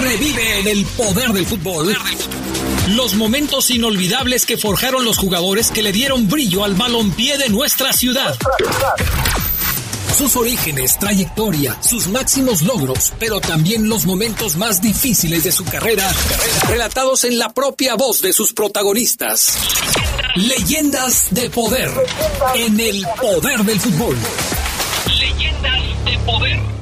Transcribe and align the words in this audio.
Revive 0.00 0.60
en 0.60 0.68
el 0.68 0.84
poder 0.86 1.32
del 1.32 1.46
fútbol 1.46 1.96
los 2.88 3.14
momentos 3.14 3.70
inolvidables 3.70 4.46
que 4.46 4.56
forjaron 4.56 5.04
los 5.04 5.18
jugadores 5.18 5.70
que 5.70 5.82
le 5.82 5.92
dieron 5.92 6.28
brillo 6.28 6.64
al 6.64 6.74
balompié 6.74 7.36
de 7.36 7.50
nuestra 7.50 7.92
ciudad. 7.92 8.34
Sus 10.16 10.36
orígenes, 10.36 10.98
trayectoria, 10.98 11.76
sus 11.82 12.08
máximos 12.08 12.62
logros, 12.62 13.12
pero 13.18 13.40
también 13.40 13.88
los 13.88 14.06
momentos 14.06 14.56
más 14.56 14.80
difíciles 14.80 15.44
de 15.44 15.52
su 15.52 15.64
carrera, 15.64 16.10
relatados 16.68 17.24
en 17.24 17.38
la 17.38 17.50
propia 17.50 17.94
voz 17.94 18.22
de 18.22 18.32
sus 18.32 18.52
protagonistas. 18.52 19.58
Leyendas 20.34 21.26
de 21.30 21.50
poder 21.50 21.90
en 22.54 22.80
el 22.80 23.06
poder 23.20 23.64
del 23.64 23.78
fútbol. 23.78 24.16
Leyendas 25.20 26.04
de 26.04 26.18
poder. 26.24 26.77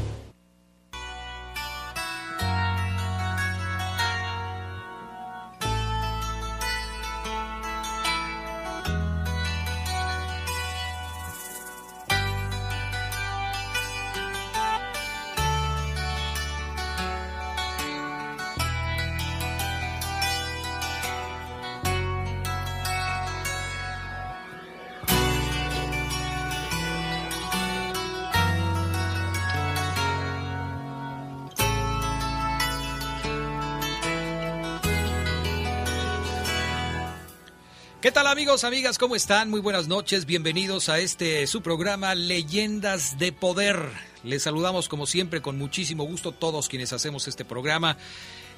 Amigos, 38.27 38.65
amigas? 38.65 38.99
¿Cómo 38.99 39.15
están? 39.15 39.51
Muy 39.51 39.61
buenas 39.61 39.87
noches. 39.87 40.27
Bienvenidos 40.27 40.89
a 40.89 40.99
este 40.99 41.47
su 41.47 41.63
programa 41.63 42.15
Leyendas 42.17 43.19
de 43.19 43.31
Poder. 43.31 43.79
Les 44.25 44.43
saludamos 44.43 44.89
como 44.89 45.07
siempre 45.07 45.41
con 45.41 45.57
muchísimo 45.57 46.05
gusto 46.05 46.33
todos 46.33 46.69
quienes 46.69 46.93
hacemos 46.93 47.29
este 47.29 47.45
programa. 47.45 47.97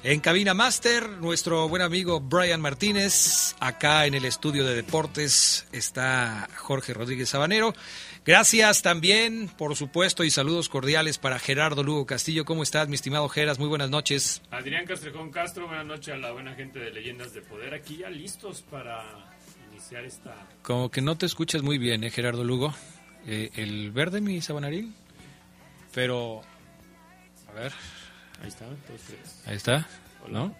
En 0.01 0.21
Cabina 0.21 0.55
Master, 0.55 1.07
nuestro 1.09 1.69
buen 1.69 1.83
amigo 1.83 2.19
Brian 2.19 2.61
Martínez. 2.61 3.55
Acá 3.59 4.07
en 4.07 4.15
el 4.15 4.25
estudio 4.25 4.65
de 4.65 4.73
deportes 4.73 5.67
está 5.71 6.47
Jorge 6.57 6.95
Rodríguez 6.95 7.29
Sabanero. 7.29 7.75
Gracias 8.25 8.81
también, 8.81 9.49
por 9.49 9.75
supuesto, 9.75 10.23
y 10.23 10.31
saludos 10.31 10.67
cordiales 10.67 11.19
para 11.19 11.37
Gerardo 11.37 11.83
Lugo 11.83 12.07
Castillo. 12.07 12.43
¿Cómo 12.43 12.63
estás, 12.63 12.87
mi 12.87 12.95
estimado 12.95 13.29
Geras? 13.29 13.59
Muy 13.59 13.67
buenas 13.67 13.89
noches. 13.91 14.41
Adrián 14.49 14.85
Castrejón 14.85 15.31
Castro, 15.31 15.67
buenas 15.67 15.85
noches 15.85 16.13
a 16.13 16.17
la 16.17 16.31
buena 16.31 16.55
gente 16.55 16.79
de 16.79 16.89
Leyendas 16.91 17.33
de 17.33 17.41
Poder. 17.41 17.73
Aquí 17.75 17.97
ya 17.97 18.09
listos 18.09 18.61
para 18.63 19.28
como 20.61 20.89
que 20.89 21.01
no 21.01 21.17
te 21.17 21.25
escuchas 21.25 21.61
muy 21.61 21.77
bien, 21.77 22.03
¿eh, 22.03 22.11
Gerardo 22.11 22.43
Lugo? 22.43 22.73
Eh, 23.25 23.49
el 23.55 23.91
verde, 23.91 24.21
mi 24.21 24.41
sabanaril. 24.41 24.93
Pero, 25.93 26.41
a 27.47 27.53
ver. 27.53 27.73
Ahí 28.41 28.47
está, 28.47 28.65
Ahí 29.45 29.55
está, 29.55 29.87
¿no? 30.27 30.55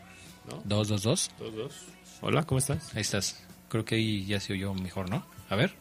¿No? 0.50 0.62
Dos, 0.66 0.88
dos, 0.88 1.04
dos. 1.04 1.32
Dos, 1.40 1.56
dos. 1.56 1.86
Hola, 2.22 2.44
¿cómo 2.44 2.60
estás? 2.60 2.94
Ahí 2.96 3.02
estás. 3.02 3.46
Creo 3.70 3.86
que 3.86 3.96
ahí 3.96 4.26
ya 4.26 4.40
se 4.40 4.54
oyó 4.54 4.74
mejor, 4.74 5.10
¿no? 5.10 5.26
A 5.50 5.56
ver. 5.56 5.74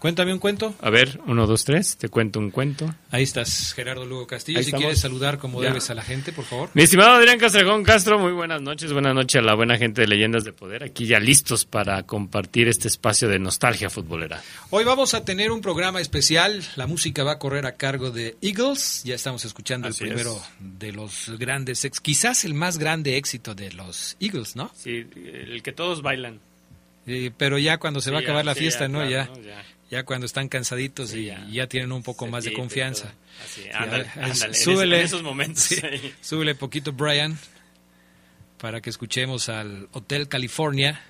Cuéntame 0.00 0.32
un 0.32 0.38
cuento. 0.38 0.74
A 0.80 0.88
ver, 0.88 1.20
uno, 1.26 1.46
dos, 1.46 1.66
tres, 1.66 1.98
te 1.98 2.08
cuento 2.08 2.38
un 2.38 2.50
cuento. 2.50 2.94
Ahí 3.10 3.22
estás, 3.22 3.74
Gerardo 3.74 4.06
Lugo 4.06 4.26
Castillo. 4.26 4.62
si 4.62 4.72
quieres 4.72 4.98
saludar 4.98 5.38
como 5.38 5.60
debes 5.60 5.90
a 5.90 5.94
la 5.94 6.02
gente, 6.02 6.32
por 6.32 6.46
favor. 6.46 6.70
Mi 6.72 6.82
estimado 6.82 7.10
Adrián 7.10 7.38
Castrejón 7.38 7.84
Castro, 7.84 8.18
muy 8.18 8.32
buenas 8.32 8.62
noches. 8.62 8.94
Buenas 8.94 9.14
noches 9.14 9.42
a 9.42 9.44
la 9.44 9.54
buena 9.54 9.76
gente 9.76 10.00
de 10.00 10.06
Leyendas 10.06 10.44
de 10.44 10.54
Poder. 10.54 10.84
Aquí 10.84 11.04
ya 11.04 11.20
listos 11.20 11.66
para 11.66 12.02
compartir 12.04 12.66
este 12.66 12.88
espacio 12.88 13.28
de 13.28 13.38
nostalgia 13.38 13.90
futbolera. 13.90 14.42
Hoy 14.70 14.84
vamos 14.84 15.12
a 15.12 15.22
tener 15.22 15.52
un 15.52 15.60
programa 15.60 16.00
especial. 16.00 16.64
La 16.76 16.86
música 16.86 17.22
va 17.22 17.32
a 17.32 17.38
correr 17.38 17.66
a 17.66 17.76
cargo 17.76 18.10
de 18.10 18.38
Eagles. 18.40 19.02
Ya 19.04 19.16
estamos 19.16 19.44
escuchando 19.44 19.86
el 19.86 19.94
primero 19.94 20.40
de 20.60 20.92
los 20.92 21.30
grandes, 21.38 21.86
quizás 22.00 22.46
el 22.46 22.54
más 22.54 22.78
grande 22.78 23.18
éxito 23.18 23.54
de 23.54 23.70
los 23.74 24.16
Eagles, 24.18 24.56
¿no? 24.56 24.70
Sí, 24.74 25.06
el 25.14 25.62
que 25.62 25.72
todos 25.72 26.00
bailan. 26.00 26.40
Pero 27.36 27.58
ya 27.58 27.78
cuando 27.78 28.00
se 28.00 28.10
va 28.10 28.18
a 28.18 28.20
acabar 28.20 28.44
la 28.44 28.54
fiesta, 28.54 28.88
¿no? 28.88 29.08
ya 29.08 29.28
ya 29.90 30.04
cuando 30.04 30.24
están 30.24 30.48
cansaditos 30.48 31.12
y 31.14 31.26
ya. 31.26 31.66
tienen 31.66 31.90
un 31.90 32.02
poco 32.02 32.26
más 32.28 32.44
de 32.44 32.52
confianza. 32.52 33.12
súbele, 34.52 35.00
en 35.00 35.04
esos 35.04 35.22
momentos. 35.22 35.68
súbele 36.20 36.54
poquito, 36.54 36.92
Brian, 36.92 37.36
para 38.58 38.80
que 38.80 38.88
escuchemos 38.88 39.48
al 39.48 39.88
Hotel 39.92 40.28
California 40.28 41.02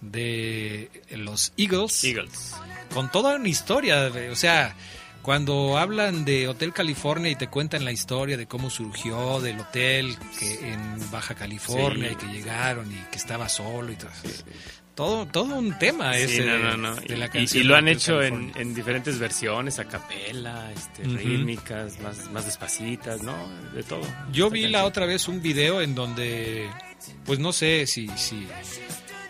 de 0.00 0.90
los 1.12 1.52
Eagles. 1.56 2.02
Eagles. 2.02 2.54
Con 2.92 3.10
toda 3.12 3.36
una 3.36 3.48
historia, 3.48 4.10
o 4.32 4.36
sea, 4.36 4.74
cuando 5.22 5.78
hablan 5.78 6.24
de 6.24 6.48
Hotel 6.48 6.72
California 6.72 7.30
y 7.30 7.36
te 7.36 7.48
cuentan 7.48 7.84
la 7.84 7.92
historia 7.92 8.36
de 8.36 8.46
cómo 8.46 8.70
surgió 8.70 9.40
del 9.40 9.60
hotel 9.60 10.16
que 10.38 10.72
en 10.72 11.10
Baja 11.10 11.34
California 11.34 12.10
y 12.10 12.16
que 12.16 12.26
llegaron 12.26 12.90
y 12.90 12.96
que 13.10 13.18
estaba 13.18 13.48
solo 13.48 13.92
y 13.92 13.96
todo 13.96 14.10
todo, 14.98 15.26
todo 15.26 15.54
un 15.54 15.78
tema 15.78 16.16
ese 16.16 16.42
de, 16.42 17.16
la 17.16 17.28
canción. 17.28 17.62
Y, 17.62 17.68
lo 17.68 17.76
han 17.76 17.86
hecho 17.86 18.20
en, 18.20 18.50
en, 18.56 18.74
diferentes 18.74 19.16
versiones, 19.20 19.78
a 19.78 19.84
capela, 19.84 20.72
este, 20.72 21.04
rítmicas, 21.04 22.00
más, 22.00 22.28
más 22.32 22.44
despacitas, 22.46 23.22
¿no? 23.22 23.32
De 23.72 23.84
todo. 23.84 24.00
Yo 24.32 24.50
vi 24.50 24.66
la 24.66 24.84
otra 24.84 25.06
vez 25.06 25.28
un 25.28 25.40
video 25.40 25.80
en 25.82 25.94
donde, 25.94 26.68
pues 27.24 27.38
no 27.38 27.52
sé 27.52 27.86
si, 27.86 28.08
si 28.16 28.48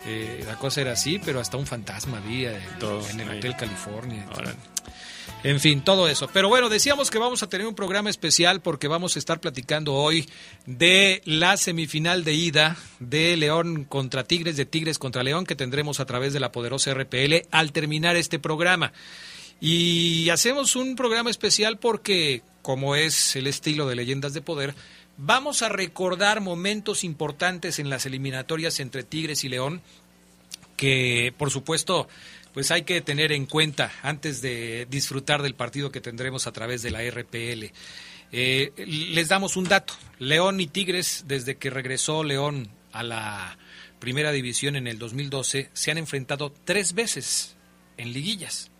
eh, 0.07 0.43
la 0.47 0.55
cosa 0.55 0.81
era 0.81 0.93
así, 0.93 1.21
pero 1.23 1.39
hasta 1.39 1.57
un 1.57 1.67
fantasma 1.67 2.17
había 2.17 2.57
en, 2.57 3.19
el 3.19 3.37
Hotel 3.37 3.55
California. 3.55 4.25
En 5.41 5.61
fin, 5.61 5.81
todo 5.81 6.09
eso. 6.09 6.27
Pero 6.33 6.49
bueno, 6.49 6.67
decíamos 6.67 7.09
que 7.09 7.17
vamos 7.17 7.43
a 7.43 7.47
tener 7.47 7.65
un 7.65 7.73
programa 7.73 8.09
especial 8.09 8.61
porque 8.61 8.89
vamos 8.89 9.15
a 9.15 9.19
estar 9.19 9.39
platicando 9.39 9.93
hoy 9.93 10.27
de 10.65 11.21
la 11.23 11.55
semifinal 11.55 12.25
de 12.25 12.33
ida 12.33 12.75
de 12.99 13.37
León 13.37 13.85
contra 13.85 14.25
Tigres, 14.25 14.57
de 14.57 14.65
Tigres 14.65 14.99
contra 14.99 15.23
León, 15.23 15.45
que 15.45 15.55
tendremos 15.55 16.01
a 16.01 16.05
través 16.05 16.33
de 16.33 16.41
la 16.41 16.51
poderosa 16.51 16.93
RPL 16.93 17.47
al 17.51 17.71
terminar 17.71 18.17
este 18.17 18.37
programa. 18.37 18.91
Y 19.61 20.29
hacemos 20.29 20.75
un 20.75 20.97
programa 20.97 21.29
especial 21.29 21.79
porque, 21.79 22.41
como 22.61 22.97
es 22.97 23.37
el 23.37 23.47
estilo 23.47 23.87
de 23.87 23.95
Leyendas 23.95 24.33
de 24.33 24.41
Poder, 24.41 24.75
vamos 25.15 25.61
a 25.61 25.69
recordar 25.69 26.41
momentos 26.41 27.05
importantes 27.05 27.79
en 27.79 27.89
las 27.89 28.05
eliminatorias 28.05 28.81
entre 28.81 29.03
Tigres 29.03 29.45
y 29.45 29.49
León, 29.49 29.81
que 30.75 31.33
por 31.37 31.49
supuesto 31.49 32.09
pues 32.53 32.71
hay 32.71 32.83
que 32.83 33.01
tener 33.01 33.31
en 33.31 33.45
cuenta 33.45 33.91
antes 34.01 34.41
de 34.41 34.87
disfrutar 34.89 35.41
del 35.41 35.55
partido 35.55 35.91
que 35.91 36.01
tendremos 36.01 36.47
a 36.47 36.51
través 36.51 36.81
de 36.81 36.91
la 36.91 37.01
RPL. 37.01 37.71
Eh, 38.31 38.71
les 38.77 39.27
damos 39.27 39.57
un 39.57 39.65
dato. 39.65 39.93
León 40.19 40.59
y 40.59 40.67
Tigres, 40.67 41.25
desde 41.27 41.57
que 41.57 41.69
regresó 41.69 42.23
León 42.23 42.69
a 42.91 43.03
la 43.03 43.57
primera 43.99 44.31
división 44.31 44.75
en 44.75 44.87
el 44.87 44.97
2012, 44.97 45.69
se 45.73 45.91
han 45.91 45.97
enfrentado 45.97 46.53
tres 46.65 46.93
veces 46.93 47.55
en 47.97 48.13
liguillas. 48.13 48.71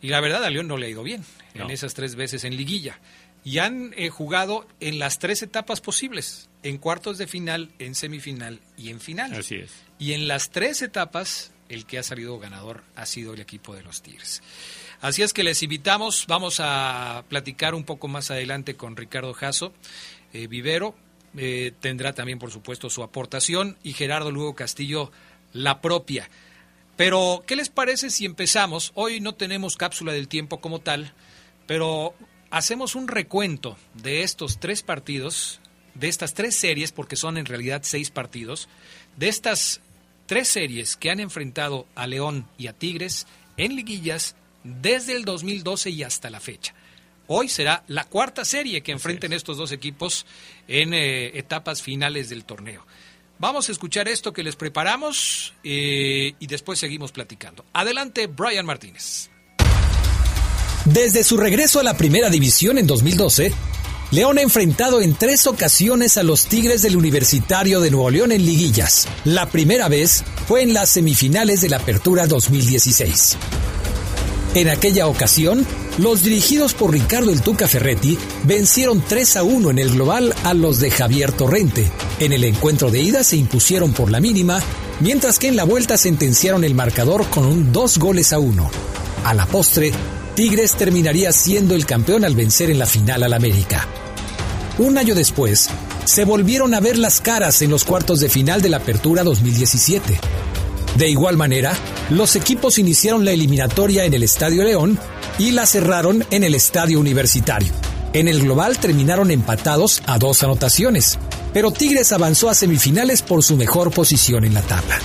Y 0.00 0.08
la 0.08 0.20
verdad 0.20 0.44
a 0.44 0.50
León 0.50 0.66
no 0.66 0.76
le 0.76 0.86
ha 0.86 0.90
ido 0.90 1.02
bien 1.02 1.24
en 1.54 1.70
esas 1.70 1.94
tres 1.94 2.16
veces 2.16 2.44
en 2.44 2.56
liguilla. 2.56 3.00
Y 3.44 3.58
han 3.58 3.92
eh, 3.96 4.08
jugado 4.08 4.68
en 4.80 4.98
las 4.98 5.18
tres 5.18 5.42
etapas 5.42 5.80
posibles, 5.80 6.48
en 6.62 6.78
cuartos 6.78 7.18
de 7.18 7.26
final, 7.26 7.70
en 7.78 7.94
semifinal 7.94 8.60
y 8.76 8.90
en 8.90 9.00
final. 9.00 9.32
Así 9.32 9.56
es. 9.56 9.70
Y 9.98 10.12
en 10.12 10.28
las 10.28 10.50
tres 10.50 10.82
etapas 10.82 11.52
el 11.72 11.86
que 11.86 11.98
ha 11.98 12.02
salido 12.02 12.38
ganador 12.38 12.82
ha 12.96 13.06
sido 13.06 13.34
el 13.34 13.40
equipo 13.40 13.74
de 13.74 13.82
los 13.82 14.02
Tigres. 14.02 14.42
Así 15.00 15.22
es 15.22 15.32
que 15.32 15.42
les 15.42 15.62
invitamos, 15.62 16.26
vamos 16.28 16.60
a 16.60 17.24
platicar 17.28 17.74
un 17.74 17.84
poco 17.84 18.08
más 18.08 18.30
adelante 18.30 18.76
con 18.76 18.96
Ricardo 18.96 19.32
Jasso, 19.32 19.72
eh, 20.32 20.46
Vivero, 20.46 20.94
eh, 21.36 21.72
tendrá 21.80 22.12
también 22.12 22.38
por 22.38 22.50
supuesto 22.50 22.90
su 22.90 23.02
aportación 23.02 23.76
y 23.82 23.94
Gerardo 23.94 24.30
Lugo 24.30 24.54
Castillo 24.54 25.10
la 25.52 25.80
propia. 25.80 26.28
Pero, 26.96 27.42
¿qué 27.46 27.56
les 27.56 27.70
parece 27.70 28.10
si 28.10 28.26
empezamos? 28.26 28.92
Hoy 28.94 29.20
no 29.20 29.34
tenemos 29.34 29.76
cápsula 29.76 30.12
del 30.12 30.28
tiempo 30.28 30.60
como 30.60 30.80
tal, 30.80 31.14
pero 31.66 32.14
hacemos 32.50 32.94
un 32.94 33.08
recuento 33.08 33.78
de 33.94 34.22
estos 34.22 34.60
tres 34.60 34.82
partidos, 34.82 35.60
de 35.94 36.08
estas 36.08 36.34
tres 36.34 36.54
series, 36.54 36.92
porque 36.92 37.16
son 37.16 37.38
en 37.38 37.46
realidad 37.46 37.80
seis 37.82 38.10
partidos, 38.10 38.68
de 39.16 39.28
estas 39.28 39.80
tres 40.32 40.48
series 40.48 40.96
que 40.96 41.10
han 41.10 41.20
enfrentado 41.20 41.86
a 41.94 42.06
León 42.06 42.48
y 42.56 42.68
a 42.68 42.72
Tigres 42.72 43.26
en 43.58 43.76
liguillas 43.76 44.34
desde 44.64 45.12
el 45.12 45.26
2012 45.26 45.90
y 45.90 46.04
hasta 46.04 46.30
la 46.30 46.40
fecha. 46.40 46.72
Hoy 47.26 47.50
será 47.50 47.84
la 47.86 48.04
cuarta 48.04 48.46
serie 48.46 48.82
que 48.82 48.92
enfrenten 48.92 49.34
estos 49.34 49.58
dos 49.58 49.72
equipos 49.72 50.24
en 50.68 50.94
eh, 50.94 51.38
etapas 51.38 51.82
finales 51.82 52.30
del 52.30 52.46
torneo. 52.46 52.86
Vamos 53.38 53.68
a 53.68 53.72
escuchar 53.72 54.08
esto 54.08 54.32
que 54.32 54.42
les 54.42 54.56
preparamos 54.56 55.52
eh, 55.64 56.32
y 56.38 56.46
después 56.46 56.78
seguimos 56.78 57.12
platicando. 57.12 57.66
Adelante, 57.74 58.26
Brian 58.26 58.64
Martínez. 58.64 59.28
Desde 60.86 61.24
su 61.24 61.36
regreso 61.36 61.78
a 61.78 61.82
la 61.82 61.98
primera 61.98 62.30
división 62.30 62.78
en 62.78 62.86
2012, 62.86 63.52
León 64.12 64.36
ha 64.36 64.42
enfrentado 64.42 65.00
en 65.00 65.14
tres 65.14 65.46
ocasiones 65.46 66.18
a 66.18 66.22
los 66.22 66.44
Tigres 66.44 66.82
del 66.82 66.98
Universitario 66.98 67.80
de 67.80 67.90
Nuevo 67.90 68.10
León 68.10 68.30
en 68.30 68.44
liguillas. 68.44 69.08
La 69.24 69.48
primera 69.48 69.88
vez 69.88 70.22
fue 70.46 70.60
en 70.60 70.74
las 70.74 70.90
semifinales 70.90 71.62
de 71.62 71.70
la 71.70 71.78
Apertura 71.78 72.26
2016. 72.26 73.38
En 74.54 74.68
aquella 74.68 75.06
ocasión, 75.06 75.66
los 75.96 76.22
dirigidos 76.22 76.74
por 76.74 76.92
Ricardo 76.92 77.30
El 77.30 77.40
Tuca 77.40 77.66
Ferretti 77.66 78.18
vencieron 78.44 79.02
3 79.02 79.36
a 79.38 79.44
1 79.44 79.70
en 79.70 79.78
el 79.78 79.92
global 79.92 80.34
a 80.44 80.52
los 80.52 80.78
de 80.78 80.90
Javier 80.90 81.32
Torrente. 81.32 81.90
En 82.20 82.34
el 82.34 82.44
encuentro 82.44 82.90
de 82.90 83.00
ida 83.00 83.24
se 83.24 83.38
impusieron 83.38 83.94
por 83.94 84.10
la 84.10 84.20
mínima, 84.20 84.60
mientras 85.00 85.38
que 85.38 85.48
en 85.48 85.56
la 85.56 85.64
vuelta 85.64 85.96
sentenciaron 85.96 86.64
el 86.64 86.74
marcador 86.74 87.30
con 87.30 87.46
un 87.46 87.72
2 87.72 87.96
goles 87.96 88.34
a 88.34 88.38
1. 88.38 88.70
A 89.24 89.32
la 89.32 89.46
postre, 89.46 89.90
Tigres 90.34 90.76
terminaría 90.76 91.32
siendo 91.32 91.74
el 91.74 91.86
campeón 91.86 92.26
al 92.26 92.34
vencer 92.34 92.70
en 92.70 92.78
la 92.78 92.86
final 92.86 93.22
al 93.22 93.32
América. 93.32 93.88
Un 94.78 94.96
año 94.96 95.14
después, 95.14 95.68
se 96.06 96.24
volvieron 96.24 96.72
a 96.72 96.80
ver 96.80 96.96
las 96.96 97.20
caras 97.20 97.60
en 97.60 97.70
los 97.70 97.84
cuartos 97.84 98.20
de 98.20 98.30
final 98.30 98.62
de 98.62 98.70
la 98.70 98.78
Apertura 98.78 99.22
2017. 99.22 100.18
De 100.96 101.10
igual 101.10 101.36
manera, 101.36 101.76
los 102.08 102.36
equipos 102.36 102.78
iniciaron 102.78 103.24
la 103.24 103.32
eliminatoria 103.32 104.06
en 104.06 104.14
el 104.14 104.22
Estadio 104.22 104.64
León 104.64 104.98
y 105.38 105.50
la 105.50 105.66
cerraron 105.66 106.24
en 106.30 106.42
el 106.42 106.54
Estadio 106.54 107.00
Universitario. 107.00 107.72
En 108.14 108.28
el 108.28 108.40
global 108.40 108.78
terminaron 108.78 109.30
empatados 109.30 110.02
a 110.06 110.18
dos 110.18 110.42
anotaciones, 110.42 111.18
pero 111.52 111.70
Tigres 111.70 112.12
avanzó 112.12 112.48
a 112.48 112.54
semifinales 112.54 113.20
por 113.20 113.42
su 113.42 113.56
mejor 113.56 113.90
posición 113.90 114.44
en 114.44 114.54
la 114.54 114.62
tabla. 114.62 114.98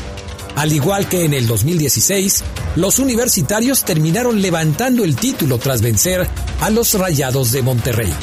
Al 0.56 0.72
igual 0.72 1.10
que 1.10 1.26
en 1.26 1.34
el 1.34 1.46
2016, 1.46 2.44
los 2.78 3.00
universitarios 3.00 3.84
terminaron 3.84 4.42
levantando 4.42 5.04
el 5.04 5.18
título 5.18 5.58
tras 5.58 5.82
vencer 5.82 6.28
a 6.62 6.70
los 6.70 6.94
Rayados 6.94 7.52
de 7.52 7.62
Monterrey. 7.62 8.14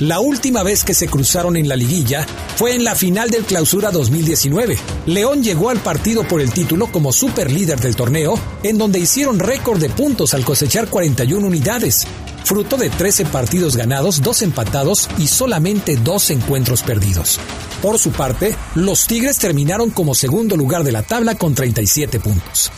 La 0.00 0.18
última 0.18 0.62
vez 0.62 0.82
que 0.82 0.94
se 0.94 1.08
cruzaron 1.08 1.58
en 1.58 1.68
la 1.68 1.76
liguilla 1.76 2.26
fue 2.56 2.74
en 2.74 2.84
la 2.84 2.94
final 2.94 3.28
del 3.28 3.44
Clausura 3.44 3.90
2019. 3.90 4.78
León 5.04 5.42
llegó 5.42 5.68
al 5.68 5.78
partido 5.80 6.26
por 6.26 6.40
el 6.40 6.52
título 6.54 6.86
como 6.86 7.12
superlíder 7.12 7.78
del 7.80 7.96
torneo, 7.96 8.38
en 8.62 8.78
donde 8.78 8.98
hicieron 8.98 9.38
récord 9.38 9.78
de 9.78 9.90
puntos 9.90 10.32
al 10.32 10.42
cosechar 10.42 10.88
41 10.88 11.46
unidades, 11.46 12.06
fruto 12.44 12.78
de 12.78 12.88
13 12.88 13.26
partidos 13.26 13.76
ganados, 13.76 14.22
2 14.22 14.40
empatados 14.40 15.06
y 15.18 15.26
solamente 15.26 15.96
2 15.96 16.30
encuentros 16.30 16.82
perdidos. 16.82 17.38
Por 17.82 17.98
su 17.98 18.10
parte, 18.10 18.56
los 18.76 19.06
Tigres 19.06 19.36
terminaron 19.36 19.90
como 19.90 20.14
segundo 20.14 20.56
lugar 20.56 20.82
de 20.82 20.92
la 20.92 21.02
tabla 21.02 21.34
con 21.34 21.54
37 21.54 22.20
puntos. 22.20 22.72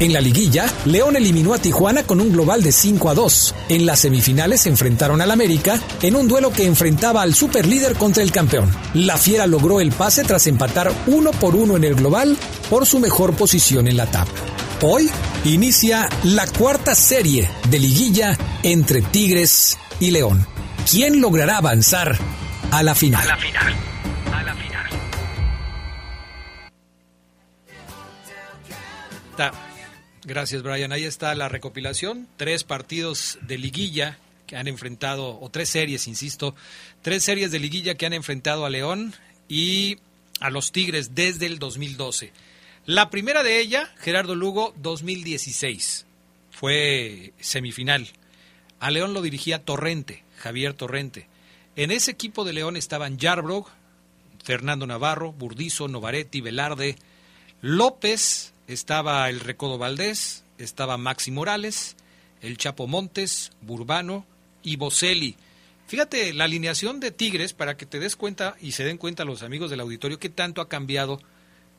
En 0.00 0.12
la 0.12 0.20
liguilla, 0.20 0.66
León 0.84 1.16
eliminó 1.16 1.54
a 1.54 1.58
Tijuana 1.58 2.04
con 2.04 2.20
un 2.20 2.30
global 2.30 2.62
de 2.62 2.70
5 2.70 3.10
a 3.10 3.14
2. 3.14 3.54
En 3.68 3.84
las 3.84 3.98
semifinales 4.00 4.60
se 4.60 4.68
enfrentaron 4.68 5.20
al 5.20 5.32
América 5.32 5.80
en 6.02 6.14
un 6.14 6.28
duelo 6.28 6.52
que 6.52 6.66
enfrentaba 6.66 7.22
al 7.22 7.34
superlíder 7.34 7.96
contra 7.96 8.22
el 8.22 8.30
campeón. 8.30 8.70
La 8.94 9.18
Fiera 9.18 9.48
logró 9.48 9.80
el 9.80 9.90
pase 9.90 10.22
tras 10.22 10.46
empatar 10.46 10.92
uno 11.08 11.32
por 11.32 11.56
uno 11.56 11.76
en 11.76 11.82
el 11.82 11.96
global 11.96 12.36
por 12.70 12.86
su 12.86 13.00
mejor 13.00 13.34
posición 13.34 13.88
en 13.88 13.96
la 13.96 14.06
tabla. 14.06 14.34
Hoy 14.82 15.10
inicia 15.44 16.08
la 16.22 16.46
cuarta 16.46 16.94
serie 16.94 17.50
de 17.68 17.80
liguilla 17.80 18.38
entre 18.62 19.02
Tigres 19.02 19.76
y 19.98 20.12
León. 20.12 20.46
¿Quién 20.88 21.20
logrará 21.20 21.56
avanzar 21.56 22.16
a 22.70 22.84
la 22.84 22.94
final? 22.94 23.22
A 23.22 23.26
la 23.26 23.36
final. 23.36 23.74
A 24.32 24.42
la 24.44 24.54
final. 24.54 24.86
Gracias, 30.28 30.62
Brian. 30.62 30.92
Ahí 30.92 31.04
está 31.04 31.34
la 31.34 31.48
recopilación. 31.48 32.28
Tres 32.36 32.62
partidos 32.62 33.38
de 33.40 33.56
liguilla 33.56 34.18
que 34.46 34.56
han 34.56 34.68
enfrentado, 34.68 35.40
o 35.40 35.48
tres 35.48 35.70
series, 35.70 36.06
insisto, 36.06 36.54
tres 37.00 37.24
series 37.24 37.50
de 37.50 37.58
liguilla 37.58 37.94
que 37.94 38.04
han 38.04 38.12
enfrentado 38.12 38.66
a 38.66 38.70
León 38.70 39.14
y 39.48 39.96
a 40.38 40.50
los 40.50 40.70
Tigres 40.70 41.14
desde 41.14 41.46
el 41.46 41.58
2012. 41.58 42.34
La 42.84 43.08
primera 43.08 43.42
de 43.42 43.58
ella, 43.58 43.90
Gerardo 44.00 44.34
Lugo, 44.34 44.74
2016. 44.76 46.04
Fue 46.50 47.32
semifinal. 47.40 48.10
A 48.80 48.90
León 48.90 49.14
lo 49.14 49.22
dirigía 49.22 49.64
Torrente, 49.64 50.24
Javier 50.36 50.74
Torrente. 50.74 51.26
En 51.74 51.90
ese 51.90 52.10
equipo 52.10 52.44
de 52.44 52.52
León 52.52 52.76
estaban 52.76 53.16
Yarbrough, 53.16 53.68
Fernando 54.44 54.86
Navarro, 54.86 55.32
Burdizo, 55.32 55.88
Novaretti, 55.88 56.42
Velarde, 56.42 56.96
López, 57.62 58.52
estaba 58.68 59.28
el 59.30 59.40
Recodo 59.40 59.78
Valdés, 59.78 60.44
estaba 60.58 60.98
Maxi 60.98 61.30
Morales, 61.30 61.96
el 62.42 62.58
Chapo 62.58 62.86
Montes, 62.86 63.50
Burbano 63.62 64.24
y 64.62 64.76
Boselli. 64.76 65.36
Fíjate 65.88 66.34
la 66.34 66.44
alineación 66.44 67.00
de 67.00 67.10
Tigres 67.10 67.54
para 67.54 67.76
que 67.78 67.86
te 67.86 67.98
des 67.98 68.14
cuenta 68.14 68.56
y 68.60 68.72
se 68.72 68.84
den 68.84 68.98
cuenta 68.98 69.24
los 69.24 69.42
amigos 69.42 69.70
del 69.70 69.80
auditorio 69.80 70.18
qué 70.18 70.28
tanto 70.28 70.60
ha 70.60 70.68
cambiado 70.68 71.18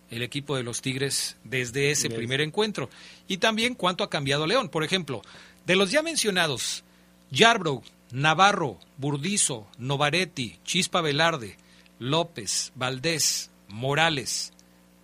el 0.10 0.24
equipo 0.24 0.56
de 0.56 0.64
los 0.64 0.82
Tigres 0.82 1.38
desde 1.44 1.92
ese 1.92 2.10
primer 2.10 2.42
encuentro 2.42 2.90
y 3.28 3.38
también 3.38 3.76
cuánto 3.76 4.04
ha 4.04 4.10
cambiado 4.10 4.48
León. 4.48 4.70
Por 4.70 4.84
ejemplo, 4.84 5.22
de 5.68 5.76
los 5.76 5.92
ya 5.92 6.02
mencionados, 6.02 6.84
Yarbrough, 7.30 7.84
Navarro, 8.12 8.80
Burdizo, 8.98 9.68
Novaretti, 9.78 10.58
Chispa 10.66 11.02
Velarde, 11.02 11.58
López, 12.00 12.72
Valdés, 12.74 13.52
Morales, 13.68 14.52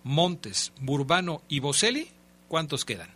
Montes, 0.06 0.72
Burbano 0.80 1.42
y 1.48 1.58
Boselli, 1.58 2.08
¿cuántos 2.46 2.84
quedan? 2.84 3.10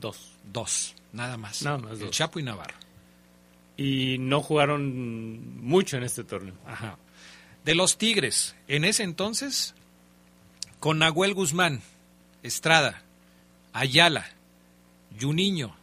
Dos. 0.00 0.30
Dos, 0.52 0.94
nada 1.12 1.36
más. 1.36 1.62
Nada 1.62 1.78
más 1.78 2.00
El 2.00 2.10
Chapo 2.10 2.38
y 2.38 2.44
Navarro. 2.44 2.76
Y 3.76 4.16
no 4.20 4.40
jugaron 4.40 5.60
mucho 5.60 5.96
en 5.96 6.04
este 6.04 6.22
torneo. 6.22 6.54
Ajá. 6.64 6.96
De 7.64 7.74
los 7.74 7.98
Tigres, 7.98 8.54
en 8.68 8.84
ese 8.84 9.02
entonces, 9.02 9.74
con 10.78 11.00
Nahuel 11.00 11.34
Guzmán, 11.34 11.82
Estrada, 12.44 13.02
Ayala, 13.72 14.30
Juninho, 15.20 15.74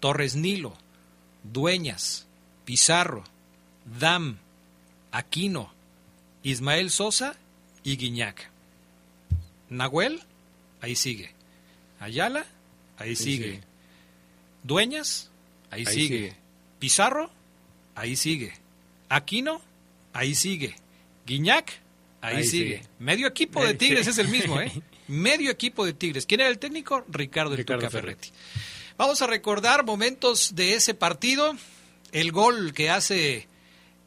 Torres 0.00 0.34
Nilo, 0.34 0.76
Dueñas, 1.44 2.26
Pizarro, 2.64 3.22
Dam, 4.00 4.38
Aquino, 5.12 5.72
Ismael 6.42 6.90
Sosa 6.90 7.36
y 7.84 7.96
Guiñac. 7.96 8.50
Nahuel, 9.70 10.20
ahí 10.80 10.96
sigue. 10.96 11.30
Ayala, 12.00 12.46
ahí, 12.96 13.16
sigue. 13.16 13.60
Dueñas, 14.62 15.30
ahí, 15.70 15.84
sigue. 15.84 16.34
Pizarro, 16.78 17.30
ahí 17.94 18.16
sigue. 18.16 18.52
Aquino, 19.08 19.60
ahí 20.12 20.34
sigue. 20.34 20.76
Guiñac, 21.26 21.72
ahí, 22.20 22.44
sigue. 22.44 22.82
Medio 22.98 23.26
equipo 23.26 23.64
de 23.64 23.74
Tigres 23.74 24.06
es 24.06 24.18
el 24.18 24.28
mismo, 24.28 24.60
¿eh? 24.60 24.70
Medio 25.08 25.50
equipo 25.50 25.84
de 25.84 25.92
Tigres. 25.92 26.26
¿Quién 26.26 26.40
era 26.40 26.50
el 26.50 26.58
técnico? 26.58 27.04
Ricardo, 27.08 27.56
Ricardo 27.56 27.90
Ferretti. 27.90 28.30
Vamos 28.96 29.22
a 29.22 29.26
recordar 29.26 29.84
momentos 29.84 30.54
de 30.54 30.74
ese 30.74 30.94
partido. 30.94 31.56
El 32.12 32.32
gol 32.32 32.72
que 32.72 32.90
hace, 32.90 33.48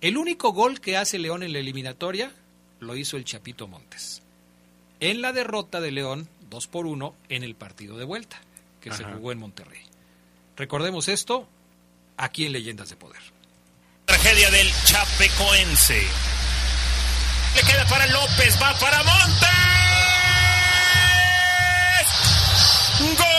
el 0.02 0.18
único 0.18 0.54
gol 0.54 0.80
que 0.80 0.98
hace 0.98 1.20
León 1.20 1.44
en 1.44 1.54
la 1.54 1.60
eliminatoria, 1.60 2.32
lo 2.80 2.96
hizo 2.96 3.18
el 3.18 3.26
Chapito 3.26 3.68
Montes 3.68 4.21
en 5.02 5.22
la 5.22 5.34
derrota 5.34 5.82
de 5.82 5.92
León 5.92 6.30
2 6.50 6.68
por 6.68 6.86
1 6.86 7.14
en 7.28 7.44
el 7.44 7.56
partido 7.56 7.98
de 7.98 8.06
vuelta 8.06 8.40
que 8.80 8.94
se 8.94 9.04
jugó 9.04 9.32
en 9.32 9.40
Monterrey. 9.40 9.82
Recordemos 10.56 11.08
esto 11.08 11.48
aquí 12.18 12.46
en 12.46 12.54
Leyendas 12.54 12.90
de 12.90 12.96
Poder. 12.96 13.22
Tragedia 14.06 14.50
del 14.50 14.68
Chapecoense. 14.86 16.02
Le 17.56 17.62
queda 17.64 17.86
para 17.88 18.08
López, 18.08 18.58
va 18.62 18.74
para 18.80 19.04
Montes. 19.04 19.50
¡Gol! 23.18 23.31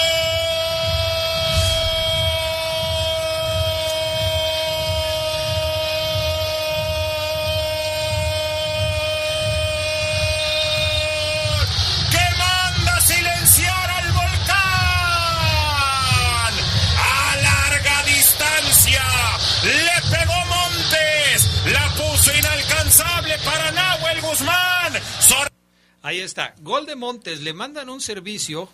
Ahí 26.02 26.20
está. 26.20 26.54
Gol 26.60 26.86
de 26.86 26.96
Montes. 26.96 27.40
Le 27.40 27.52
mandan 27.52 27.88
un 27.88 28.00
servicio 28.00 28.68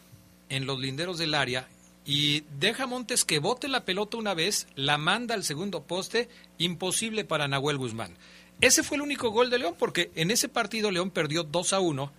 en 0.48 0.66
los 0.66 0.78
linderos 0.78 1.18
del 1.18 1.34
área 1.34 1.68
y 2.04 2.44
deja 2.58 2.86
Montes 2.86 3.26
que 3.26 3.38
bote 3.38 3.68
la 3.68 3.84
pelota 3.84 4.16
una 4.16 4.32
vez, 4.32 4.66
la 4.76 4.96
manda 4.96 5.34
al 5.34 5.44
segundo 5.44 5.82
poste, 5.82 6.30
imposible 6.56 7.24
para 7.24 7.48
Nahuel 7.48 7.76
Guzmán. 7.76 8.16
Ese 8.62 8.82
fue 8.82 8.96
el 8.96 9.02
único 9.02 9.30
gol 9.30 9.50
de 9.50 9.58
León 9.58 9.76
porque 9.78 10.10
en 10.14 10.30
ese 10.30 10.48
partido 10.48 10.90
León 10.90 11.10
perdió 11.10 11.42
2 11.44 11.72
a 11.74 11.80
1 11.80 12.10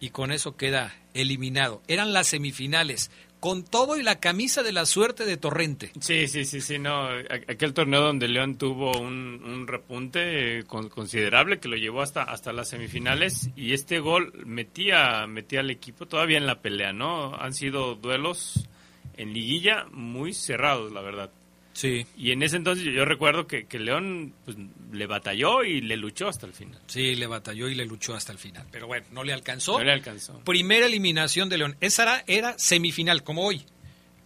y 0.00 0.10
con 0.10 0.32
eso 0.32 0.56
queda 0.56 0.94
eliminado. 1.14 1.82
Eran 1.86 2.12
las 2.12 2.26
semifinales. 2.26 3.12
Con 3.40 3.64
todo 3.64 3.96
y 3.96 4.02
la 4.02 4.20
camisa 4.20 4.62
de 4.62 4.72
la 4.72 4.86
suerte 4.86 5.24
de 5.24 5.36
Torrente. 5.36 5.92
Sí, 6.00 6.26
sí, 6.28 6.44
sí, 6.44 6.60
sí, 6.60 6.78
no. 6.78 7.08
Aquel 7.48 7.74
torneo 7.74 8.00
donde 8.02 8.28
León 8.28 8.56
tuvo 8.56 8.98
un, 8.98 9.66
repunte 9.66 10.58
eh, 10.58 10.64
considerable 10.64 11.58
que 11.60 11.68
lo 11.68 11.76
llevó 11.76 12.02
hasta, 12.02 12.22
hasta 12.22 12.52
las 12.52 12.68
semifinales 12.68 13.50
y 13.56 13.72
este 13.72 14.00
gol 14.00 14.32
metía, 14.46 15.26
metía 15.26 15.60
al 15.60 15.70
equipo 15.70 16.06
todavía 16.06 16.38
en 16.38 16.46
la 16.46 16.60
pelea, 16.60 16.92
¿no? 16.92 17.34
Han 17.34 17.54
sido 17.54 17.94
duelos 17.94 18.68
en 19.16 19.32
liguilla 19.32 19.86
muy 19.92 20.32
cerrados, 20.32 20.92
la 20.92 21.00
verdad. 21.00 21.30
Sí. 21.78 22.04
Y 22.16 22.32
en 22.32 22.42
ese 22.42 22.56
entonces 22.56 22.84
yo, 22.92 23.04
recuerdo 23.04 23.46
que, 23.46 23.66
que 23.66 23.78
León 23.78 24.34
pues, 24.44 24.56
le 24.90 25.06
batalló 25.06 25.62
y 25.62 25.80
le 25.80 25.96
luchó 25.96 26.26
hasta 26.26 26.44
el 26.44 26.52
final. 26.52 26.80
Sí, 26.88 27.14
le 27.14 27.28
batalló 27.28 27.68
y 27.68 27.76
le 27.76 27.86
luchó 27.86 28.16
hasta 28.16 28.32
el 28.32 28.38
final. 28.38 28.66
Pero 28.72 28.88
bueno, 28.88 29.06
no 29.12 29.22
le 29.22 29.32
alcanzó. 29.32 29.78
No 29.78 29.84
le 29.84 29.92
alcanzó. 29.92 30.40
Primera 30.40 30.86
eliminación 30.86 31.48
de 31.48 31.58
León. 31.58 31.76
Esa 31.80 32.02
era, 32.02 32.24
era 32.26 32.58
semifinal, 32.58 33.22
como 33.22 33.46
hoy. 33.46 33.62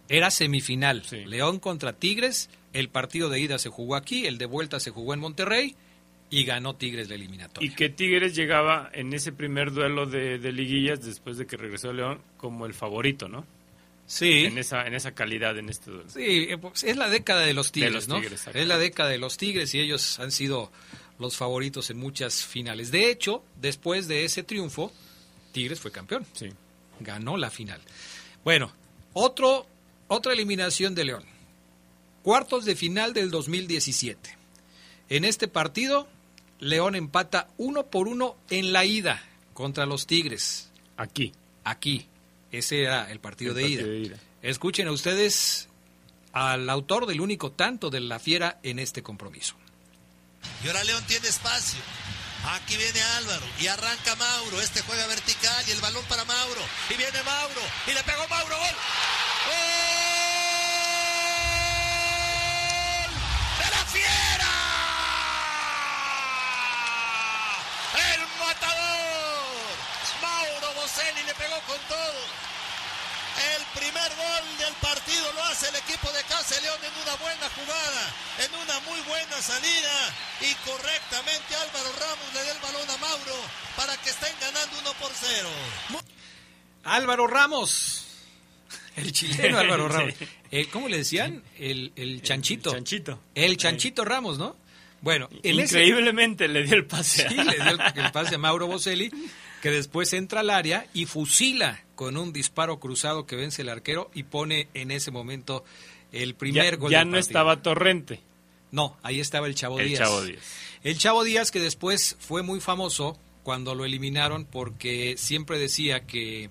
Era 0.09 0.31
semifinal. 0.31 1.03
León 1.27 1.59
contra 1.59 1.93
Tigres. 1.93 2.49
El 2.73 2.89
partido 2.89 3.29
de 3.29 3.39
ida 3.39 3.59
se 3.59 3.69
jugó 3.69 3.95
aquí, 3.95 4.25
el 4.25 4.39
de 4.39 4.47
vuelta 4.47 4.79
se 4.79 4.89
jugó 4.89 5.13
en 5.13 5.19
Monterrey 5.19 5.75
y 6.31 6.45
ganó 6.45 6.75
Tigres 6.75 7.07
la 7.07 7.13
eliminatoria. 7.13 7.69
Y 7.69 7.75
que 7.75 7.89
Tigres 7.89 8.35
llegaba 8.35 8.89
en 8.93 9.13
ese 9.13 9.31
primer 9.31 9.71
duelo 9.71 10.07
de, 10.07 10.39
de 10.39 10.51
liguillas 10.51 11.05
después 11.05 11.37
de 11.37 11.45
que 11.45 11.55
regresó 11.55 11.93
León 11.93 12.19
como 12.37 12.65
el 12.65 12.73
favorito, 12.73 13.29
¿no? 13.29 13.45
Sí. 14.05 14.45
En 14.45 14.57
esa, 14.57 14.85
en 14.85 14.93
esa 14.93 15.13
calidad 15.13 15.57
en 15.57 15.69
este. 15.69 15.91
Sí, 16.07 16.47
eh, 16.49 16.57
pues, 16.57 16.83
es 16.83 16.97
la 16.97 17.09
década 17.09 17.41
de 17.41 17.53
los 17.53 17.71
Tigres, 17.71 18.07
¿no? 18.07 18.17
es 18.19 18.67
la 18.67 18.77
década 18.77 19.09
de 19.09 19.17
los 19.17 19.37
Tigres 19.37 19.73
y 19.73 19.79
ellos 19.79 20.19
han 20.19 20.31
sido 20.31 20.71
los 21.19 21.37
favoritos 21.37 21.89
en 21.89 21.97
muchas 21.97 22.45
finales. 22.45 22.91
De 22.91 23.09
hecho, 23.09 23.43
después 23.59 24.07
de 24.07 24.25
ese 24.25 24.43
triunfo, 24.43 24.91
Tigres 25.51 25.79
fue 25.79 25.91
campeón. 25.91 26.25
Sí. 26.33 26.49
Ganó 26.99 27.37
la 27.37 27.49
final. 27.49 27.81
Bueno, 28.43 28.73
otro, 29.13 29.67
otra 30.07 30.33
eliminación 30.33 30.95
de 30.95 31.05
León. 31.05 31.23
Cuartos 32.23 32.65
de 32.65 32.75
final 32.75 33.13
del 33.13 33.31
2017. 33.31 34.37
En 35.09 35.25
este 35.25 35.47
partido, 35.47 36.07
León 36.59 36.95
empata 36.95 37.49
uno 37.57 37.87
por 37.87 38.07
uno 38.07 38.37
en 38.49 38.73
la 38.73 38.85
ida 38.85 39.23
contra 39.53 39.85
los 39.85 40.07
Tigres. 40.07 40.69
Aquí. 40.97 41.33
Aquí. 41.63 42.07
Ese 42.53 42.83
era 42.83 43.11
el 43.11 43.19
partido, 43.19 43.55
de, 43.55 43.67
ida. 43.67 44.15
Escuchen 44.43 44.87
a 44.87 44.91
ustedes 44.91 45.69
al 46.33 46.69
autor 46.69 47.07
del 47.07 47.19
único 47.19 47.51
tanto 47.51 47.89
de 47.89 47.99
la 47.99 48.19
fiera 48.19 48.59
en 48.61 48.77
este 48.77 49.01
compromiso. 49.01 49.55
Y 50.63 50.67
ahora 50.67 50.83
León 50.83 51.03
tiene 51.07 51.27
espacio. 51.27 51.79
Aquí 52.45 52.77
viene 52.77 53.01
Álvaro 53.17 53.45
y 53.59 53.65
arranca 53.65 54.15
Mauro. 54.17 54.61
Este 54.61 54.81
juega 54.81 55.07
vertical 55.07 55.65
y 55.67 55.71
el 55.71 55.81
balón 55.81 56.05
para 56.05 56.25
Mauro. 56.25 56.61
Y 56.91 56.93
viene 56.93 57.23
Mauro 57.23 57.61
y 57.87 57.93
le 57.93 58.03
pegó 58.03 58.27
Mauro. 58.27 58.55
¡Gol! 58.55 58.75
¡Gol! 59.47 60.12
Boselli 71.13 71.27
le 71.27 71.33
pegó 71.33 71.59
con 71.67 71.77
todo. 71.87 72.53
El 73.55 73.79
primer 73.79 74.09
gol 74.15 74.57
del 74.59 74.73
partido 74.75 75.33
lo 75.33 75.43
hace 75.45 75.67
el 75.69 75.75
equipo 75.75 76.07
de 76.11 76.21
Casa 76.23 76.59
León 76.61 76.77
en 76.83 77.01
una 77.01 77.15
buena 77.15 77.49
jugada, 77.49 78.13
en 78.37 78.53
una 78.61 78.79
muy 78.81 79.01
buena 79.07 79.41
salida 79.41 80.15
y 80.41 80.53
correctamente 80.69 81.55
Álvaro 81.55 81.91
Ramos 81.99 82.33
le 82.33 82.43
da 82.43 82.51
el 82.51 82.61
balón 82.61 82.89
a 82.89 82.97
Mauro 82.97 83.35
para 83.75 83.97
que 83.97 84.11
estén 84.11 84.33
ganando 84.39 84.77
1 84.79 84.93
por 84.99 85.11
0. 85.13 85.49
Álvaro 86.83 87.25
Ramos, 87.25 88.05
el 88.97 89.11
chileno 89.11 89.57
Álvaro 89.57 89.87
Ramos. 89.89 90.13
Eh, 90.51 90.67
¿Cómo 90.71 90.87
le 90.87 90.97
decían? 90.97 91.43
El, 91.57 91.91
el 91.95 92.21
chanchito. 92.21 92.69
El 92.69 92.75
chanchito. 92.75 93.19
El 93.33 93.57
chanchito 93.57 94.05
Ramos, 94.05 94.37
¿no? 94.37 94.55
Bueno, 95.03 95.27
increíblemente 95.43 96.47
le 96.47 96.63
dio 96.63 96.75
el 96.75 96.85
pase. 96.85 97.27
Sí, 97.27 97.35
le 97.35 97.55
dio 97.55 98.03
el, 98.05 98.11
pase 98.13 98.35
a 98.35 98.37
Mauro 98.37 98.67
Boselli, 98.67 99.11
que 99.63 99.71
después 99.71 100.11
entra 100.11 100.41
al 100.41 100.49
área 100.49 100.87
y 100.93 101.05
fusila 101.05 101.85
con 101.95 102.17
un 102.17 102.33
disparo 102.33 102.81
cruzado 102.81 103.25
que 103.25 103.37
vence 103.37 103.61
el 103.61 103.69
arquero 103.69 104.11
y 104.13 104.23
pone 104.23 104.67
en 104.73 104.91
ese 104.91 105.09
momento 105.09 105.63
el 106.11 106.35
primer 106.35 106.75
gol. 106.75 106.91
Ya 106.91 107.05
no 107.05 107.17
estaba 107.17 107.61
Torrente. 107.61 108.19
No, 108.71 108.97
ahí 109.03 109.21
estaba 109.21 109.47
el 109.47 109.55
Chavo 109.55 109.79
el 109.79 109.87
Díaz. 109.87 109.99
Chavo 110.01 110.21
Díaz. 110.21 110.43
El 110.83 110.97
Chavo 110.97 111.23
Díaz 111.23 111.49
que 111.49 111.61
después 111.61 112.17
fue 112.19 112.43
muy 112.43 112.59
famoso 112.59 113.17
cuando 113.43 113.73
lo 113.73 113.85
eliminaron 113.85 114.43
porque 114.43 115.15
siempre 115.17 115.57
decía 115.57 116.05
que, 116.05 116.49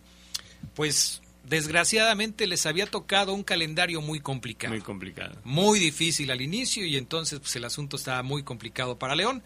pues, 0.74 1.20
desgraciadamente 1.46 2.46
les 2.46 2.64
había 2.64 2.86
tocado 2.86 3.34
un 3.34 3.42
calendario 3.42 4.00
muy 4.00 4.20
complicado. 4.20 4.72
Muy 4.72 4.80
complicado. 4.80 5.36
Muy 5.44 5.78
difícil 5.78 6.30
al 6.30 6.40
inicio 6.40 6.86
y 6.86 6.96
entonces 6.96 7.40
pues, 7.40 7.54
el 7.56 7.66
asunto 7.66 7.96
estaba 7.96 8.22
muy 8.22 8.42
complicado 8.42 8.98
para 8.98 9.14
León. 9.14 9.42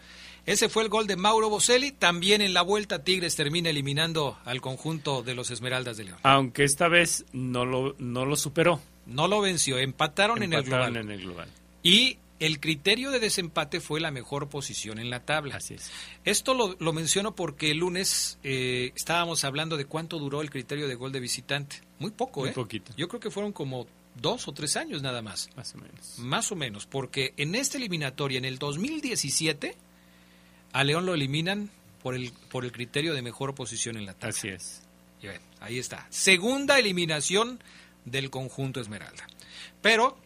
Ese 0.47 0.69
fue 0.69 0.83
el 0.83 0.89
gol 0.89 1.07
de 1.07 1.17
Mauro 1.17 1.49
Boselli. 1.49 1.91
También 1.91 2.41
en 2.41 2.53
la 2.53 2.61
vuelta 2.61 3.03
Tigres 3.03 3.35
termina 3.35 3.69
eliminando 3.69 4.39
al 4.45 4.61
conjunto 4.61 5.21
de 5.21 5.35
los 5.35 5.51
Esmeraldas 5.51 5.97
de 5.97 6.05
León. 6.05 6.19
Aunque 6.23 6.63
esta 6.63 6.87
vez 6.87 7.25
no 7.33 7.65
lo, 7.65 7.95
no 7.99 8.25
lo 8.25 8.37
superó. 8.37 8.79
No 9.05 9.27
lo 9.27 9.41
venció, 9.41 9.77
empataron, 9.77 10.41
en, 10.41 10.53
el 10.53 10.63
global. 10.63 10.95
en 10.95 11.11
el 11.11 11.19
global. 11.19 11.49
Y 11.83 12.17
el 12.39 12.61
criterio 12.61 13.11
de 13.11 13.19
desempate 13.19 13.81
fue 13.81 13.99
la 13.99 14.09
mejor 14.09 14.47
posición 14.47 14.99
en 14.99 15.09
la 15.09 15.19
tabla. 15.19 15.57
Así 15.57 15.73
es. 15.73 15.91
Esto 16.23 16.53
lo, 16.53 16.93
menciono 16.93 17.35
porque 17.35 17.71
el 17.71 17.79
lunes 17.79 18.39
eh, 18.43 18.93
estábamos 18.95 19.43
hablando 19.43 19.75
de 19.75 19.83
cuánto 19.83 20.17
duró 20.17 20.41
el 20.41 20.49
criterio 20.49 20.87
de 20.87 20.95
gol 20.95 21.11
de 21.11 21.19
visitante. 21.19 21.81
Muy 21.99 22.11
poco, 22.11 22.39
Muy 22.39 22.49
¿eh? 22.51 22.53
poquito. 22.53 22.93
Yo 22.95 23.09
creo 23.09 23.19
que 23.19 23.31
fueron 23.31 23.51
como 23.51 23.85
dos 24.15 24.47
o 24.47 24.53
tres 24.53 24.77
años 24.77 25.01
nada 25.01 25.21
más. 25.21 25.49
Más 25.57 25.75
o 25.75 25.77
menos. 25.77 26.19
Más 26.19 26.51
o 26.53 26.55
menos, 26.55 26.85
porque 26.85 27.33
en 27.35 27.53
esta 27.53 27.77
eliminatoria, 27.77 28.37
en 28.37 28.45
el 28.45 28.59
2017, 28.59 29.75
a 30.77 30.83
León 30.83 31.07
lo 31.07 31.15
eliminan 31.15 31.71
por 32.03 32.13
el, 32.13 32.31
por 32.51 32.63
el 32.63 32.71
criterio 32.71 33.15
de 33.15 33.23
mejor 33.23 33.55
posición 33.55 33.97
en 33.97 34.05
la 34.05 34.13
tabla. 34.13 34.29
Así 34.29 34.49
es. 34.49 34.83
Y 35.23 35.25
ahí 35.59 35.79
está. 35.79 36.05
Segunda 36.11 36.77
eliminación 36.77 37.59
del 38.05 38.29
conjunto 38.29 38.79
Esmeralda. 38.79 39.25
Pero 39.81 40.19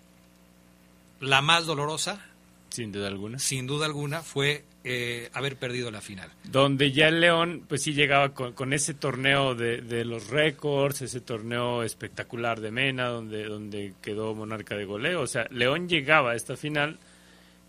la 1.22 1.41
más 1.41 1.65
dolorosa, 1.65 2.25
sin 2.67 2.91
duda 2.91 3.08
alguna, 3.08 3.39
sin 3.39 3.65
duda 3.65 3.86
alguna, 3.86 4.24
fue 4.24 4.65
eh, 4.84 5.29
haber 5.31 5.55
perdido 5.55 5.89
la 5.89 6.01
final. 6.01 6.29
Donde 6.43 6.91
ya 6.91 7.08
el 7.08 7.22
León, 7.22 7.63
pues 7.70 7.84
sí 7.84 7.93
llegaba 7.93 8.34
con, 8.34 8.74
ese 8.74 8.93
torneo 8.93 9.55
de, 9.55 10.03
los 10.03 10.27
récords, 10.27 11.01
ese 11.01 11.22
torneo 11.22 11.81
espectacular 11.84 12.60
de 12.60 12.72
Mena, 12.72 13.08
donde, 13.08 13.46
donde 13.46 13.93
quedó 14.01 14.36
monarca 14.36 14.75
de 14.75 14.84
goleo. 14.84 15.22
O 15.22 15.27
sea, 15.27 15.48
León 15.50 15.88
llegaba 15.88 16.31
a 16.31 16.36
esta 16.36 16.58
final 16.58 17.00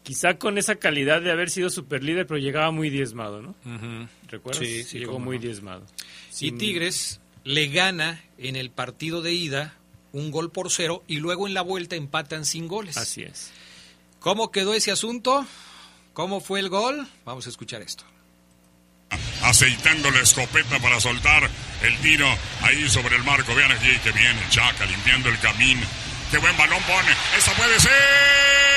quizá 0.02 0.38
con 0.38 0.58
esa 0.58 0.76
calidad 0.76 1.22
de 1.22 1.30
haber 1.30 1.50
sido 1.50 1.70
superlíder, 1.70 2.26
pero 2.26 2.38
llegaba 2.38 2.70
muy 2.70 2.90
diezmado, 2.90 3.42
¿no? 3.42 3.54
¿Recuerdas? 4.28 4.64
Sí, 4.64 4.84
sí 4.84 4.98
Llegó 4.98 5.18
muy 5.18 5.38
diezmado. 5.38 5.86
Y 6.40 6.52
Tigres 6.52 7.20
le 7.44 7.68
gana 7.68 8.22
en 8.38 8.56
el 8.56 8.70
partido 8.70 9.22
de 9.22 9.32
ida 9.32 9.76
un 10.12 10.30
gol 10.30 10.50
por 10.50 10.70
cero 10.70 11.02
y 11.06 11.16
luego 11.16 11.46
en 11.46 11.54
la 11.54 11.62
vuelta 11.62 11.96
empatan 11.96 12.44
sin 12.44 12.68
goles. 12.68 12.96
Así 12.96 13.22
es. 13.22 13.50
¿Cómo 14.20 14.50
quedó 14.50 14.74
ese 14.74 14.92
asunto? 14.92 15.46
¿Cómo 16.12 16.40
fue 16.40 16.60
el 16.60 16.68
gol? 16.68 17.06
Vamos 17.24 17.46
a 17.46 17.50
escuchar 17.50 17.82
esto. 17.82 18.04
Aceitando 19.42 20.10
la 20.10 20.20
escopeta 20.20 20.78
para 20.78 21.00
soltar 21.00 21.48
el 21.82 21.98
tiro 21.98 22.26
ahí 22.62 22.88
sobre 22.88 23.16
el 23.16 23.24
marco. 23.24 23.54
Vean 23.54 23.72
aquí 23.72 23.98
que 24.02 24.12
viene 24.12 24.40
Chaca 24.50 24.86
limpiando 24.86 25.28
el 25.28 25.38
camino. 25.40 25.86
Qué 26.30 26.38
buen 26.38 26.56
balón 26.56 26.82
pone. 26.84 27.12
Esa 27.36 27.52
puede 27.54 27.78
ser. 27.80 28.71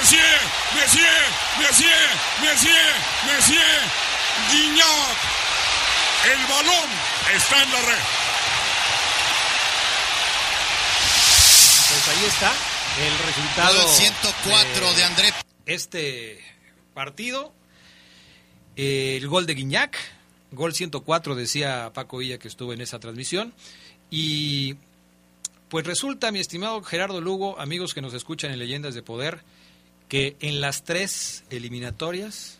Messier, 0.00 0.40
Messier, 0.74 1.12
Messier, 1.58 2.08
Messier, 2.40 2.94
Messier, 3.26 3.80
Guignac. 4.50 5.18
El 6.24 6.46
balón 6.46 6.90
está 7.36 7.62
en 7.62 7.70
la 7.70 7.80
red. 7.82 8.04
Pues 11.90 12.08
ahí 12.08 12.24
está 12.28 12.52
el 12.98 13.18
resultado. 13.26 13.88
104 13.88 14.94
de 14.94 15.04
André. 15.04 15.34
Este 15.66 16.40
partido, 16.94 17.52
el 18.76 19.28
gol 19.28 19.44
de 19.44 19.54
Guiñac, 19.54 19.98
gol 20.50 20.74
104 20.74 21.34
decía 21.34 21.90
Paco 21.92 22.16
Villa 22.16 22.38
que 22.38 22.48
estuvo 22.48 22.72
en 22.72 22.80
esa 22.80 23.00
transmisión. 23.00 23.52
Y 24.08 24.76
pues 25.68 25.86
resulta, 25.86 26.32
mi 26.32 26.40
estimado 26.40 26.82
Gerardo 26.82 27.20
Lugo, 27.20 27.60
amigos 27.60 27.92
que 27.92 28.00
nos 28.00 28.14
escuchan 28.14 28.50
en 28.50 28.58
Leyendas 28.58 28.94
de 28.94 29.02
Poder, 29.02 29.42
que 30.10 30.36
en 30.40 30.60
las 30.60 30.82
tres 30.82 31.44
eliminatorias 31.50 32.58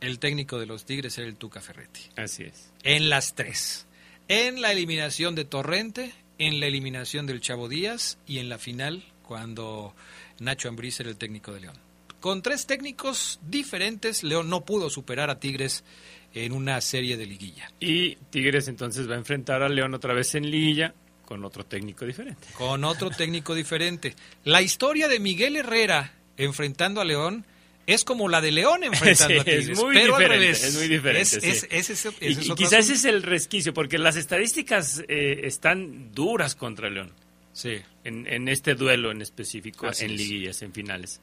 el 0.00 0.18
técnico 0.18 0.58
de 0.58 0.64
los 0.64 0.86
Tigres 0.86 1.16
era 1.18 1.28
el 1.28 1.36
Tuca 1.36 1.60
Ferretti. 1.60 2.00
Así 2.16 2.44
es. 2.44 2.72
En 2.82 3.10
las 3.10 3.34
tres. 3.34 3.86
En 4.26 4.62
la 4.62 4.72
eliminación 4.72 5.34
de 5.34 5.44
Torrente, 5.44 6.14
en 6.38 6.60
la 6.60 6.66
eliminación 6.66 7.26
del 7.26 7.42
Chavo 7.42 7.68
Díaz 7.68 8.18
y 8.26 8.38
en 8.38 8.48
la 8.48 8.58
final 8.58 9.04
cuando 9.22 9.94
Nacho 10.40 10.70
Ambriz 10.70 10.98
era 10.98 11.10
el 11.10 11.16
técnico 11.16 11.52
de 11.52 11.60
León. 11.60 11.76
con 12.20 12.40
tres 12.40 12.66
técnicos 12.66 13.38
diferentes, 13.46 14.22
León 14.22 14.48
no 14.48 14.64
pudo 14.64 14.88
superar 14.88 15.28
a 15.28 15.38
Tigres 15.38 15.84
en 16.32 16.52
una 16.52 16.80
serie 16.80 17.18
de 17.18 17.26
liguilla. 17.26 17.70
Y 17.80 18.16
Tigres 18.30 18.68
entonces 18.68 19.10
va 19.10 19.14
a 19.14 19.18
enfrentar 19.18 19.62
a 19.62 19.68
León 19.68 19.92
otra 19.92 20.14
vez 20.14 20.34
en 20.36 20.50
liguilla 20.50 20.94
con 21.26 21.44
otro 21.44 21.66
técnico 21.66 22.06
diferente. 22.06 22.46
Con 22.56 22.84
otro 22.84 23.10
técnico 23.10 23.54
diferente. 23.54 24.14
La 24.44 24.62
historia 24.62 25.08
de 25.08 25.20
Miguel 25.20 25.56
Herrera 25.56 26.14
enfrentando 26.44 27.00
a 27.00 27.04
León 27.04 27.44
es 27.86 28.04
como 28.04 28.28
la 28.28 28.40
de 28.40 28.52
León 28.52 28.84
enfrentando 28.84 29.40
a 29.40 29.44
Tigres, 29.44 29.68
es 29.70 29.78
muy 29.82 29.94
pero 29.94 30.16
diferente, 30.18 30.34
al 30.34 30.40
revés. 30.40 30.64
Es 30.64 30.76
muy 30.76 30.88
diferente. 30.88 31.22
Es- 31.22 31.30
sí. 31.30 31.38
es- 31.70 31.90
es- 31.90 31.90
es- 32.06 32.14
y, 32.20 32.26
ese 32.42 32.54
quizás 32.54 32.72
ese 32.84 32.92
es 32.94 33.04
el 33.04 33.22
resquicio, 33.22 33.74
porque 33.74 33.98
las 33.98 34.16
estadísticas 34.16 35.02
eh, 35.08 35.40
están 35.44 36.12
duras 36.12 36.54
contra 36.54 36.88
León. 36.90 37.12
Sí. 37.54 37.82
en, 38.04 38.26
en 38.26 38.48
este 38.48 38.74
duelo 38.74 39.10
en 39.10 39.20
específico, 39.20 39.86
Así 39.86 40.06
en 40.06 40.16
liguillas, 40.16 40.62
en 40.62 40.72
finales. 40.72 41.20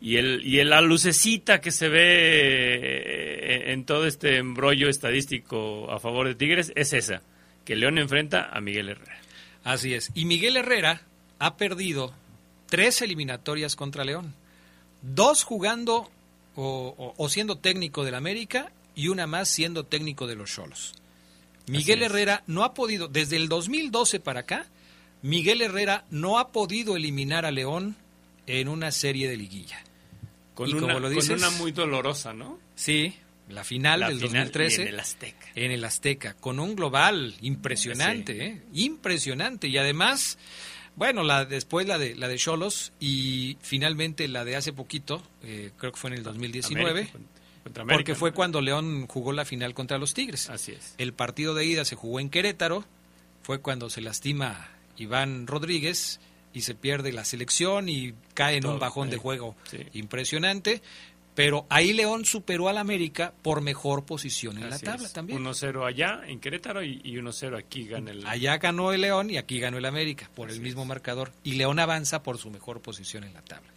Y, 0.00 0.16
el, 0.16 0.44
y 0.44 0.62
la 0.64 0.80
lucecita 0.80 1.60
que 1.60 1.70
se 1.70 1.88
ve 1.88 2.00
eh, 2.56 3.72
en 3.72 3.84
todo 3.84 4.06
este 4.06 4.38
embrollo 4.38 4.88
estadístico 4.88 5.90
a 5.90 6.00
favor 6.00 6.26
de 6.26 6.34
Tigres 6.34 6.72
es 6.74 6.92
esa, 6.92 7.22
que 7.64 7.76
León 7.76 7.98
enfrenta 7.98 8.48
a 8.52 8.60
Miguel 8.60 8.88
Herrera. 8.88 9.20
Así 9.62 9.94
es. 9.94 10.10
Y 10.14 10.24
Miguel 10.24 10.56
Herrera 10.56 11.02
ha 11.38 11.56
perdido 11.56 12.12
tres 12.68 13.00
eliminatorias 13.02 13.76
contra 13.76 14.04
León. 14.04 14.34
Dos 15.02 15.44
jugando 15.44 16.10
o, 16.56 16.94
o- 16.96 17.14
o 17.16 17.28
siendo 17.28 17.58
técnico 17.58 18.04
del 18.04 18.14
América 18.14 18.72
y 18.94 19.08
una 19.08 19.26
más 19.26 19.48
siendo 19.48 19.84
técnico 19.84 20.26
de 20.26 20.36
los 20.36 20.50
Cholos. 20.52 20.92
Miguel. 21.66 22.02
Herrera 22.02 22.42
no 22.46 22.64
ha 22.64 22.74
podido, 22.74 23.08
desde 23.08 23.36
el 23.36 23.48
2012 23.48 24.20
para 24.20 24.40
acá, 24.40 24.66
Miguel 25.22 25.62
Herrera 25.62 26.04
no 26.10 26.38
ha 26.38 26.48
podido 26.50 26.96
eliminar 26.96 27.46
a 27.46 27.50
León 27.52 27.96
en 28.46 28.68
una 28.68 28.90
serie 28.90 29.28
de 29.28 29.36
liguilla. 29.36 29.78
Con, 30.54 30.68
Y 30.68 30.72
una, 30.72 30.80
como 30.82 31.00
lo 31.00 31.08
con 31.08 31.14
dices- 31.16 31.38
una 31.38 31.50
muy 31.50 31.70
dolorosa, 31.72 32.34
¿no? 32.34 32.58
Sí, 32.74 33.14
la 33.48 33.64
final 33.64 34.00
La 34.00 34.08
del 34.08 34.18
final 34.18 34.32
2013 34.50 34.80
y 34.80 34.82
en 34.82 34.88
el 34.88 35.00
Azteca. 35.00 35.46
en 35.54 35.70
el 35.70 35.84
Azteca, 35.84 36.34
con 36.34 36.58
un 36.60 36.74
global 36.76 37.34
impresionante, 37.40 38.32
Sí. 38.34 38.40
¿eh? 38.40 38.62
impresionante. 38.74 39.68
Y 39.68 39.78
además, 39.78 40.38
bueno, 40.96 41.22
la 41.24 41.44
después 41.44 41.86
la 41.86 41.98
de 41.98 42.14
la 42.14 42.28
de 42.28 42.36
Cholos 42.36 42.92
y 43.00 43.56
finalmente 43.60 44.28
la 44.28 44.44
de 44.44 44.56
hace 44.56 44.72
poquito, 44.72 45.22
eh, 45.42 45.70
creo 45.78 45.92
que 45.92 45.98
fue 45.98 46.10
en 46.10 46.16
el 46.18 46.22
2019, 46.22 46.90
América, 46.90 47.12
contra- 47.12 47.62
contra 47.64 47.82
América, 47.82 47.98
porque 47.98 48.14
fue 48.14 48.32
cuando 48.32 48.60
León 48.60 49.06
jugó 49.06 49.32
la 49.32 49.44
final 49.44 49.74
contra 49.74 49.98
los 49.98 50.14
Tigres. 50.14 50.50
Así 50.50 50.72
es. 50.72 50.94
El 50.98 51.12
partido 51.12 51.54
de 51.54 51.64
ida 51.64 51.84
se 51.84 51.96
jugó 51.96 52.20
en 52.20 52.28
Querétaro, 52.30 52.84
fue 53.42 53.60
cuando 53.60 53.88
se 53.90 54.00
lastima 54.02 54.68
Iván 54.96 55.46
Rodríguez 55.46 56.20
y 56.54 56.60
se 56.62 56.74
pierde 56.74 57.12
la 57.12 57.24
selección 57.24 57.88
y 57.88 58.12
cae 58.34 58.58
en 58.58 58.66
un 58.66 58.78
bajón 58.78 59.08
de 59.08 59.16
sí. 59.16 59.22
juego 59.22 59.56
Sí. 59.70 59.78
impresionante. 59.94 60.82
Pero 61.34 61.66
ahí 61.70 61.92
León 61.94 62.24
superó 62.26 62.68
al 62.68 62.76
América 62.76 63.32
por 63.42 63.62
mejor 63.62 64.04
posición 64.04 64.58
en 64.58 64.64
Así 64.64 64.84
la 64.84 64.92
tabla 64.92 65.06
es. 65.06 65.12
también. 65.14 65.42
1-0 65.42 65.86
allá 65.86 66.20
en 66.26 66.40
Querétaro 66.40 66.82
y, 66.82 67.00
y 67.02 67.14
1-0 67.14 67.58
aquí 67.58 67.84
gana 67.84 68.10
el... 68.10 68.26
Allá 68.26 68.58
ganó 68.58 68.92
el 68.92 69.00
León 69.00 69.30
y 69.30 69.38
aquí 69.38 69.58
ganó 69.58 69.78
el 69.78 69.86
América 69.86 70.30
por 70.34 70.50
el 70.50 70.60
mismo 70.60 70.84
marcador. 70.84 71.32
Y 71.42 71.52
León 71.54 71.78
avanza 71.78 72.22
por 72.22 72.36
su 72.38 72.50
mejor 72.50 72.80
posición 72.82 73.24
en 73.24 73.32
la 73.32 73.42
tabla. 73.42 73.70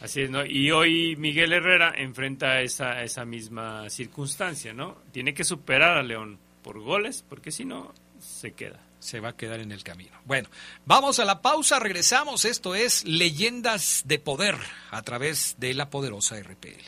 Así 0.00 0.22
es, 0.22 0.30
¿no? 0.30 0.44
Y 0.44 0.70
hoy 0.72 1.16
Miguel 1.16 1.52
Herrera 1.52 1.94
enfrenta 1.96 2.60
esa, 2.60 3.02
esa 3.02 3.24
misma 3.24 3.88
circunstancia, 3.88 4.74
¿no? 4.74 4.98
Tiene 5.12 5.32
que 5.32 5.44
superar 5.44 5.96
a 5.96 6.02
León 6.02 6.38
por 6.62 6.80
goles, 6.80 7.24
porque 7.28 7.50
si 7.50 7.64
no, 7.64 7.94
se 8.18 8.52
queda. 8.52 8.80
Se 9.06 9.20
va 9.20 9.28
a 9.28 9.36
quedar 9.36 9.60
en 9.60 9.70
el 9.70 9.84
camino. 9.84 10.10
Bueno, 10.24 10.48
vamos 10.84 11.20
a 11.20 11.24
la 11.24 11.40
pausa, 11.40 11.78
regresamos. 11.78 12.44
Esto 12.44 12.74
es 12.74 13.04
Leyendas 13.04 14.02
de 14.04 14.18
Poder 14.18 14.56
a 14.90 15.00
través 15.02 15.54
de 15.58 15.74
la 15.74 15.90
poderosa 15.90 16.34
RPL. 16.40 16.82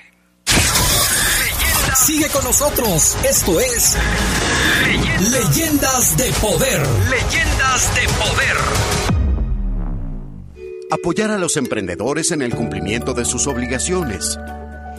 Sigue 1.95 2.29
con 2.31 2.43
nosotros. 2.43 3.17
Esto 3.25 3.61
es 3.61 3.97
Leyendas 5.31 6.17
de 6.17 6.33
Poder. 6.41 6.85
Leyendas 7.09 7.95
de 7.95 8.09
Poder. 8.19 8.57
Apoyar 10.91 11.31
a 11.31 11.39
los 11.39 11.57
emprendedores 11.57 12.33
en 12.33 12.43
el 12.43 12.53
cumplimiento 12.53 13.15
de 13.15 13.25
sus 13.25 13.47
obligaciones. 13.47 14.41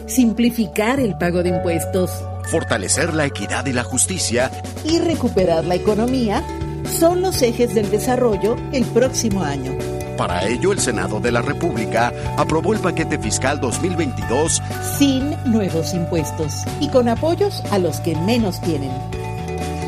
simplificar 0.06 0.98
el 1.00 1.18
pago 1.18 1.42
de 1.42 1.50
impuestos 1.50 2.10
Fortalecer 2.50 3.12
la 3.12 3.26
equidad 3.26 3.66
y 3.66 3.74
la 3.74 3.84
justicia. 3.84 4.50
y 4.86 4.98
recuperar 5.00 5.66
la 5.66 5.74
economía 5.74 6.42
son 6.90 7.22
los 7.22 7.40
ejes 7.42 7.74
del 7.74 7.90
desarrollo 7.90 8.56
el 8.72 8.84
próximo 8.84 9.42
año. 9.42 9.72
Para 10.16 10.46
ello, 10.46 10.72
el 10.72 10.78
Senado 10.78 11.18
de 11.18 11.32
la 11.32 11.40
República 11.40 12.12
aprobó 12.36 12.74
el 12.74 12.80
paquete 12.80 13.18
fiscal 13.18 13.58
2022 13.58 14.60
Sin 14.98 15.30
nuevos 15.50 15.94
impuestos 15.94 16.52
y 16.78 16.88
con 16.88 17.08
apoyos 17.08 17.62
a 17.70 17.78
los 17.78 18.00
que 18.00 18.14
menos 18.14 18.60
tienen. 18.60 18.90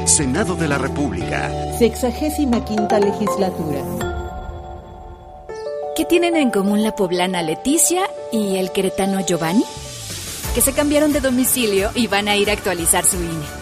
Senado 0.07 0.57
de 0.57 0.69
la 0.69 0.79
República. 0.79 1.51
Sexagésima 1.79 2.65
quinta 2.65 2.99
legislatura. 2.99 3.83
¿Qué 5.95 6.07
tienen 6.07 6.37
en 6.37 6.51
común 6.51 6.83
la 6.83 6.97
poblana 6.97 7.43
Leticia 7.43 8.03
y 8.33 8.57
el 8.57 8.73
queretano 8.73 9.21
Giovanni? 9.21 9.65
Que 10.55 10.63
se 10.63 10.73
cambiaron 10.73 11.13
de 11.13 11.21
domicilio 11.21 11.91
y 11.95 12.07
van 12.07 12.29
a 12.29 12.37
ir 12.37 12.49
a 12.49 12.55
actualizar 12.55 13.05
su 13.05 13.17
INE. 13.17 13.62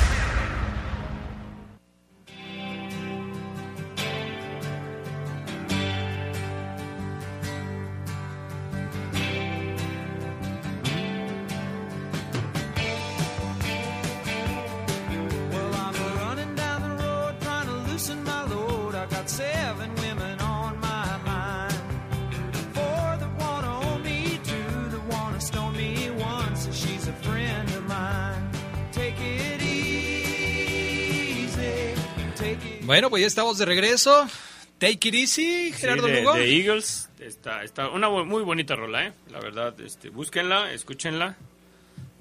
Pues 33.11 33.21
ya 33.21 33.27
estamos 33.27 33.59
de 33.59 33.65
regreso. 33.65 34.27
Take 34.79 35.09
it 35.09 35.13
easy, 35.13 35.71
Gerardo 35.73 36.07
Sí, 36.07 36.13
de, 36.13 36.21
Lugo. 36.23 36.33
de 36.33 36.57
Eagles, 36.57 37.07
está, 37.19 37.63
está 37.63 37.89
una 37.89 38.09
muy 38.09 38.41
bonita 38.41 38.75
rola, 38.75 39.05
¿eh? 39.05 39.13
La 39.29 39.39
verdad, 39.39 39.79
este, 39.81 40.09
búsquenla, 40.09 40.73
escúchenla. 40.73 41.37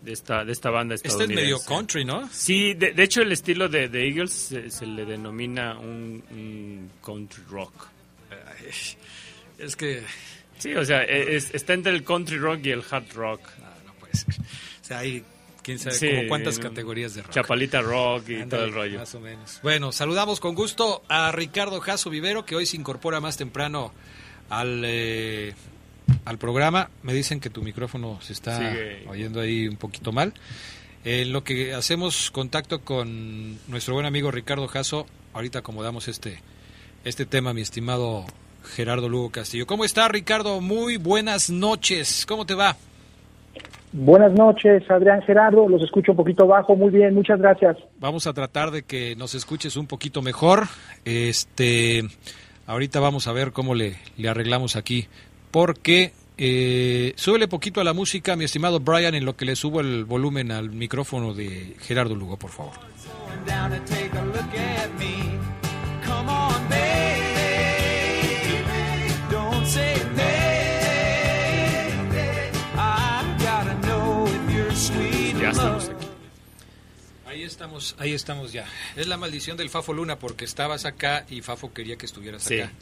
De 0.03 0.13
esta, 0.13 0.45
de 0.47 0.53
esta 0.53 0.71
banda 0.71 0.95
Este 0.95 1.09
es 1.09 1.13
estadounidense. 1.15 1.53
medio 1.53 1.65
country, 1.67 2.05
¿no? 2.07 2.29
Sí, 2.33 2.73
de, 2.75 2.93
de 2.93 3.03
hecho 3.03 3.21
el 3.23 3.33
estilo 3.33 3.69
de, 3.69 3.89
de 3.89 4.09
Eagles 4.09 4.33
se, 4.33 4.71
se 4.71 4.87
le 4.87 5.05
denomina 5.07 5.79
un, 5.79 6.23
un 6.31 6.91
country 7.03 7.43
rock. 7.51 7.87
Es 9.59 9.77
que 9.77 10.03
Sí, 10.59 10.75
o 10.75 10.85
sea, 10.85 11.03
e, 11.05 11.37
es- 11.37 11.55
está 11.55 11.73
entre 11.75 11.93
el 11.93 12.05
country 12.05 12.39
rock 12.39 12.61
y 12.65 12.71
el 12.71 12.83
hard 12.91 13.13
rock. 13.15 13.41
no 13.87 13.95
puede 13.95 14.15
ser. 14.15 14.35
O 14.39 14.85
sea, 14.85 14.99
hay 14.99 15.23
quién 15.63 15.79
sabe 15.79 15.95
Sí, 15.95 16.09
como 16.09 16.29
cuántas 16.29 16.59
no, 16.59 16.65
categorías 16.65 17.15
de 17.15 17.23
rock. 17.23 17.33
Chapalita 17.33 17.81
rock 17.83 18.29
y 18.29 18.45
todo 18.47 18.65
el 18.65 18.73
rollo. 18.73 18.99
Más 18.99 19.15
o 19.15 19.21
menos. 19.21 19.61
Bueno, 19.63 19.93
saludamos 19.93 20.41
con 20.41 20.55
gusto 20.55 21.03
a 21.09 21.31
Ricardo 21.33 21.81
Jasso 21.81 22.11
Vivero, 22.11 22.45
que 22.45 22.57
hoy 22.57 22.67
se 22.67 22.77
incorpora 22.77 23.21
más 23.21 23.37
temprano 23.37 23.93
al, 24.49 24.83
eh, 24.85 25.55
al 26.25 26.39
programa. 26.39 26.91
Me 27.03 27.13
dicen 27.15 27.41
que 27.41 27.51
tu 27.51 27.63
micrófono 27.63 28.21
se 28.21 28.33
está 28.33 28.59
Sigue. 28.59 29.05
oyendo 29.09 29.41
ahí 29.41 29.69
un 29.69 29.77
poquito 29.77 30.13
mal. 30.13 30.35
En 31.05 31.33
lo 31.33 31.45
que 31.45 31.73
hacemos 31.73 32.31
contacto 32.31 32.83
con 32.83 33.59
nuestro 33.69 33.95
buen 33.95 34.05
amigo 34.07 34.31
Ricardo 34.31 34.69
Jasso, 34.69 35.07
ahorita 35.33 35.61
acomodamos 35.61 36.09
este, 36.09 36.43
este 37.05 37.25
tema, 37.25 37.55
mi 37.55 37.63
estimado 37.63 38.27
Gerardo 38.75 39.09
Lugo 39.09 39.31
Castillo. 39.31 39.67
¿Cómo 39.67 39.87
está, 39.87 40.09
Ricardo? 40.09 40.61
Muy 40.61 40.99
buenas 40.99 41.49
noches. 41.49 42.27
¿Cómo 42.29 42.45
te 42.45 42.53
va? 42.55 42.77
Buenas 43.93 44.33
noches, 44.33 44.89
Adrián 44.91 45.21
Gerardo. 45.23 45.69
Los 45.69 45.83
escucho 45.83 46.13
un 46.13 46.17
poquito 46.17 46.47
bajo. 46.47 46.77
Muy 46.77 46.91
bien, 46.91 47.15
muchas 47.15 47.41
gracias. 47.41 47.77
Vamos 47.99 48.27
a 48.27 48.33
tratar 48.33 48.71
de 48.71 48.83
que 48.85 49.17
nos 49.17 49.35
escuches 49.35 49.77
un 49.77 49.87
poquito 49.87 50.23
mejor. 50.23 50.65
Este, 51.05 52.03
ahorita 52.67 53.01
vamos 53.01 53.27
a 53.27 53.33
ver 53.33 53.53
cómo 53.53 53.75
le, 53.75 53.97
le 54.17 54.29
arreglamos 54.29 54.77
aquí, 54.77 55.09
porque 55.51 56.13
Eh, 56.43 57.13
súbele 57.17 57.49
poquito 57.49 57.83
a 57.83 57.85
la 57.85 57.93
música, 57.93 58.35
mi 58.35 58.45
estimado 58.47 58.81
Brian, 58.81 59.15
en 59.15 59.27
lo 59.27 59.37
que 59.37 59.45
le 59.45 59.55
subo 59.57 59.81
el 59.81 60.07
volumen 60.07 60.51
al 60.53 60.71
micrófono 60.71 61.35
de 61.35 61.77
Gerardo 61.81 62.15
Lugo, 62.15 62.39
por 62.39 62.49
favor. 62.49 62.73
Estamos, 77.51 77.95
ahí 77.99 78.13
estamos 78.15 78.53
ya. 78.53 78.65
Es 78.97 79.07
la 79.07 79.17
maldición 79.17 79.57
del 79.57 79.69
Fafo 79.71 79.93
Luna 79.93 80.19
porque 80.19 80.45
estabas 80.45 80.85
acá 80.87 81.27
y 81.29 81.43
Fafo 81.43 81.73
quería 81.73 81.97
que 81.97 82.07
estuvieras 82.07 82.43
Sí. 82.45 82.61
acá. 82.61 82.73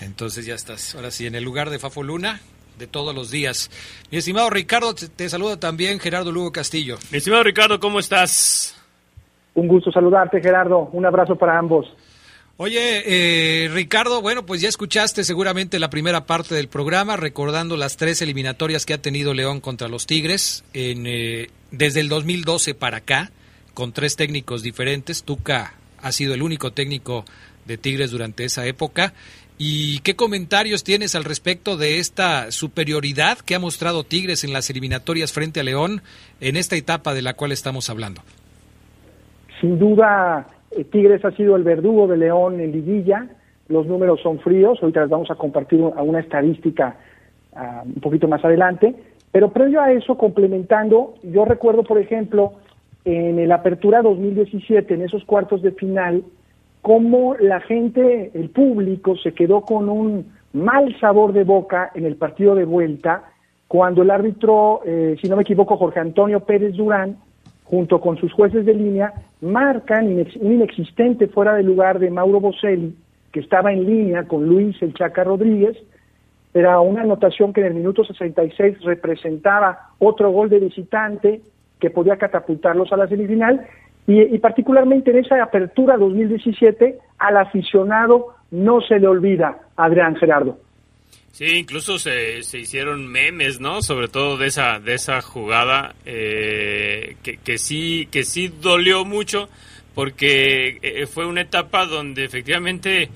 Entonces 0.00 0.44
ya 0.46 0.54
estás. 0.54 0.94
Ahora 0.94 1.10
sí, 1.10 1.26
en 1.26 1.34
el 1.34 1.44
lugar 1.44 1.70
de 1.70 1.78
Fafo 1.78 2.02
Luna 2.02 2.40
de 2.78 2.86
todos 2.86 3.14
los 3.14 3.30
días. 3.30 3.70
Mi 4.10 4.18
estimado 4.18 4.48
Ricardo, 4.50 4.94
te, 4.94 5.08
te 5.08 5.28
saluda 5.28 5.58
también 5.60 6.00
Gerardo 6.00 6.32
Lugo 6.32 6.50
Castillo. 6.52 6.98
Mi 7.10 7.18
estimado 7.18 7.42
Ricardo, 7.42 7.78
¿cómo 7.78 8.00
estás? 8.00 8.76
Un 9.54 9.68
gusto 9.68 9.90
saludarte, 9.92 10.40
Gerardo. 10.40 10.88
Un 10.92 11.04
abrazo 11.06 11.36
para 11.36 11.58
ambos. 11.58 11.86
Oye, 12.56 13.64
eh, 13.64 13.68
Ricardo, 13.72 14.20
bueno, 14.20 14.44
pues 14.44 14.60
ya 14.60 14.68
escuchaste 14.68 15.24
seguramente 15.24 15.78
la 15.78 15.88
primera 15.88 16.26
parte 16.26 16.54
del 16.54 16.68
programa, 16.68 17.16
recordando 17.16 17.76
las 17.78 17.96
tres 17.96 18.20
eliminatorias 18.20 18.84
que 18.84 18.92
ha 18.94 18.98
tenido 19.00 19.32
León 19.32 19.60
contra 19.60 19.88
los 19.88 20.06
Tigres 20.06 20.62
en, 20.74 21.06
eh, 21.06 21.48
desde 21.70 22.00
el 22.00 22.10
2012 22.10 22.74
para 22.74 22.98
acá, 22.98 23.30
con 23.74 23.92
tres 23.92 24.16
técnicos 24.16 24.62
diferentes. 24.62 25.24
Tuca 25.24 25.74
ha 26.02 26.12
sido 26.12 26.34
el 26.34 26.42
único 26.42 26.72
técnico 26.72 27.24
de 27.66 27.78
Tigres 27.78 28.10
durante 28.10 28.44
esa 28.44 28.66
época. 28.66 29.12
¿Y 29.58 30.00
qué 30.00 30.16
comentarios 30.16 30.84
tienes 30.84 31.14
al 31.14 31.24
respecto 31.24 31.76
de 31.76 31.98
esta 31.98 32.50
superioridad 32.50 33.38
que 33.38 33.54
ha 33.54 33.58
mostrado 33.58 34.04
Tigres 34.04 34.42
en 34.42 34.54
las 34.54 34.70
eliminatorias 34.70 35.34
frente 35.34 35.60
a 35.60 35.62
León 35.62 36.00
en 36.40 36.56
esta 36.56 36.76
etapa 36.76 37.12
de 37.12 37.20
la 37.20 37.34
cual 37.34 37.52
estamos 37.52 37.90
hablando? 37.90 38.22
Sin 39.60 39.78
duda, 39.78 40.48
eh, 40.70 40.84
Tigres 40.84 41.22
ha 41.26 41.30
sido 41.32 41.56
el 41.56 41.62
verdugo 41.62 42.06
de 42.06 42.16
León 42.16 42.58
en 42.60 42.72
liguilla. 42.72 43.28
Los 43.68 43.86
números 43.86 44.20
son 44.22 44.40
fríos. 44.40 44.78
Ahorita 44.80 45.02
les 45.02 45.10
vamos 45.10 45.30
a 45.30 45.34
compartir 45.34 45.80
una 45.80 46.20
estadística 46.20 46.96
ah, 47.54 47.82
un 47.84 48.00
poquito 48.00 48.28
más 48.28 48.42
adelante. 48.42 48.94
Pero 49.30 49.52
previo 49.52 49.80
a 49.80 49.92
eso, 49.92 50.16
complementando, 50.16 51.14
yo 51.22 51.44
recuerdo, 51.44 51.84
por 51.84 51.98
ejemplo, 51.98 52.54
en 53.04 53.38
el 53.38 53.52
Apertura 53.52 54.02
2017, 54.02 54.94
en 54.94 55.02
esos 55.02 55.24
cuartos 55.24 55.62
de 55.62 55.72
final, 55.72 56.22
cómo 56.82 57.34
la 57.38 57.60
gente, 57.60 58.30
el 58.34 58.50
público, 58.50 59.16
se 59.16 59.32
quedó 59.32 59.62
con 59.62 59.88
un 59.88 60.32
mal 60.52 60.94
sabor 61.00 61.32
de 61.32 61.44
boca 61.44 61.90
en 61.94 62.04
el 62.04 62.16
partido 62.16 62.54
de 62.54 62.64
vuelta, 62.64 63.24
cuando 63.68 64.02
el 64.02 64.10
árbitro, 64.10 64.80
eh, 64.84 65.16
si 65.20 65.28
no 65.28 65.36
me 65.36 65.42
equivoco, 65.42 65.76
Jorge 65.76 66.00
Antonio 66.00 66.40
Pérez 66.40 66.74
Durán, 66.74 67.18
junto 67.64 68.00
con 68.00 68.16
sus 68.16 68.32
jueces 68.32 68.66
de 68.66 68.74
línea, 68.74 69.12
marcan 69.40 70.06
un 70.06 70.52
inexistente 70.52 71.28
fuera 71.28 71.54
de 71.54 71.62
lugar 71.62 72.00
de 72.00 72.10
Mauro 72.10 72.40
Boselli, 72.40 72.96
que 73.32 73.40
estaba 73.40 73.72
en 73.72 73.86
línea 73.86 74.24
con 74.24 74.44
Luis 74.44 74.76
El 74.82 74.92
Chaca 74.94 75.22
Rodríguez. 75.22 75.76
Era 76.52 76.80
una 76.80 77.02
anotación 77.02 77.52
que 77.52 77.60
en 77.60 77.68
el 77.68 77.74
minuto 77.74 78.02
66 78.02 78.80
representaba 78.82 79.90
otro 80.00 80.32
gol 80.32 80.48
de 80.48 80.58
visitante 80.58 81.40
que 81.80 81.90
podía 81.90 82.16
catapultarlos 82.16 82.92
a 82.92 82.96
la 82.96 83.08
semifinal. 83.08 83.66
Y, 84.06 84.38
particularmente 84.38 85.12
en 85.12 85.18
esa 85.18 85.40
apertura 85.42 85.96
2017, 85.96 86.98
al 87.18 87.36
aficionado 87.36 88.34
no 88.50 88.80
se 88.80 88.98
le 88.98 89.06
olvida, 89.06 89.58
Adrián 89.76 90.16
Gerardo. 90.16 90.58
Sí, 91.30 91.56
incluso 91.56 91.98
se, 91.98 92.42
se 92.42 92.58
hicieron 92.58 93.06
memes, 93.06 93.60
¿no? 93.60 93.82
Sobre 93.82 94.08
todo 94.08 94.36
de 94.36 94.48
esa 94.48 94.80
de 94.80 94.94
esa 94.94 95.22
jugada 95.22 95.94
eh, 96.04 97.16
que, 97.22 97.36
que 97.36 97.56
sí 97.56 98.08
que 98.10 98.24
sí 98.24 98.48
dolió 98.48 99.04
mucho 99.04 99.48
porque 99.94 100.78
eh, 100.82 101.06
fue 101.06 101.26
una 101.26 101.42
etapa 101.42 101.86
donde 101.86 102.24
efectivamente 102.24 103.10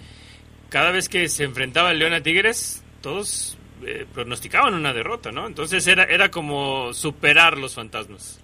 cada 0.68 0.92
vez 0.92 1.08
que 1.08 1.28
se 1.28 1.44
enfrentaba 1.44 1.90
el 1.90 1.98
León 1.98 2.14
a 2.14 2.20
Tigres 2.20 2.84
todos 3.00 3.58
eh, 3.84 4.06
pronosticaban 4.14 4.74
una 4.74 4.92
derrota, 4.92 5.32
¿no? 5.32 5.46
Entonces 5.46 5.84
era 5.88 6.04
era 6.04 6.30
como 6.30 6.92
superar 6.94 7.58
los 7.58 7.74
fantasmas. 7.74 8.40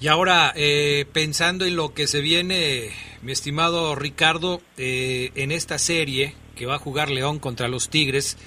Y 0.00 0.08
ahora, 0.08 0.52
eh, 0.56 1.04
pensando 1.12 1.66
en 1.66 1.76
lo 1.76 1.92
que 1.92 2.06
se 2.06 2.22
viene, 2.22 2.88
mi 3.22 3.32
estimado 3.32 3.94
Ricardo, 3.94 4.60
eh, 4.78 5.28
en 5.34 5.52
esta 5.52 5.76
serie 5.76 6.32
que 6.56 6.64
va 6.64 6.76
a 6.76 6.78
jugar 6.78 7.10
León 7.10 7.38
contra 7.38 7.68
los 7.68 7.90
Tigres, 7.90 8.38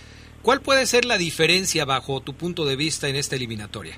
¿cuál 0.41 0.61
puede 0.61 0.87
ser 0.87 1.05
la 1.05 1.19
diferencia 1.19 1.85
bajo 1.85 2.21
tu 2.21 2.33
punto 2.33 2.65
de 2.65 2.75
vista 2.75 3.07
en 3.07 3.17
esta 3.17 3.35
eliminatoria? 3.35 3.93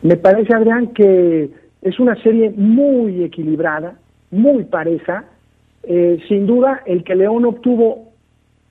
Me 0.00 0.16
parece, 0.16 0.54
Adrián, 0.54 0.94
que 0.94 1.50
es 1.82 2.00
una 2.00 2.14
serie 2.22 2.48
muy 2.56 3.22
equilibrada, 3.22 3.98
muy 4.30 4.64
pareja. 4.64 5.26
Eh, 5.82 6.18
sin 6.26 6.46
duda, 6.46 6.82
el 6.86 7.04
que 7.04 7.14
León 7.14 7.44
obtuvo 7.44 8.14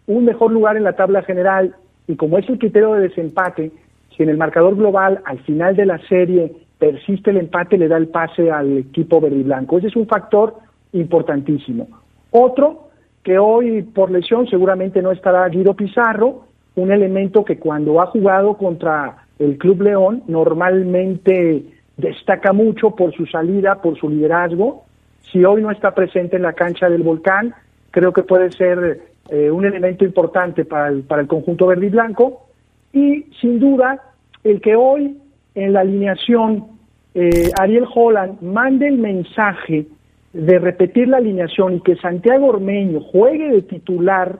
un 0.08 0.26
mejor 0.26 0.52
lugar 0.52 0.76
en 0.76 0.86
la 0.86 0.94
tabla 0.94 1.22
general 1.22 1.76
y 2.08 2.15
como 2.15 2.39
es 2.39 2.50
el 2.50 2.58
criterio 2.58 2.94
de 2.94 3.10
desempate, 3.10 3.72
si 4.20 4.24
en 4.24 4.30
el 4.30 4.38
marcador 4.38 4.76
global 4.76 5.22
al 5.24 5.40
final 5.44 5.78
de 5.78 5.86
la 5.86 5.98
serie 6.10 6.52
persiste 6.78 7.30
el 7.30 7.38
empate, 7.38 7.78
le 7.78 7.88
da 7.88 7.96
el 7.96 8.10
pase 8.10 8.52
al 8.52 8.80
equipo 8.80 9.22
verde 9.22 9.38
y 9.38 9.44
blanco. 9.44 9.78
Ese 9.78 9.88
es 9.88 9.96
un 9.96 10.08
factor 10.08 10.56
importantísimo. 10.92 11.88
Otro, 12.32 12.90
que 13.24 13.40
hoy 13.40 13.82
por 13.82 14.12
lesión 14.12 14.46
seguramente 14.48 15.02
no 15.02 15.12
estará 15.12 15.48
Guido 15.48 15.74
Pizarro, 15.74 16.44
un 16.76 16.92
elemento 16.92 17.46
que 17.46 17.60
cuando 17.60 18.02
ha 18.02 18.08
jugado 18.08 18.58
contra 18.58 19.26
el 19.40 19.58
Club 19.58 19.84
León 19.84 20.24
normalmente 20.28 21.64
destaca 21.96 22.52
mucho 22.52 22.92
por 22.92 23.14
su 23.14 23.26
salida, 23.26 23.82
por 23.82 23.98
su 23.98 24.10
liderazgo. 24.10 24.84
Si 25.32 25.46
hoy 25.46 25.62
no 25.62 25.72
está 25.72 25.96
presente 25.96 26.36
en 26.36 26.42
la 26.42 26.52
cancha 26.52 26.90
del 26.90 27.04
Volcán, 27.04 27.54
creo 27.92 28.12
que 28.12 28.24
puede 28.24 28.52
ser 28.52 29.02
eh, 29.30 29.50
un 29.50 29.64
elemento 29.64 30.04
importante 30.04 30.66
para 30.66 30.90
el, 30.90 31.04
para 31.04 31.22
el 31.22 31.28
conjunto 31.30 31.68
verde 31.68 31.86
y 31.86 31.90
blanco. 31.90 32.48
Y 32.92 33.26
sin 33.40 33.60
duda, 33.60 34.02
el 34.43 34.62
que 34.62 34.75
hoy 34.75 35.17
en 35.56 35.73
la 35.73 35.82
alineación 35.82 36.80
eh, 37.13 37.52
Ariel 37.60 37.86
Holland 37.93 38.41
mande 38.41 38.88
el 38.88 38.97
mensaje 38.97 39.88
de 40.34 40.60
repetir 40.60 41.08
la 41.08 41.17
alineación 41.17 41.75
y 41.75 41.82
que 41.82 41.95
Santiago 41.95 42.47
Ormeño 42.47 43.02
juegue 43.02 43.49
de 43.52 43.62
titular 43.63 44.39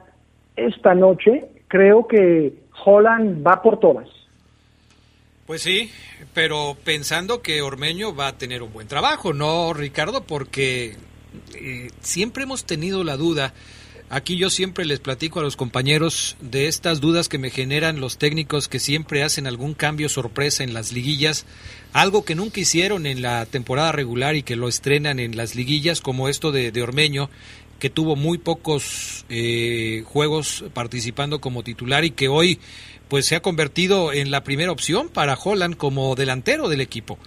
esta 0.56 0.94
noche, 0.94 1.46
creo 1.68 2.08
que 2.08 2.54
Holland 2.86 3.46
va 3.46 3.62
por 3.62 3.80
todas. 3.80 4.08
Pues 5.46 5.64
sí, 5.64 5.90
pero 6.34 6.78
pensando 6.84 7.42
que 7.42 7.64
Ormeño 7.64 8.16
va 8.16 8.28
a 8.28 8.38
tener 8.38 8.62
un 8.62 8.72
buen 8.72 8.88
trabajo, 8.88 9.34
¿no, 9.34 9.74
Ricardo? 9.74 10.24
Porque 10.24 10.96
eh, 11.56 11.88
siempre 12.02 12.44
hemos 12.44 12.66
tenido 12.66 13.04
la 13.04 13.18
duda. 13.18 13.54
Aquí 14.12 14.38
yo 14.38 14.50
siempre 14.50 14.86
les 14.86 15.00
platico 15.00 15.40
a 15.40 15.44
los 15.44 15.56
compañeros 15.56 16.36
de 16.42 16.68
estas 16.68 17.00
dudas 17.00 17.30
que 17.30 17.38
me 17.38 17.52
generan 17.52 18.00
los 18.00 18.18
técnicos 18.18 18.68
que 18.68 18.80
siempre 18.80 19.22
hacen 19.22 19.46
algún 19.46 19.76
cambio 19.76 20.10
sorpresa 20.10 20.64
en 20.64 20.74
las 20.74 20.92
liguillas, 20.92 21.46
algo 21.94 22.26
que 22.26 22.34
nunca 22.34 22.60
hicieron 22.60 23.06
en 23.06 23.22
la 23.22 23.46
temporada 23.46 23.92
regular 23.92 24.36
y 24.36 24.42
que 24.42 24.56
lo 24.56 24.68
estrenan 24.68 25.20
en 25.20 25.38
las 25.38 25.56
liguillas, 25.56 26.02
como 26.02 26.28
esto 26.28 26.52
de, 26.52 26.82
Ormeño, 26.82 27.30
que 27.78 27.92
tuvo 27.92 28.16
muy 28.16 28.40
pocos 28.40 29.28
eh, 29.30 30.02
juegos 30.08 30.66
participando 30.74 31.40
como 31.40 31.62
titular 31.62 32.04
y 32.04 32.10
que 32.10 32.30
hoy 32.30 32.58
pues 33.10 33.28
se 33.28 33.36
ha 33.36 33.42
convertido 33.42 34.12
en 34.12 34.32
la 34.32 34.44
primera 34.44 34.72
opción 34.72 35.10
para 35.10 35.36
Holland 35.36 35.78
como 35.78 36.16
delantero 36.16 36.68
del 36.68 36.82
equipo. 36.82 37.20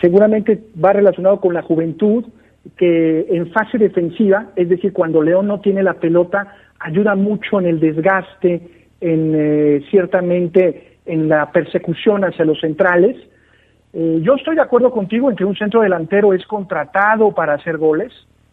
Seguramente 0.00 0.62
va 0.82 0.92
relacionado 0.92 1.40
con 1.40 1.52
la 1.52 1.62
juventud, 1.62 2.26
que 2.76 3.26
en 3.28 3.50
fase 3.52 3.78
defensiva, 3.78 4.50
es 4.56 4.68
decir, 4.68 4.92
cuando 4.92 5.22
León 5.22 5.46
no 5.46 5.60
tiene 5.60 5.82
la 5.82 5.94
pelota, 5.94 6.54
ayuda 6.78 7.14
mucho 7.14 7.60
en 7.60 7.66
el 7.66 7.80
desgaste, 7.80 8.60
en 9.00 9.32
eh, 9.34 9.84
ciertamente 9.90 10.98
en 11.06 11.28
la 11.28 11.50
persecución 11.50 12.24
hacia 12.24 12.44
los 12.44 12.60
centrales. 12.60 13.16
Eh, 13.92 14.20
yo 14.22 14.34
estoy 14.34 14.54
de 14.54 14.62
acuerdo 14.62 14.90
contigo 14.90 15.30
en 15.30 15.36
que 15.36 15.44
un 15.44 15.56
centro 15.56 15.80
delantero 15.80 16.32
es 16.32 16.46
contratado 16.46 17.32
para 17.32 17.54
hacer 17.54 17.78
goles. 17.78 18.12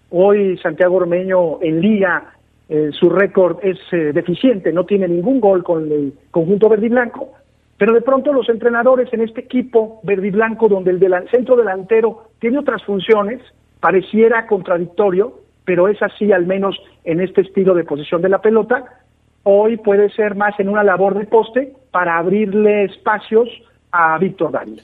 Hoy 0.09 0.57
Santiago 0.57 0.95
Ormeño 0.95 1.61
en 1.61 1.81
Liga 1.81 2.33
eh, 2.69 2.91
su 2.91 3.09
récord 3.09 3.57
es 3.63 3.79
eh, 3.91 4.11
deficiente, 4.13 4.71
no 4.71 4.85
tiene 4.85 5.07
ningún 5.07 5.39
gol 5.39 5.63
con 5.63 5.91
el 5.91 6.13
conjunto 6.29 6.69
verde 6.69 6.85
y 6.85 6.89
blanco, 6.89 7.31
pero 7.79 7.95
de 7.95 8.01
pronto 8.01 8.31
los 8.31 8.47
entrenadores 8.47 9.11
en 9.11 9.21
este 9.21 9.41
equipo 9.41 9.99
verde 10.03 10.27
y 10.27 10.29
blanco, 10.31 10.67
donde 10.67 10.91
el 10.91 11.29
centro 11.31 11.55
delantero 11.55 12.25
tiene 12.37 12.59
otras 12.59 12.83
funciones, 12.83 13.41
pareciera 13.79 14.47
contradictorio, 14.47 15.41
pero 15.65 15.87
es 15.87 16.01
así 16.01 16.31
al 16.31 16.45
menos 16.45 16.75
en 17.03 17.21
este 17.21 17.41
estilo 17.41 17.73
de 17.75 17.83
posición 17.83 18.21
de 18.21 18.29
la 18.29 18.41
pelota, 18.41 18.83
hoy 19.43 19.77
puede 19.77 20.09
ser 20.11 20.35
más 20.35 20.59
en 20.59 20.69
una 20.69 20.83
labor 20.83 21.17
de 21.17 21.25
poste 21.25 21.73
para 21.91 22.17
abrirle 22.17 22.85
espacios 22.85 23.47
a 23.91 24.17
Víctor 24.17 24.51
Dávila. 24.51 24.83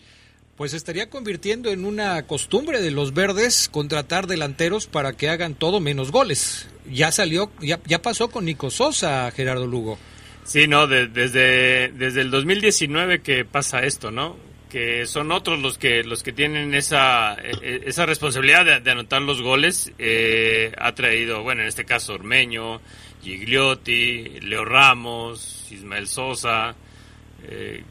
Pues 0.57 0.73
estaría 0.73 1.09
convirtiendo 1.09 1.69
en 1.69 1.83
una 1.85 2.25
costumbre 2.27 2.81
de 2.81 2.89
los 2.91 3.13
verdes 3.13 3.67
contratar 3.67 4.25
delanteros 4.25 4.87
para 4.87 5.11
que 5.13 5.27
hagan 5.29 5.53
todo 5.53 5.81
menos 5.81 6.11
goles. 6.11 6.69
Ya 6.89 7.11
salió, 7.11 7.49
ya, 7.61 7.79
ya 7.85 8.01
pasó 8.01 8.29
con 8.29 8.45
Nico 8.45 8.69
Sosa, 8.69 9.29
Gerardo 9.31 9.67
Lugo. 9.67 9.97
Sí, 10.43 10.67
no, 10.67 10.87
de- 10.87 11.07
desde, 11.07 11.89
desde 11.89 12.21
el 12.21 12.31
2019 12.31 13.19
que 13.21 13.43
pasa 13.43 13.79
esto, 13.83 14.11
¿no? 14.11 14.37
Que 14.75 15.05
son 15.05 15.31
otros 15.31 15.59
los 15.61 15.77
que 15.77 16.03
los 16.03 16.21
que 16.21 16.33
tienen 16.33 16.73
esa, 16.73 17.35
eh, 17.35 17.83
esa 17.85 18.05
responsabilidad 18.05 18.65
de, 18.65 18.81
de 18.81 18.91
anotar 18.91 19.21
los 19.21 19.41
goles. 19.41 19.93
Eh, 19.97 20.73
ha 20.77 20.93
traído, 20.93 21.43
bueno, 21.43 21.61
en 21.61 21.69
este 21.69 21.85
caso 21.85 22.13
Ormeño, 22.15 22.81
Gigliotti, 23.23 24.41
Leo 24.41 24.65
Ramos, 24.65 25.65
Ismael 25.71 26.07
Sosa, 26.09 26.75
eh, 27.43 27.83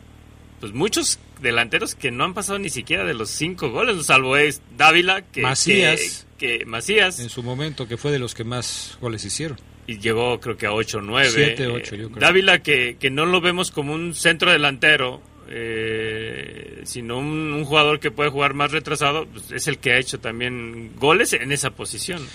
pues 0.61 0.73
muchos 0.75 1.18
delanteros 1.40 1.94
que 1.94 2.11
no 2.11 2.25
han 2.25 2.35
pasado 2.35 2.59
ni 2.59 2.68
siquiera 2.70 3.05
de 3.05 3.14
los 3.14 3.31
cinco 3.31 3.70
goles, 3.70 4.05
salvo 4.05 4.37
es 4.37 4.61
Dávila, 4.77 5.23
que 5.23 5.40
Macías. 5.42 6.27
que, 6.38 6.59
que- 6.59 6.66
Macías 6.66 7.18
En 7.20 7.29
su 7.31 7.42
momento, 7.42 7.87
que 7.88 7.97
fue 7.97 8.12
de 8.12 8.18
los 8.18 8.35
que 8.35 8.44
más 8.44 8.99
goles 9.01 9.25
hicieron. 9.25 9.59
y 9.87 9.99
llegó 9.99 10.40
creo 10.40 10.57
que 10.57 10.66
a 10.66 10.73
8 10.73 10.99
o 10.99 11.01
9. 11.01 11.31
Siete, 11.31 11.66
ocho, 11.66 11.94
yo 11.97 12.09
creo. 12.11 12.20
Dávila 12.20 12.62
que, 12.62 12.97
que 12.99 13.11
no 13.11 13.27
lo 13.27 13.40
vemos 13.40 13.70
como 13.70 13.92
un 13.94 14.14
centro 14.14 14.51
delantero, 14.53 15.23
eh, 15.48 16.83
sino 16.85 17.18
un, 17.18 17.64
jugador 17.64 18.00
que 18.00 18.11
puede 18.11 18.30
jugar 18.30 18.54
más 18.54 18.72
retrasado, 18.72 19.26
pues, 19.26 19.50
es 19.52 19.68
el 19.68 19.78
que 19.78 19.92
ha 19.92 19.98
hecho 19.98 20.18
también 20.20 20.92
goles 20.98 21.33
en 21.33 21.52
esa 21.52 21.70
posición. 21.70 22.26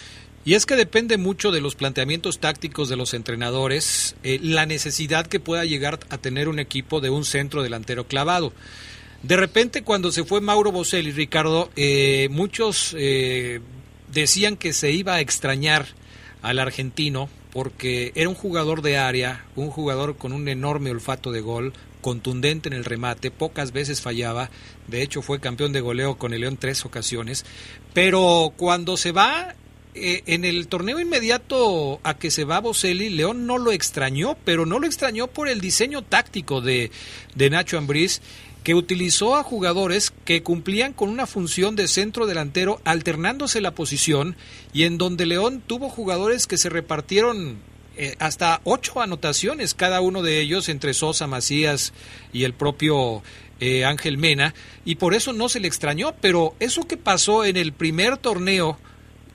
Y 0.46 0.54
es 0.54 0.66
que 0.66 0.76
depende 0.76 1.18
mucho 1.18 1.52
de 1.52 1.62
los 1.62 1.76
planteamientos 1.76 2.40
tácticos 2.40 2.90
de 2.90 2.96
los 2.96 3.14
entrenadores, 3.14 4.16
eh, 4.24 4.40
la 4.42 4.66
necesidad 4.66 5.28
que 5.28 5.40
pueda 5.40 5.66
llegar 5.66 6.00
a 6.10 6.18
tener 6.18 6.48
un 6.48 6.60
equipo 6.60 7.02
de 7.02 7.10
un 7.10 7.26
centro 7.26 7.62
delantero 7.62 8.06
clavado. 8.06 8.54
De 9.22 9.36
repente, 9.36 9.84
cuando 9.84 10.12
se 10.12 10.24
fue 10.24 10.40
Mauro 10.40 10.72
Boselli, 10.72 11.12
Ricardo, 11.12 11.70
eh, 11.76 12.30
muchos 12.32 12.96
decían 14.08 14.56
que 14.56 14.74
se 14.74 14.92
iba 14.92 15.16
a 15.16 15.20
extrañar 15.20 15.88
al 16.42 16.60
argentino 16.60 17.30
porque 17.52 18.12
era 18.16 18.30
un 18.30 18.36
jugador 18.36 18.82
de 18.82 18.98
área, 18.98 19.46
un 19.56 19.72
jugador 19.72 20.18
con 20.18 20.34
un 20.34 20.48
enorme 20.48 20.92
olfato 20.92 21.32
de 21.32 21.42
gol, 21.42 21.74
contundente 22.02 22.70
en 22.70 22.74
el 22.74 22.86
remate, 22.86 23.32
pocas 23.32 23.72
veces 23.72 24.02
fallaba, 24.02 24.50
de 24.88 25.02
hecho 25.02 25.22
fue 25.22 25.40
campeón 25.40 25.74
de 25.74 25.82
goleo 25.82 26.18
con 26.18 26.34
el 26.34 26.42
León 26.42 26.58
tres 26.58 26.86
ocasiones, 26.86 27.46
pero 27.94 28.54
cuando 28.58 28.98
se 28.98 29.12
va 29.12 29.56
eh, 29.96 30.24
en 30.28 30.46
el 30.46 30.68
torneo 30.68 31.00
inmediato 31.00 32.00
a 32.04 32.18
que 32.18 32.32
se 32.32 32.46
va 32.46 32.62
Boselli, 32.62 33.10
León 33.10 33.48
no 33.48 33.58
lo 33.58 33.72
extrañó, 33.72 34.38
pero 34.46 34.66
no 34.66 34.80
lo 34.80 34.86
extrañó 34.86 35.28
por 35.28 35.48
el 35.48 35.62
diseño 35.62 36.04
táctico 36.04 36.62
de, 36.62 36.92
de 37.36 37.50
Nacho 37.50 37.78
Ambriz, 37.78 38.22
que 38.64 38.76
utilizó 38.76 39.36
a 39.36 39.44
jugadores 39.44 40.14
que 40.26 40.44
cumplían 40.44 40.94
con 40.94 41.10
una 41.10 41.26
función 41.26 41.76
de 41.76 41.88
centro 41.88 42.28
delantero 42.28 42.82
alternándose 42.84 43.62
la 43.62 43.74
posición 43.74 44.36
y 44.74 44.84
en 44.84 44.98
donde 44.98 45.26
León 45.26 45.64
tuvo 45.66 45.90
jugadores 45.90 46.46
que 46.46 46.58
se 46.58 46.70
repartieron 46.70 47.58
eh, 48.02 48.16
hasta 48.20 48.62
ocho 48.64 49.02
anotaciones 49.02 49.74
cada 49.74 50.00
uno 50.00 50.22
de 50.22 50.40
ellos 50.40 50.70
entre 50.70 50.94
Sosa, 50.94 51.28
Macías 51.28 51.92
y 52.32 52.46
el 52.46 52.54
propio 52.54 53.22
eh, 53.60 53.84
Ángel 53.84 54.18
Mena 54.18 54.54
y 54.86 54.96
por 54.96 55.14
eso 55.14 55.34
no 55.34 55.50
se 55.50 55.60
le 55.60 55.68
extrañó, 55.68 56.14
pero 56.22 56.56
eso 56.62 56.88
que 56.88 56.96
pasó 56.96 57.44
en 57.44 57.58
el 57.58 57.74
primer 57.74 58.16
torneo 58.16 58.78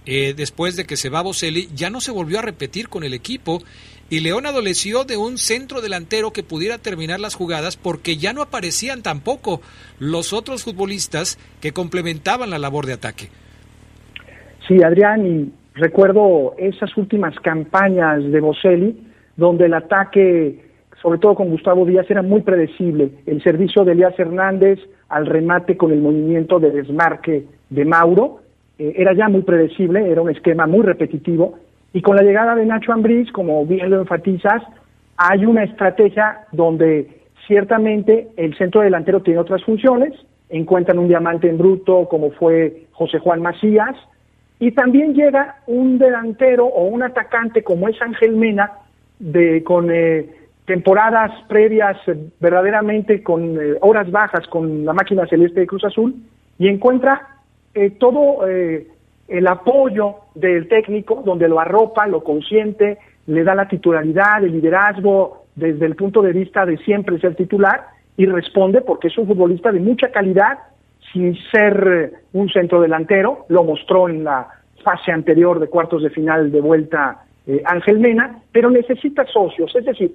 eh, 0.06 0.32
después 0.34 0.76
de 0.76 0.86
que 0.86 0.96
se 0.96 1.10
va 1.10 1.20
Boselli, 1.20 1.68
ya 1.74 1.90
no 1.90 2.00
se 2.00 2.10
volvió 2.10 2.38
a 2.38 2.42
repetir 2.42 2.88
con 2.88 3.04
el 3.04 3.12
equipo 3.12 3.62
y 4.08 4.20
León 4.20 4.46
adoleció 4.46 5.04
de 5.04 5.18
un 5.18 5.36
centro 5.36 5.82
delantero 5.82 6.32
que 6.32 6.42
pudiera 6.42 6.78
terminar 6.78 7.20
las 7.20 7.34
jugadas 7.34 7.76
porque 7.76 8.16
ya 8.16 8.32
no 8.32 8.40
aparecían 8.40 9.02
tampoco 9.02 9.60
los 9.98 10.32
otros 10.32 10.64
futbolistas 10.64 11.38
que 11.60 11.72
complementaban 11.72 12.48
la 12.48 12.58
labor 12.58 12.86
de 12.86 12.94
ataque. 12.94 13.28
Sí, 14.66 14.82
Adrián, 14.82 15.26
y 15.26 15.63
recuerdo 15.74 16.54
esas 16.58 16.96
últimas 16.96 17.38
campañas 17.40 18.24
de 18.24 18.40
Boselli, 18.40 18.96
donde 19.36 19.66
el 19.66 19.74
ataque, 19.74 20.64
sobre 21.02 21.18
todo 21.18 21.34
con 21.34 21.50
Gustavo 21.50 21.84
Díaz, 21.84 22.10
era 22.10 22.22
muy 22.22 22.42
predecible. 22.42 23.10
El 23.26 23.42
servicio 23.42 23.84
de 23.84 23.92
Elías 23.92 24.18
Hernández 24.18 24.78
al 25.08 25.26
remate 25.26 25.76
con 25.76 25.92
el 25.92 26.00
movimiento 26.00 26.58
de 26.58 26.70
desmarque 26.70 27.44
de 27.70 27.84
Mauro 27.84 28.40
eh, 28.78 28.94
era 28.96 29.12
ya 29.12 29.28
muy 29.28 29.42
predecible, 29.42 30.10
era 30.10 30.22
un 30.22 30.30
esquema 30.30 30.66
muy 30.66 30.82
repetitivo. 30.82 31.58
Y 31.92 32.02
con 32.02 32.16
la 32.16 32.22
llegada 32.22 32.54
de 32.54 32.66
Nacho 32.66 32.92
Ambriz, 32.92 33.30
como 33.32 33.64
bien 33.66 33.90
lo 33.90 34.00
enfatizas, 34.00 34.62
hay 35.16 35.44
una 35.44 35.64
estrategia 35.64 36.46
donde 36.52 37.08
ciertamente 37.46 38.28
el 38.36 38.56
centro 38.56 38.80
delantero 38.80 39.22
tiene 39.22 39.38
otras 39.38 39.62
funciones, 39.62 40.12
encuentran 40.48 40.98
un 40.98 41.08
diamante 41.08 41.48
en 41.48 41.58
bruto 41.58 42.08
como 42.08 42.30
fue 42.32 42.86
José 42.92 43.18
Juan 43.18 43.42
Macías, 43.42 43.96
y 44.64 44.72
también 44.72 45.12
llega 45.12 45.56
un 45.66 45.98
delantero 45.98 46.64
o 46.64 46.86
un 46.86 47.02
atacante 47.02 47.62
como 47.62 47.86
es 47.86 48.00
Ángel 48.00 48.34
Mena, 48.34 48.72
de, 49.18 49.62
con 49.62 49.90
eh, 49.90 50.26
temporadas 50.64 51.32
previas 51.48 51.98
eh, 52.06 52.16
verdaderamente 52.40 53.22
con 53.22 53.60
eh, 53.60 53.76
horas 53.82 54.10
bajas 54.10 54.46
con 54.46 54.86
la 54.86 54.94
máquina 54.94 55.26
celeste 55.26 55.60
de 55.60 55.66
Cruz 55.66 55.84
Azul, 55.84 56.14
y 56.58 56.68
encuentra 56.68 57.40
eh, 57.74 57.90
todo 57.90 58.46
el 58.46 59.46
apoyo 59.46 60.14
del 60.34 60.66
técnico, 60.68 61.22
donde 61.26 61.46
lo 61.46 61.60
arropa, 61.60 62.06
lo 62.06 62.24
consiente, 62.24 62.96
le 63.26 63.44
da 63.44 63.54
la 63.54 63.68
titularidad, 63.68 64.42
el 64.42 64.52
liderazgo 64.52 65.44
desde 65.56 65.84
el 65.84 65.94
punto 65.94 66.22
de 66.22 66.32
vista 66.32 66.64
de 66.64 66.78
siempre 66.78 67.20
ser 67.20 67.34
titular 67.34 67.88
y 68.16 68.24
responde 68.24 68.80
porque 68.80 69.08
es 69.08 69.18
un 69.18 69.26
futbolista 69.26 69.70
de 69.72 69.80
mucha 69.80 70.10
calidad 70.10 70.58
sin 71.14 71.34
ser 71.50 72.12
eh, 72.12 72.16
un 72.32 72.50
centro 72.50 72.80
delantero, 72.80 73.46
lo 73.48 73.64
mostró 73.64 74.08
en 74.08 74.24
la 74.24 74.48
fase 74.82 75.12
anterior 75.12 75.60
de 75.60 75.68
cuartos 75.68 76.02
de 76.02 76.10
final 76.10 76.52
de 76.52 76.60
vuelta 76.60 77.22
eh, 77.46 77.62
Ángel 77.64 78.00
Mena, 78.00 78.40
pero 78.52 78.68
necesita 78.70 79.24
socios, 79.26 79.74
es 79.76 79.84
decir, 79.84 80.12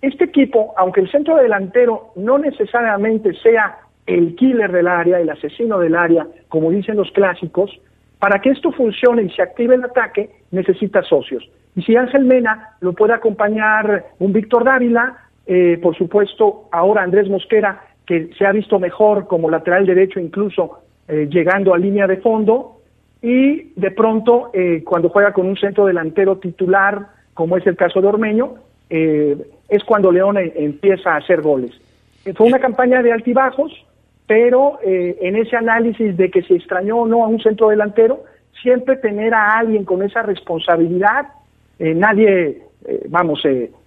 este 0.00 0.24
equipo, 0.24 0.74
aunque 0.76 1.00
el 1.00 1.10
centro 1.10 1.36
delantero 1.36 2.12
no 2.16 2.38
necesariamente 2.38 3.34
sea 3.34 3.78
el 4.06 4.34
killer 4.36 4.72
del 4.72 4.88
área, 4.88 5.20
el 5.20 5.28
asesino 5.28 5.78
del 5.78 5.94
área, 5.94 6.26
como 6.48 6.70
dicen 6.70 6.96
los 6.96 7.10
clásicos, 7.10 7.70
para 8.18 8.40
que 8.40 8.50
esto 8.50 8.72
funcione 8.72 9.22
y 9.22 9.30
se 9.30 9.42
active 9.42 9.74
el 9.74 9.84
ataque, 9.84 10.30
necesita 10.50 11.02
socios. 11.02 11.48
Y 11.76 11.82
si 11.82 11.94
Ángel 11.94 12.24
Mena 12.24 12.76
lo 12.80 12.94
puede 12.94 13.12
acompañar 13.12 14.06
un 14.18 14.32
Víctor 14.32 14.64
Dávila, 14.64 15.28
eh, 15.46 15.78
por 15.82 15.96
supuesto, 15.96 16.68
ahora 16.72 17.02
Andrés 17.02 17.28
Mosquera, 17.28 17.82
que 18.08 18.30
se 18.38 18.46
ha 18.46 18.52
visto 18.52 18.78
mejor 18.78 19.26
como 19.26 19.50
lateral 19.50 19.84
derecho, 19.84 20.18
incluso 20.18 20.78
eh, 21.08 21.28
llegando 21.30 21.74
a 21.74 21.78
línea 21.78 22.06
de 22.06 22.16
fondo, 22.16 22.80
y 23.20 23.74
de 23.76 23.90
pronto, 23.90 24.48
eh, 24.54 24.82
cuando 24.82 25.10
juega 25.10 25.34
con 25.34 25.46
un 25.46 25.58
centro 25.58 25.84
delantero 25.84 26.38
titular, 26.38 27.08
como 27.34 27.58
es 27.58 27.66
el 27.66 27.76
caso 27.76 28.00
de 28.00 28.06
Ormeño, 28.06 28.54
eh, 28.88 29.36
es 29.68 29.84
cuando 29.84 30.10
León 30.10 30.38
empieza 30.38 31.12
a 31.12 31.16
hacer 31.18 31.42
goles. 31.42 31.78
Fue 32.34 32.46
una 32.46 32.58
campaña 32.58 33.02
de 33.02 33.12
altibajos, 33.12 33.72
pero 34.26 34.78
en 34.82 35.36
ese 35.36 35.56
análisis 35.56 36.16
de 36.16 36.30
que 36.30 36.42
se 36.42 36.54
extrañó 36.54 36.98
o 36.98 37.06
no 37.06 37.24
a 37.24 37.28
un 37.28 37.40
centro 37.40 37.68
delantero, 37.68 38.24
siempre 38.62 38.96
tener 38.96 39.34
a 39.34 39.58
alguien 39.58 39.84
con 39.84 40.02
esa 40.02 40.22
responsabilidad, 40.22 41.26
nadie, 41.78 42.62
vamos, 43.08 43.42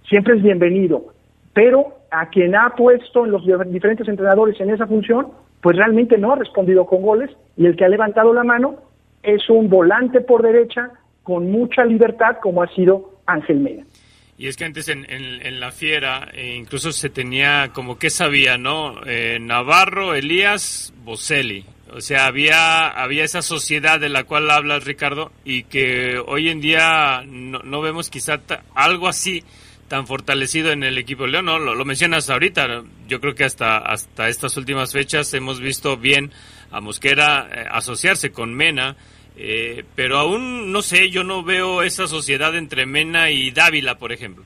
siempre 0.08 0.36
es 0.36 0.42
bienvenido, 0.42 1.12
pero 1.52 1.98
a 2.10 2.28
quien 2.28 2.54
ha 2.54 2.70
puesto 2.76 3.24
en 3.24 3.32
los 3.32 3.42
diferentes 3.70 4.08
entrenadores 4.08 4.60
en 4.60 4.70
esa 4.70 4.86
función, 4.86 5.28
pues 5.60 5.76
realmente 5.76 6.18
no 6.18 6.32
ha 6.32 6.36
respondido 6.36 6.86
con 6.86 7.02
goles 7.02 7.30
y 7.56 7.66
el 7.66 7.76
que 7.76 7.84
ha 7.84 7.88
levantado 7.88 8.32
la 8.34 8.44
mano 8.44 8.76
es 9.22 9.48
un 9.48 9.68
volante 9.68 10.20
por 10.20 10.42
derecha 10.42 10.90
con 11.22 11.50
mucha 11.50 11.84
libertad 11.84 12.38
como 12.42 12.62
ha 12.62 12.68
sido 12.74 13.18
Ángel 13.26 13.60
Mena. 13.60 13.84
Y 14.36 14.48
es 14.48 14.56
que 14.56 14.64
antes 14.64 14.88
en, 14.88 15.06
en- 15.08 15.60
la 15.60 15.70
fiera 15.70 16.28
eh, 16.34 16.56
incluso 16.58 16.90
se 16.90 17.10
tenía 17.10 17.70
como 17.72 17.96
que 17.98 18.10
sabía, 18.10 18.58
¿no? 18.58 18.94
Eh, 19.06 19.38
Navarro, 19.40 20.14
Elías, 20.14 20.92
Boselli. 21.04 21.64
O 21.94 22.00
sea, 22.00 22.26
había, 22.26 22.88
había 22.88 23.22
esa 23.22 23.42
sociedad 23.42 24.00
de 24.00 24.08
la 24.08 24.24
cual 24.24 24.50
hablas, 24.50 24.84
Ricardo, 24.84 25.30
y 25.44 25.64
que 25.64 26.18
hoy 26.26 26.48
en 26.48 26.60
día 26.60 27.22
no, 27.26 27.80
vemos 27.82 28.08
quizá 28.10 28.40
algo 28.74 29.06
así 29.06 29.44
tan 29.92 30.06
fortalecido 30.06 30.72
en 30.72 30.84
el 30.84 30.96
equipo 30.96 31.24
de 31.24 31.32
León, 31.32 31.44
¿no? 31.44 31.58
Lo, 31.58 31.74
lo 31.74 31.84
mencionas 31.84 32.30
ahorita, 32.30 32.82
yo 33.08 33.20
creo 33.20 33.34
que 33.34 33.44
hasta, 33.44 33.76
hasta 33.76 34.28
estas 34.28 34.56
últimas 34.56 34.90
fechas 34.90 35.34
hemos 35.34 35.60
visto 35.60 35.98
bien 35.98 36.30
a 36.70 36.80
Mosquera 36.80 37.46
eh, 37.54 37.66
asociarse 37.70 38.32
con 38.32 38.54
Mena, 38.54 38.96
eh, 39.36 39.84
pero 39.94 40.16
aún, 40.16 40.72
no 40.72 40.80
sé, 40.80 41.10
yo 41.10 41.24
no 41.24 41.44
veo 41.44 41.82
esa 41.82 42.06
sociedad 42.06 42.56
entre 42.56 42.86
Mena 42.86 43.30
y 43.30 43.50
Dávila, 43.50 43.98
por 43.98 44.12
ejemplo. 44.12 44.44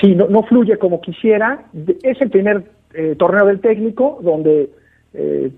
Sí, 0.00 0.12
no, 0.16 0.26
no 0.26 0.42
fluye 0.42 0.76
como 0.76 1.00
quisiera. 1.00 1.66
Es 2.02 2.20
el 2.20 2.30
primer 2.30 2.64
eh, 2.94 3.14
torneo 3.16 3.46
del 3.46 3.60
técnico 3.60 4.18
donde, 4.24 4.70
eh, 5.14 5.52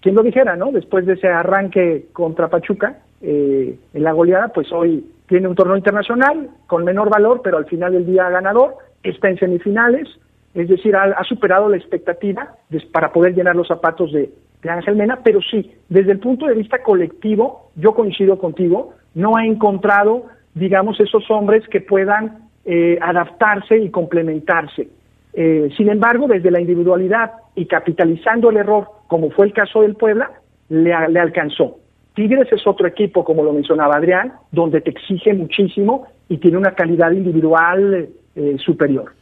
quien 0.00 0.14
lo 0.14 0.22
dijera, 0.22 0.56
¿no? 0.56 0.72
Después 0.72 1.04
de 1.04 1.12
ese 1.12 1.28
arranque 1.28 2.06
contra 2.14 2.48
Pachuca 2.48 3.00
eh, 3.20 3.78
en 3.92 4.02
la 4.02 4.12
goleada, 4.12 4.48
pues 4.54 4.72
hoy 4.72 5.04
tiene 5.28 5.48
un 5.48 5.54
torneo 5.54 5.76
internacional 5.76 6.50
con 6.66 6.84
menor 6.84 7.10
valor, 7.10 7.40
pero 7.42 7.58
al 7.58 7.66
final 7.66 7.92
del 7.92 8.06
día 8.06 8.28
ganador. 8.30 8.76
Está 9.02 9.28
en 9.28 9.38
semifinales 9.38 10.08
es 10.54 10.68
decir, 10.68 10.96
ha, 10.96 11.22
superado 11.24 11.68
la 11.68 11.76
expectativa 11.76 12.56
para 12.92 13.12
poder 13.12 13.34
llenar 13.34 13.54
los 13.54 13.68
zapatos 13.68 14.12
de, 14.12 14.30
Ángel 14.68 14.96
Mena, 14.96 15.20
pero 15.22 15.40
sí, 15.40 15.72
desde 15.88 16.10
el 16.10 16.18
punto 16.18 16.46
de 16.46 16.54
vista 16.54 16.82
colectivo, 16.82 17.70
yo 17.76 17.94
coincido 17.94 18.38
contigo, 18.38 18.94
no 19.14 19.36
ha 19.36 19.46
encontrado, 19.46 20.24
digamos, 20.54 20.98
esos 20.98 21.30
hombres 21.30 21.62
que 21.68 21.80
puedan 21.80 22.48
eh, 22.64 22.98
adaptarse 23.00 23.78
y 23.78 23.90
complementarse. 23.90 24.88
Eh, 25.32 25.68
sin 25.76 25.88
embargo, 25.88 26.26
desde 26.26 26.50
la 26.50 26.60
individualidad 26.60 27.34
y 27.54 27.66
capitalizando 27.66 28.50
el 28.50 28.56
error, 28.56 28.88
como 29.06 29.30
fue 29.30 29.46
el 29.46 29.52
caso 29.52 29.82
del 29.82 29.94
Puebla, 29.94 30.32
le 30.70 30.92
alcanzó. 30.92 31.78
Tigres 32.18 32.48
es 32.50 32.66
otro 32.66 32.88
equipo, 32.88 33.24
como 33.24 33.44
lo 33.44 33.52
mencionaba 33.52 33.94
Adrián, 33.94 34.32
donde 34.50 34.80
te 34.80 34.90
exige 34.90 35.34
muchísimo 35.34 36.08
y 36.28 36.38
tiene 36.38 36.56
una 36.56 36.74
calidad 36.74 37.12
individual 37.12 38.08
eh, 38.34 38.56
superior. 38.58 39.14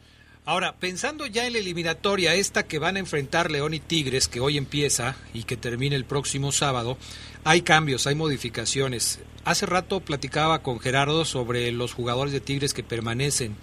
Ahora, 0.45 0.73
pensando 0.79 1.27
ya 1.27 1.45
en 1.45 1.53
la 1.53 1.59
eliminatoria, 1.59 2.33
esta 2.33 2.63
que 2.63 2.79
van 2.79 2.95
a 2.95 2.99
enfrentar 2.99 3.51
León 3.51 3.75
y 3.75 3.79
Tigres, 3.79 4.27
que 4.27 4.39
hoy 4.39 4.57
empieza 4.57 5.15
y 5.31 5.43
que 5.43 5.57
termina 5.57 5.95
el 5.95 6.05
próximo 6.05 6.51
sábado, 6.51 6.97
hay 7.43 7.61
cambios, 7.61 8.07
hay 8.07 8.15
modificaciones. 8.15 9.23
Hace 9.45 9.67
rato 9.67 9.99
platicaba 9.99 10.63
con 10.63 10.79
Gerardo 10.79 11.23
sobre 11.23 11.71
los 11.71 11.93
jugadores 11.93 12.33
de 12.33 12.39
Tigres 12.39 12.73
que 12.73 12.81
permanecen. 12.81 13.57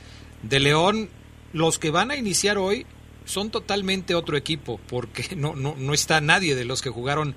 De 0.45 0.61
León, 0.61 1.09
los 1.53 1.81
que 1.81 1.91
van 1.91 2.13
a 2.13 2.17
iniciar 2.17 2.57
hoy 2.57 2.87
son 3.25 3.51
totalmente 3.51 4.15
otro 4.15 4.37
equipo, 4.37 4.79
porque 4.89 5.25
no, 5.37 5.57
no, 5.57 5.75
no 5.77 5.93
está 5.93 6.21
nadie 6.21 6.55
de 6.55 6.65
los 6.65 6.83
que 6.83 6.91
jugaron 6.91 7.35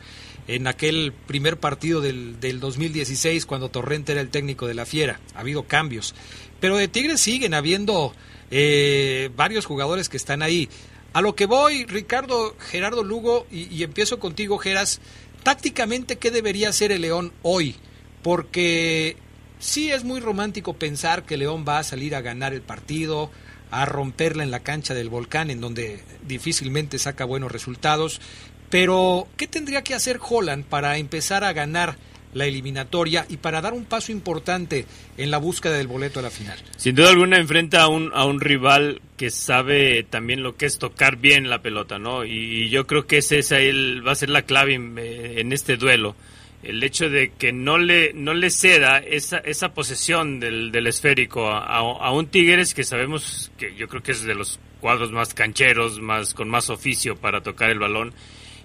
en 0.47 0.67
aquel 0.67 1.13
primer 1.25 1.57
partido 1.57 2.01
del, 2.01 2.39
del 2.39 2.59
2016 2.59 3.45
cuando 3.45 3.69
Torrente 3.69 4.13
era 4.13 4.21
el 4.21 4.29
técnico 4.29 4.67
de 4.67 4.73
la 4.73 4.85
Fiera. 4.85 5.19
Ha 5.35 5.41
habido 5.41 5.63
cambios. 5.63 6.15
Pero 6.59 6.77
de 6.77 6.87
Tigres 6.87 7.21
siguen 7.21 7.53
habiendo 7.53 8.13
eh, 8.49 9.29
varios 9.35 9.65
jugadores 9.65 10.09
que 10.09 10.17
están 10.17 10.41
ahí. 10.41 10.69
A 11.13 11.21
lo 11.21 11.35
que 11.35 11.45
voy, 11.45 11.85
Ricardo, 11.85 12.55
Gerardo 12.59 13.03
Lugo, 13.03 13.47
y, 13.51 13.83
empiezo 13.83 14.19
contigo, 14.19 14.57
Geras, 14.57 14.99
tácticamente, 15.43 16.17
¿qué 16.17 16.31
debería 16.31 16.69
hacer 16.69 16.91
el 16.91 17.01
León 17.01 17.33
hoy? 17.41 17.75
Porque 18.21 19.17
sí 19.59 19.91
es 19.91 20.03
muy 20.03 20.19
romántico 20.19 20.73
pensar 20.73 21.25
que 21.25 21.37
León 21.37 21.65
va 21.67 21.79
a 21.79 21.83
salir 21.83 22.15
a 22.15 22.21
ganar 22.21 22.53
el 22.53 22.61
partido, 22.61 23.31
a 23.71 23.85
romperla 23.85 24.43
en 24.43 24.51
la 24.51 24.61
cancha 24.61 24.93
del 24.93 25.09
volcán, 25.09 25.49
en 25.49 25.59
donde 25.59 26.01
difícilmente 26.27 26.99
saca 26.99 27.25
buenos 27.25 27.51
resultados. 27.51 28.21
Pero, 28.69 29.27
¿qué 29.37 29.47
tendría 29.47 29.83
que 29.83 29.93
hacer 29.93 30.19
Holland 30.21 30.65
para 30.65 30.97
empezar 30.97 31.43
a 31.43 31.53
ganar 31.53 31.95
la 32.33 32.45
eliminatoria 32.45 33.25
y 33.29 33.37
para 33.37 33.61
dar 33.61 33.73
un 33.73 33.85
paso 33.85 34.11
importante 34.11 34.85
en 35.17 35.31
la 35.31 35.37
búsqueda 35.37 35.77
del 35.77 35.87
boleto 35.87 36.19
a 36.19 36.23
la 36.23 36.29
final? 36.29 36.59
Sin 36.75 36.93
duda 36.95 37.09
alguna 37.09 37.37
enfrenta 37.37 37.81
a 37.83 37.87
un, 37.87 38.11
a 38.13 38.25
un 38.25 38.41
rival 38.41 39.01
que 39.15 39.29
sabe 39.29 40.03
también 40.03 40.43
lo 40.43 40.57
que 40.57 40.65
es 40.65 40.77
tocar 40.77 41.15
bien 41.17 41.49
la 41.49 41.61
pelota, 41.61 41.97
¿no? 41.97 42.25
Y, 42.25 42.31
y 42.65 42.69
yo 42.69 42.85
creo 42.85 43.07
que 43.07 43.17
ese 43.19 43.39
es 43.39 43.51
ahí 43.53 43.67
el- 43.67 44.05
va 44.05 44.11
a 44.11 44.15
ser 44.15 44.29
la 44.29 44.41
clave 44.41 44.73
en, 44.75 44.97
eh, 44.99 45.39
en 45.39 45.53
este 45.53 45.77
duelo. 45.77 46.15
El 46.63 46.83
hecho 46.83 47.09
de 47.09 47.31
que 47.37 47.53
no 47.53 47.77
le, 47.77 48.11
no 48.13 48.33
le 48.33 48.49
ceda 48.49 48.97
esa, 48.97 49.37
esa 49.37 49.73
posesión 49.73 50.39
del, 50.39 50.71
del 50.71 50.87
esférico 50.87 51.47
a, 51.49 51.59
a- 51.59 51.79
a 51.79 52.11
un 52.11 52.27
Tigres 52.27 52.73
que 52.73 52.83
sabemos 52.83 53.51
que 53.57 53.73
yo 53.75 53.87
creo 53.87 54.03
que 54.03 54.11
es 54.11 54.23
de 54.23 54.35
los 54.35 54.59
cuadros 54.81 55.11
más 55.11 55.33
cancheros, 55.33 55.99
más 56.01 56.33
con 56.33 56.49
más 56.49 56.69
oficio 56.69 57.15
para 57.15 57.41
tocar 57.41 57.69
el 57.69 57.79
balón. 57.79 58.13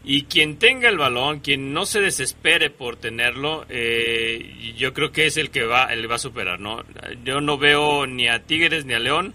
Y 0.05 0.25
quien 0.25 0.59
tenga 0.59 0.89
el 0.89 0.99
balón, 0.99 1.41
quien 1.41 1.73
no 1.73 1.87
se 1.87 2.01
desespere 2.01 2.71
por 2.71 2.97
tenerlo, 2.97 3.65
eh, 3.69 4.75
yo 4.77 4.93
creo 4.93 5.13
que 5.13 5.27
es 5.27 5.37
el 5.37 5.51
que 5.51 5.63
va, 5.63 5.93
el 5.93 6.11
va 6.11 6.17
a 6.17 6.19
superar, 6.19 6.59
¿no? 6.59 6.83
Yo 7.25 7.41
no 7.41 7.57
veo 7.57 8.07
ni 8.07 8.29
a 8.29 8.43
Tigres 8.43 8.85
ni 8.85 8.95
a 8.95 8.99
León 8.99 9.35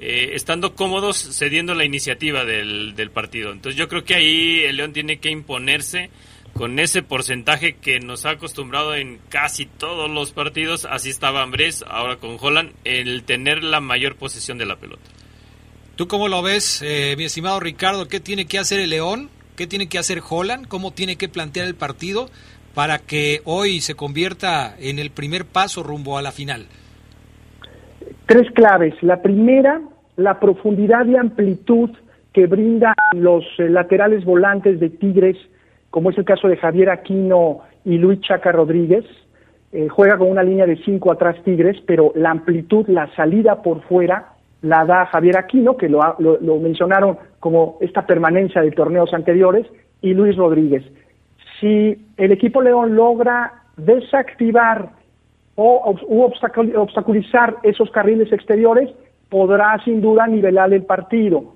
eh, 0.00 0.30
estando 0.34 0.74
cómodos 0.74 1.18
cediendo 1.18 1.74
la 1.74 1.84
iniciativa 1.84 2.44
del, 2.44 2.94
del 2.94 3.10
partido. 3.10 3.52
Entonces 3.52 3.78
yo 3.78 3.88
creo 3.88 4.04
que 4.04 4.14
ahí 4.14 4.64
el 4.64 4.76
León 4.76 4.92
tiene 4.92 5.18
que 5.18 5.28
imponerse 5.28 6.10
con 6.54 6.78
ese 6.78 7.02
porcentaje 7.02 7.76
que 7.76 8.00
nos 8.00 8.24
ha 8.24 8.30
acostumbrado 8.30 8.94
en 8.94 9.20
casi 9.28 9.66
todos 9.66 10.10
los 10.10 10.32
partidos, 10.32 10.86
así 10.86 11.10
estaba 11.10 11.42
Ambrés, 11.42 11.84
ahora 11.86 12.16
con 12.16 12.36
Holland, 12.40 12.72
el 12.84 13.22
tener 13.24 13.62
la 13.62 13.80
mayor 13.80 14.16
posesión 14.16 14.58
de 14.58 14.66
la 14.66 14.76
pelota. 14.76 15.02
¿Tú 15.96 16.08
cómo 16.08 16.28
lo 16.28 16.42
ves, 16.42 16.80
eh, 16.82 17.14
mi 17.16 17.24
estimado 17.24 17.60
Ricardo? 17.60 18.08
¿Qué 18.08 18.20
tiene 18.20 18.46
que 18.46 18.58
hacer 18.58 18.80
el 18.80 18.90
León? 18.90 19.30
¿Qué 19.58 19.66
tiene 19.66 19.88
que 19.88 19.98
hacer 19.98 20.20
Holland? 20.22 20.68
¿Cómo 20.68 20.92
tiene 20.92 21.16
que 21.16 21.28
plantear 21.28 21.66
el 21.66 21.74
partido 21.74 22.28
para 22.76 22.98
que 22.98 23.40
hoy 23.44 23.80
se 23.80 23.96
convierta 23.96 24.76
en 24.78 25.00
el 25.00 25.10
primer 25.10 25.46
paso 25.46 25.82
rumbo 25.82 26.16
a 26.16 26.22
la 26.22 26.30
final? 26.30 26.66
Tres 28.26 28.48
claves. 28.52 28.94
La 29.02 29.20
primera, 29.20 29.80
la 30.14 30.38
profundidad 30.38 31.06
y 31.06 31.16
amplitud 31.16 31.90
que 32.32 32.46
brindan 32.46 32.94
los 33.14 33.44
eh, 33.58 33.68
laterales 33.68 34.24
volantes 34.24 34.78
de 34.78 34.90
Tigres, 34.90 35.36
como 35.90 36.10
es 36.10 36.18
el 36.18 36.24
caso 36.24 36.46
de 36.46 36.56
Javier 36.56 36.90
Aquino 36.90 37.62
y 37.84 37.98
Luis 37.98 38.20
Chaca 38.20 38.52
Rodríguez. 38.52 39.06
Eh, 39.72 39.88
juega 39.88 40.18
con 40.18 40.30
una 40.30 40.44
línea 40.44 40.66
de 40.66 40.76
cinco 40.84 41.10
atrás 41.10 41.34
Tigres, 41.42 41.78
pero 41.84 42.12
la 42.14 42.30
amplitud, 42.30 42.86
la 42.86 43.12
salida 43.16 43.60
por 43.60 43.82
fuera, 43.88 44.34
la 44.62 44.84
da 44.84 45.06
Javier 45.06 45.36
Aquino, 45.38 45.76
que 45.76 45.88
lo, 45.88 46.16
lo- 46.18 46.56
mencionaron 46.58 47.16
como 47.40 47.76
esta 47.80 48.06
permanencia 48.06 48.60
de 48.62 48.70
torneos 48.72 49.14
anteriores, 49.14 49.66
y 50.02 50.14
Luis 50.14 50.36
Rodríguez. 50.36 50.84
Si 51.60 51.96
el 52.16 52.32
equipo 52.32 52.62
León 52.62 52.94
logra 52.94 53.52
desactivar 53.76 54.90
o 55.56 55.92
u 56.08 56.22
obstacul- 56.22 56.76
obstaculizar 56.76 57.56
esos 57.62 57.90
carriles 57.90 58.32
exteriores, 58.32 58.90
podrá 59.28 59.78
sin 59.84 60.00
duda 60.00 60.26
nivelar 60.26 60.72
el 60.72 60.84
partido. 60.84 61.54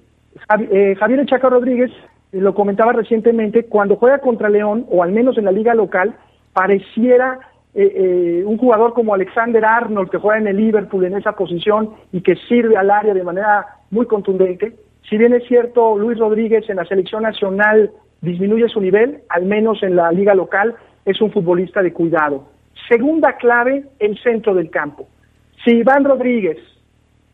Eh, 0.71 0.95
Javier 0.99 1.21
El 1.21 1.27
Chaca 1.27 1.49
Rodríguez, 1.49 1.91
eh, 2.33 2.41
lo 2.41 2.55
comentaba 2.55 2.93
recientemente, 2.93 3.65
cuando 3.67 3.97
juega 3.97 4.19
contra 4.19 4.49
León, 4.49 4.87
o 4.91 5.03
al 5.03 5.13
menos 5.13 5.39
en 5.39 5.45
la 5.45 5.53
liga 5.53 5.75
local, 5.75 6.15
pareciera 6.53 7.39
eh, 7.75 7.93
eh, 7.95 8.45
un 8.45 8.59
jugador 8.59 8.93
como 8.93 9.15
Alexander 9.15 9.65
Arnold, 9.65 10.11
que 10.11 10.19
juega 10.19 10.39
en 10.39 10.47
el 10.47 10.57
Liverpool 10.57 11.05
en 11.05 11.17
esa 11.17 11.33
posición 11.33 11.91
y 12.13 12.21
que 12.21 12.37
sirve 12.49 12.77
al 12.77 12.91
área 12.91 13.15
de 13.15 13.25
manera 13.25 13.67
muy 13.91 14.07
contundente. 14.07 14.77
Si 15.09 15.17
bien 15.17 15.33
es 15.33 15.47
cierto, 15.49 15.97
Luis 15.97 16.19
Rodríguez 16.19 16.69
en 16.69 16.77
la 16.77 16.85
selección 16.85 17.23
nacional 17.23 17.91
disminuye 18.21 18.69
su 18.69 18.81
nivel, 18.81 19.21
al 19.29 19.47
menos 19.47 19.83
en 19.83 19.97
la 19.97 20.13
liga 20.13 20.35
local, 20.35 20.75
es 21.05 21.21
un 21.21 21.33
futbolista 21.33 21.83
de 21.83 21.93
cuidado. 21.93 22.47
Segunda 22.89 23.37
clave, 23.37 23.85
el 23.99 24.19
centro 24.23 24.55
del 24.55 24.71
campo. 24.71 25.09
Si 25.65 25.71
Iván 25.71 26.05
Rodríguez 26.05 26.59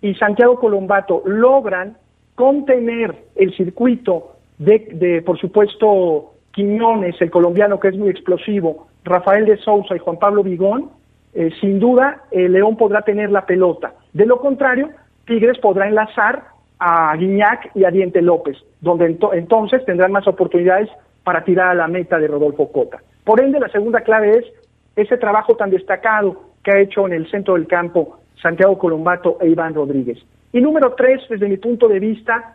y 0.00 0.14
Santiago 0.14 0.60
Colombato 0.60 1.22
logran 1.26 1.96
contener 2.34 3.14
el 3.34 3.54
circuito 3.56 4.36
de, 4.58 4.88
de, 4.92 5.22
por 5.22 5.38
supuesto, 5.38 6.34
Quiñones, 6.52 7.20
el 7.20 7.30
colombiano 7.30 7.78
que 7.78 7.88
es 7.88 7.96
muy 7.96 8.08
explosivo, 8.08 8.87
Rafael 9.08 9.44
de 9.46 9.56
Sousa 9.58 9.96
y 9.96 9.98
Juan 9.98 10.18
Pablo 10.18 10.42
Vigón, 10.42 10.90
eh, 11.34 11.50
sin 11.60 11.78
duda 11.78 12.22
eh, 12.30 12.48
León 12.48 12.76
podrá 12.76 13.02
tener 13.02 13.30
la 13.30 13.44
pelota. 13.46 13.92
De 14.12 14.26
lo 14.26 14.38
contrario, 14.40 14.90
Tigres 15.26 15.58
podrá 15.58 15.86
enlazar 15.88 16.44
a 16.78 17.14
Guiñac 17.16 17.70
y 17.74 17.84
a 17.84 17.90
Diente 17.90 18.22
López, 18.22 18.56
donde 18.80 19.18
ento- 19.18 19.30
entonces 19.34 19.84
tendrán 19.84 20.12
más 20.12 20.26
oportunidades 20.26 20.88
para 21.24 21.44
tirar 21.44 21.68
a 21.68 21.74
la 21.74 21.88
meta 21.88 22.18
de 22.18 22.28
Rodolfo 22.28 22.70
Cota. 22.72 22.98
Por 23.24 23.40
ende, 23.40 23.60
la 23.60 23.68
segunda 23.68 24.00
clave 24.00 24.38
es 24.38 24.44
ese 24.96 25.18
trabajo 25.18 25.56
tan 25.56 25.70
destacado 25.70 26.40
que 26.62 26.70
ha 26.72 26.80
hecho 26.80 27.06
en 27.06 27.12
el 27.12 27.30
centro 27.30 27.54
del 27.54 27.66
campo 27.66 28.18
Santiago 28.40 28.78
Colombato 28.78 29.36
e 29.40 29.48
Iván 29.48 29.74
Rodríguez. 29.74 30.18
Y 30.52 30.60
número 30.60 30.94
tres, 30.94 31.20
desde 31.28 31.48
mi 31.48 31.56
punto 31.58 31.88
de 31.88 31.98
vista, 31.98 32.54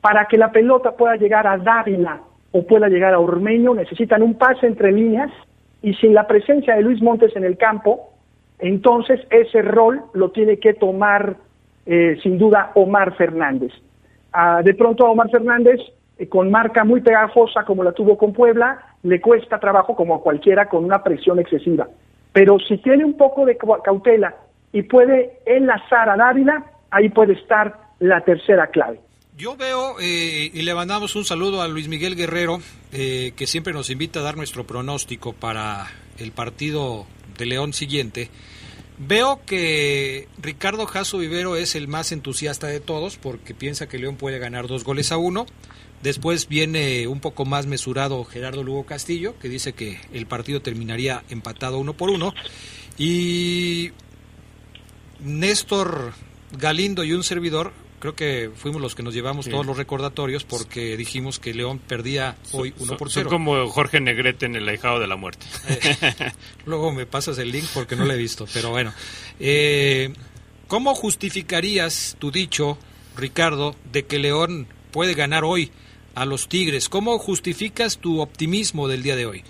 para 0.00 0.26
que 0.26 0.38
la 0.38 0.50
pelota 0.50 0.92
pueda 0.92 1.16
llegar 1.16 1.46
a 1.46 1.58
Dávila 1.58 2.20
o 2.52 2.66
pueda 2.66 2.88
llegar 2.88 3.12
a 3.12 3.18
Ormeño, 3.18 3.74
necesitan 3.74 4.22
un 4.22 4.38
pase 4.38 4.66
entre 4.66 4.92
líneas 4.92 5.30
y 5.82 5.94
sin 5.94 6.14
la 6.14 6.26
presencia 6.26 6.74
de 6.76 6.82
Luis 6.82 7.00
Montes 7.02 7.34
en 7.36 7.44
el 7.44 7.56
campo, 7.56 8.10
entonces 8.58 9.20
ese 9.30 9.62
rol 9.62 10.02
lo 10.14 10.30
tiene 10.30 10.58
que 10.58 10.74
tomar 10.74 11.36
eh, 11.86 12.18
sin 12.22 12.38
duda 12.38 12.72
Omar 12.74 13.14
Fernández. 13.16 13.72
Ah, 14.32 14.60
de 14.62 14.74
pronto 14.74 15.06
a 15.06 15.10
Omar 15.10 15.30
Fernández, 15.30 15.80
eh, 16.18 16.28
con 16.28 16.50
marca 16.50 16.84
muy 16.84 17.00
pegajosa 17.00 17.64
como 17.64 17.84
la 17.84 17.92
tuvo 17.92 18.18
con 18.18 18.32
Puebla, 18.32 18.78
le 19.04 19.20
cuesta 19.20 19.58
trabajo 19.58 19.94
como 19.94 20.16
a 20.16 20.22
cualquiera 20.22 20.68
con 20.68 20.84
una 20.84 21.02
presión 21.02 21.38
excesiva. 21.38 21.88
Pero 22.32 22.58
si 22.58 22.78
tiene 22.78 23.04
un 23.04 23.16
poco 23.16 23.46
de 23.46 23.56
cau- 23.56 23.80
cautela 23.82 24.34
y 24.72 24.82
puede 24.82 25.38
enlazar 25.46 26.08
a 26.10 26.16
Dávila, 26.16 26.64
ahí 26.90 27.08
puede 27.08 27.34
estar 27.34 27.74
la 28.00 28.20
tercera 28.22 28.66
clave. 28.66 29.00
Yo 29.38 29.56
veo, 29.56 30.00
eh, 30.00 30.50
y 30.52 30.62
le 30.62 30.74
mandamos 30.74 31.14
un 31.14 31.24
saludo 31.24 31.62
a 31.62 31.68
Luis 31.68 31.86
Miguel 31.86 32.16
Guerrero, 32.16 32.60
eh, 32.90 33.34
que 33.36 33.46
siempre 33.46 33.72
nos 33.72 33.88
invita 33.88 34.18
a 34.18 34.24
dar 34.24 34.36
nuestro 34.36 34.66
pronóstico 34.66 35.32
para 35.32 35.92
el 36.18 36.32
partido 36.32 37.06
de 37.36 37.46
León 37.46 37.72
siguiente. 37.72 38.30
Veo 38.98 39.40
que 39.46 40.26
Ricardo 40.38 40.86
Jasso 40.86 41.18
Vivero 41.18 41.54
es 41.54 41.76
el 41.76 41.86
más 41.86 42.10
entusiasta 42.10 42.66
de 42.66 42.80
todos 42.80 43.16
porque 43.16 43.54
piensa 43.54 43.88
que 43.88 44.00
León 44.00 44.16
puede 44.16 44.40
ganar 44.40 44.66
dos 44.66 44.82
goles 44.82 45.12
a 45.12 45.18
uno. 45.18 45.46
Después 46.02 46.48
viene 46.48 47.06
un 47.06 47.20
poco 47.20 47.44
más 47.44 47.66
mesurado 47.66 48.24
Gerardo 48.24 48.64
Lugo 48.64 48.86
Castillo, 48.86 49.38
que 49.38 49.48
dice 49.48 49.72
que 49.72 50.00
el 50.12 50.26
partido 50.26 50.62
terminaría 50.62 51.22
empatado 51.28 51.78
uno 51.78 51.92
por 51.92 52.10
uno. 52.10 52.34
Y 52.98 53.92
Néstor 55.20 56.12
Galindo 56.58 57.04
y 57.04 57.12
un 57.12 57.22
servidor 57.22 57.72
creo 57.98 58.14
que 58.14 58.50
fuimos 58.54 58.80
los 58.80 58.94
que 58.94 59.02
nos 59.02 59.14
llevamos 59.14 59.46
Sí. 59.46 59.50
todos 59.50 59.66
los 59.66 59.76
recordatorios 59.76 60.44
porque 60.44 60.96
dijimos 60.96 61.38
que 61.38 61.54
León 61.54 61.78
perdía 61.78 62.36
hoy 62.52 62.72
1 62.78 62.96
por 62.96 63.10
Son 63.10 63.24
0. 63.24 63.30
como 63.30 63.66
Jorge 63.68 64.00
Negrete 64.00 64.46
en 64.46 64.56
El 64.56 64.68
ahijado 64.68 65.00
de 65.00 65.06
la 65.06 65.16
muerte. 65.16 65.46
Luego 66.66 66.92
me 66.92 67.06
pasas 67.06 67.38
el 67.38 67.50
link 67.52 67.66
porque 67.74 67.96
no 67.96 68.04
lo 68.04 68.12
he 68.12 68.16
visto, 68.16 68.46
pero 68.52 68.70
bueno. 68.70 68.92
Eh, 69.40 70.12
¿Cómo 70.66 70.94
justificarías 70.94 72.16
tu 72.18 72.30
dicho, 72.30 72.78
Ricardo, 73.16 73.74
de 73.92 74.04
que 74.04 74.18
León 74.18 74.66
puede 74.90 75.14
ganar 75.14 75.44
hoy 75.44 75.70
a 76.14 76.24
los 76.26 76.48
Tigres? 76.48 76.88
¿Cómo 76.88 77.18
justificas 77.18 77.98
tu 77.98 78.20
optimismo 78.20 78.86
del 78.88 79.02
día 79.02 79.16
de 79.16 79.26
hoy? 79.26 79.44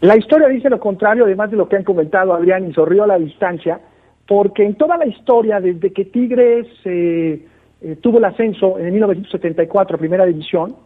La 0.00 0.16
historia 0.16 0.48
dice 0.48 0.68
lo 0.68 0.78
contrario, 0.78 1.24
además 1.24 1.50
de 1.50 1.56
lo 1.56 1.68
que 1.68 1.76
han 1.76 1.84
comentado 1.84 2.34
Adrián 2.34 2.68
y 2.70 2.74
Sorrió 2.74 3.04
a 3.04 3.06
la 3.06 3.18
distancia, 3.18 3.80
porque 4.26 4.64
en 4.64 4.74
toda 4.74 4.96
la 4.96 5.06
historia, 5.06 5.60
desde 5.60 5.92
que 5.92 6.06
Tigres 6.06 6.66
eh, 6.84 7.46
eh, 7.82 7.96
tuvo 8.00 8.18
el 8.18 8.24
ascenso 8.24 8.78
en 8.78 8.92
1974 8.92 9.96
a 9.96 9.98
Primera 9.98 10.24
División, 10.24 10.76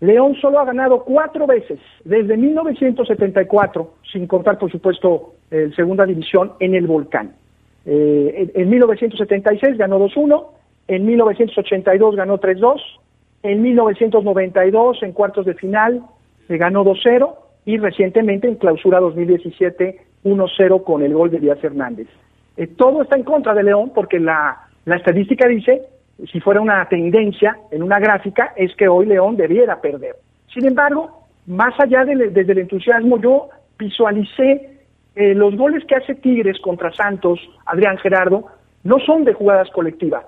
León 0.00 0.34
solo 0.40 0.60
ha 0.60 0.64
ganado 0.66 1.04
cuatro 1.04 1.46
veces, 1.46 1.78
desde 2.04 2.36
1974, 2.36 3.94
sin 4.12 4.26
contar, 4.26 4.58
por 4.58 4.70
supuesto, 4.70 5.34
el 5.50 5.74
Segunda 5.74 6.04
División 6.04 6.52
en 6.60 6.74
el 6.74 6.86
Volcán. 6.86 7.34
Eh, 7.86 8.50
en, 8.54 8.62
en 8.62 8.68
1976 8.68 9.78
ganó 9.78 9.98
2-1, 9.98 10.44
en 10.88 11.06
1982 11.06 12.16
ganó 12.16 12.38
3-2, 12.38 12.80
en 13.42 13.62
1992 13.62 15.02
en 15.02 15.12
cuartos 15.12 15.46
de 15.46 15.54
final 15.54 16.02
se 16.48 16.56
ganó 16.58 16.84
2-0 16.84 17.34
y 17.64 17.78
recientemente 17.78 18.48
en 18.48 18.56
clausura 18.56 19.00
2017 19.00 20.00
1-0 20.24 20.84
con 20.84 21.02
el 21.02 21.14
gol 21.14 21.30
de 21.30 21.38
Díaz 21.38 21.62
Hernández. 21.62 22.08
Eh, 22.56 22.66
todo 22.68 23.02
está 23.02 23.16
en 23.16 23.24
contra 23.24 23.54
de 23.54 23.62
León 23.62 23.92
porque 23.94 24.18
la, 24.18 24.68
estadística 24.86 25.46
dice, 25.46 25.82
si 26.30 26.40
fuera 26.40 26.60
una 26.60 26.88
tendencia 26.88 27.56
en 27.70 27.82
una 27.82 27.98
gráfica, 27.98 28.52
es 28.56 28.74
que 28.76 28.88
hoy 28.88 29.06
León 29.06 29.36
debiera 29.36 29.80
perder. 29.80 30.16
Sin 30.52 30.66
embargo, 30.66 31.26
más 31.46 31.78
allá 31.78 32.04
del, 32.04 32.32
desde 32.32 32.52
el 32.52 32.58
entusiasmo, 32.58 33.20
yo 33.20 33.48
visualicé 33.78 34.78
eh, 35.14 35.34
los 35.34 35.56
goles 35.56 35.84
que 35.84 35.96
hace 35.96 36.14
Tigres 36.14 36.58
contra 36.60 36.92
Santos, 36.92 37.40
Adrián 37.66 37.98
Gerardo, 37.98 38.46
no 38.84 38.98
son 39.00 39.24
de 39.24 39.34
jugadas 39.34 39.68
colectivas. 39.70 40.24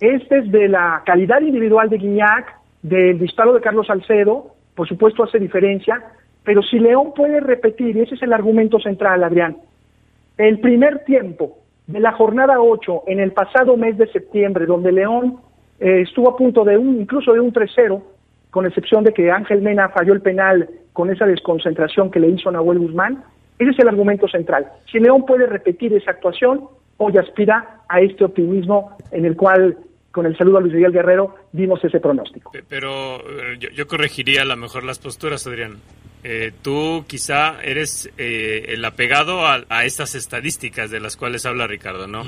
Es 0.00 0.28
desde 0.28 0.68
la 0.68 1.02
calidad 1.04 1.40
individual 1.40 1.88
de 1.90 1.98
Guiñac, 1.98 2.56
del 2.82 3.18
disparo 3.18 3.52
de 3.52 3.60
Carlos 3.60 3.86
Salcedo, 3.86 4.54
por 4.74 4.88
supuesto 4.88 5.24
hace 5.24 5.38
diferencia, 5.38 6.02
pero 6.44 6.62
si 6.62 6.78
León 6.78 7.12
puede 7.14 7.40
repetir, 7.40 7.96
y 7.96 8.00
ese 8.00 8.14
es 8.14 8.22
el 8.22 8.32
argumento 8.32 8.78
central, 8.78 9.24
Adrián, 9.24 9.56
el 10.38 10.60
primer 10.60 11.04
tiempo 11.04 11.58
de 11.88 11.98
la 12.00 12.12
jornada 12.12 12.60
8 12.60 13.02
en 13.08 13.18
el 13.18 13.32
pasado 13.32 13.76
mes 13.76 13.98
de 13.98 14.06
septiembre, 14.12 14.66
donde 14.66 14.92
León 14.92 15.38
eh, 15.80 16.02
estuvo 16.02 16.30
a 16.30 16.36
punto 16.36 16.62
de 16.64 16.78
un, 16.78 17.00
incluso 17.00 17.32
de 17.32 17.40
un 17.40 17.52
3-0, 17.52 18.00
con 18.50 18.66
excepción 18.66 19.02
de 19.04 19.12
que 19.12 19.30
Ángel 19.32 19.60
Mena 19.62 19.88
falló 19.88 20.12
el 20.12 20.20
penal 20.20 20.68
con 20.92 21.10
esa 21.10 21.26
desconcentración 21.26 22.10
que 22.10 22.20
le 22.20 22.28
hizo 22.28 22.50
Nahuel 22.50 22.78
Guzmán, 22.78 23.24
ese 23.58 23.70
es 23.70 23.78
el 23.80 23.88
argumento 23.88 24.28
central. 24.28 24.66
Si 24.90 24.98
León 25.00 25.24
puede 25.26 25.46
repetir 25.46 25.92
esa 25.94 26.12
actuación, 26.12 26.64
hoy 26.98 27.16
aspira 27.16 27.80
a 27.88 28.00
este 28.00 28.24
optimismo 28.24 28.96
en 29.10 29.24
el 29.24 29.36
cual, 29.36 29.76
con 30.12 30.26
el 30.26 30.36
saludo 30.36 30.58
a 30.58 30.60
Luis 30.60 30.74
Miguel 30.74 30.92
Guerrero, 30.92 31.34
dimos 31.52 31.82
ese 31.84 32.00
pronóstico. 32.00 32.50
Pe- 32.52 32.64
Pero 32.68 33.16
eh, 33.16 33.56
yo, 33.58 33.68
yo 33.70 33.86
corregiría 33.86 34.42
a 34.42 34.44
lo 34.44 34.56
mejor 34.56 34.84
las 34.84 34.98
posturas, 34.98 35.46
Adrián. 35.46 35.76
Eh, 36.24 36.52
tú 36.62 37.04
quizá 37.06 37.62
eres 37.62 38.10
eh, 38.18 38.66
el 38.68 38.84
apegado 38.84 39.46
a, 39.46 39.64
a 39.68 39.84
estas 39.84 40.14
estadísticas 40.14 40.90
de 40.90 41.00
las 41.00 41.16
cuales 41.16 41.46
habla 41.46 41.66
Ricardo, 41.66 42.06
¿no? 42.06 42.24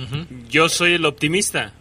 Yo 0.48 0.68
soy 0.68 0.94
el 0.94 1.04
optimista. 1.04 1.72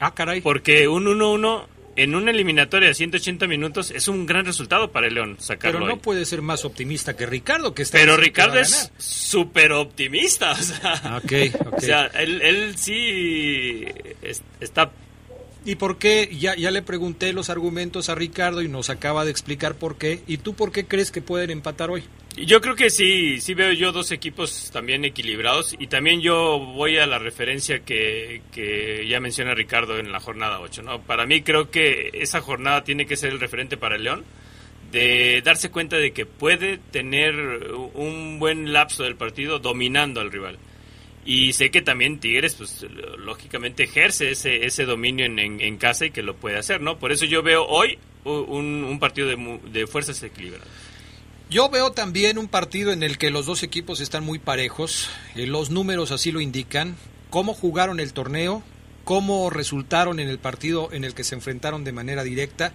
Ah, 0.00 0.12
caray. 0.14 0.40
Porque 0.40 0.88
un 0.88 1.04
1-1 1.06 1.66
en 1.96 2.14
una 2.16 2.32
eliminatoria 2.32 2.88
de 2.88 2.94
180 2.94 3.46
minutos 3.46 3.92
es 3.92 4.08
un 4.08 4.26
gran 4.26 4.44
resultado 4.44 4.90
para 4.90 5.06
el 5.06 5.14
León 5.14 5.36
sacarlo 5.38 5.78
Pero 5.78 5.86
no 5.86 5.94
hoy. 5.94 6.00
puede 6.00 6.24
ser 6.26 6.42
más 6.42 6.64
optimista 6.64 7.16
que 7.16 7.24
Ricardo, 7.24 7.72
que 7.72 7.82
está 7.82 7.98
Pero 7.98 8.16
Ricardo 8.16 8.58
es 8.58 8.90
súper 8.98 9.70
optimista. 9.72 10.52
O 10.52 10.56
sea, 10.56 11.20
Ok, 11.24 11.32
ok. 11.66 11.72
o 11.78 11.80
sea, 11.80 12.06
él, 12.06 12.42
él 12.42 12.74
sí 12.76 13.84
es- 14.22 14.42
está 14.60 14.90
¿Y 15.64 15.76
por 15.76 15.96
qué? 15.96 16.28
Ya, 16.38 16.54
ya 16.56 16.70
le 16.70 16.82
pregunté 16.82 17.32
los 17.32 17.48
argumentos 17.48 18.08
a 18.08 18.14
Ricardo 18.14 18.60
y 18.60 18.68
nos 18.68 18.90
acaba 18.90 19.24
de 19.24 19.30
explicar 19.30 19.76
por 19.76 19.96
qué. 19.96 20.20
¿Y 20.26 20.38
tú 20.38 20.54
por 20.54 20.72
qué 20.72 20.86
crees 20.86 21.10
que 21.10 21.22
pueden 21.22 21.50
empatar 21.50 21.90
hoy? 21.90 22.04
Yo 22.36 22.60
creo 22.60 22.74
que 22.74 22.90
sí, 22.90 23.40
sí 23.40 23.54
veo 23.54 23.72
yo 23.72 23.92
dos 23.92 24.10
equipos 24.10 24.70
también 24.72 25.04
equilibrados 25.04 25.74
y 25.78 25.86
también 25.86 26.20
yo 26.20 26.58
voy 26.58 26.98
a 26.98 27.06
la 27.06 27.18
referencia 27.18 27.80
que, 27.80 28.42
que 28.52 29.06
ya 29.08 29.20
menciona 29.20 29.54
Ricardo 29.54 29.98
en 29.98 30.10
la 30.10 30.20
jornada 30.20 30.60
8. 30.60 30.82
¿no? 30.82 31.00
Para 31.00 31.26
mí 31.26 31.42
creo 31.42 31.70
que 31.70 32.10
esa 32.12 32.40
jornada 32.40 32.82
tiene 32.82 33.06
que 33.06 33.16
ser 33.16 33.30
el 33.32 33.40
referente 33.40 33.76
para 33.76 33.96
el 33.96 34.04
León, 34.04 34.24
de 34.90 35.42
darse 35.44 35.70
cuenta 35.70 35.96
de 35.96 36.12
que 36.12 36.26
puede 36.26 36.78
tener 36.78 37.36
un 37.94 38.38
buen 38.38 38.72
lapso 38.72 39.04
del 39.04 39.16
partido 39.16 39.60
dominando 39.60 40.20
al 40.20 40.32
rival. 40.32 40.58
Y 41.26 41.54
sé 41.54 41.70
que 41.70 41.80
también 41.80 42.20
Tigres, 42.20 42.54
pues 42.54 42.84
lógicamente 43.18 43.84
ejerce 43.84 44.30
ese, 44.30 44.66
ese 44.66 44.84
dominio 44.84 45.24
en, 45.24 45.38
en- 45.38 45.78
casa 45.78 46.06
y 46.06 46.10
que 46.10 46.22
lo 46.22 46.36
puede 46.36 46.58
hacer, 46.58 46.80
¿no? 46.82 46.98
Por 46.98 47.12
eso 47.12 47.24
yo 47.24 47.42
veo 47.42 47.64
hoy 47.66 47.98
un, 48.24 48.84
un 48.84 48.98
partido 48.98 49.28
de, 49.28 49.60
de 49.72 49.86
fuerzas 49.86 50.22
equilibradas. 50.22 50.68
Yo 51.50 51.68
veo 51.70 51.92
también 51.92 52.36
un 52.38 52.48
partido 52.48 52.92
en 52.92 53.02
el 53.02 53.16
que 53.18 53.30
los 53.30 53.46
dos 53.46 53.62
equipos 53.62 54.00
están 54.00 54.24
muy 54.24 54.38
parejos, 54.38 55.08
eh, 55.34 55.46
los 55.46 55.70
números 55.70 56.10
así 56.10 56.30
lo 56.32 56.40
indican, 56.40 56.96
cómo 57.30 57.54
jugaron 57.54 58.00
el 58.00 58.12
torneo, 58.12 58.62
cómo 59.04 59.50
resultaron 59.50 60.20
en 60.20 60.28
el 60.28 60.38
partido 60.38 60.88
en 60.92 61.04
el 61.04 61.14
que 61.14 61.24
se 61.24 61.34
enfrentaron 61.34 61.84
de 61.84 61.92
manera 61.92 62.24
directa, 62.24 62.72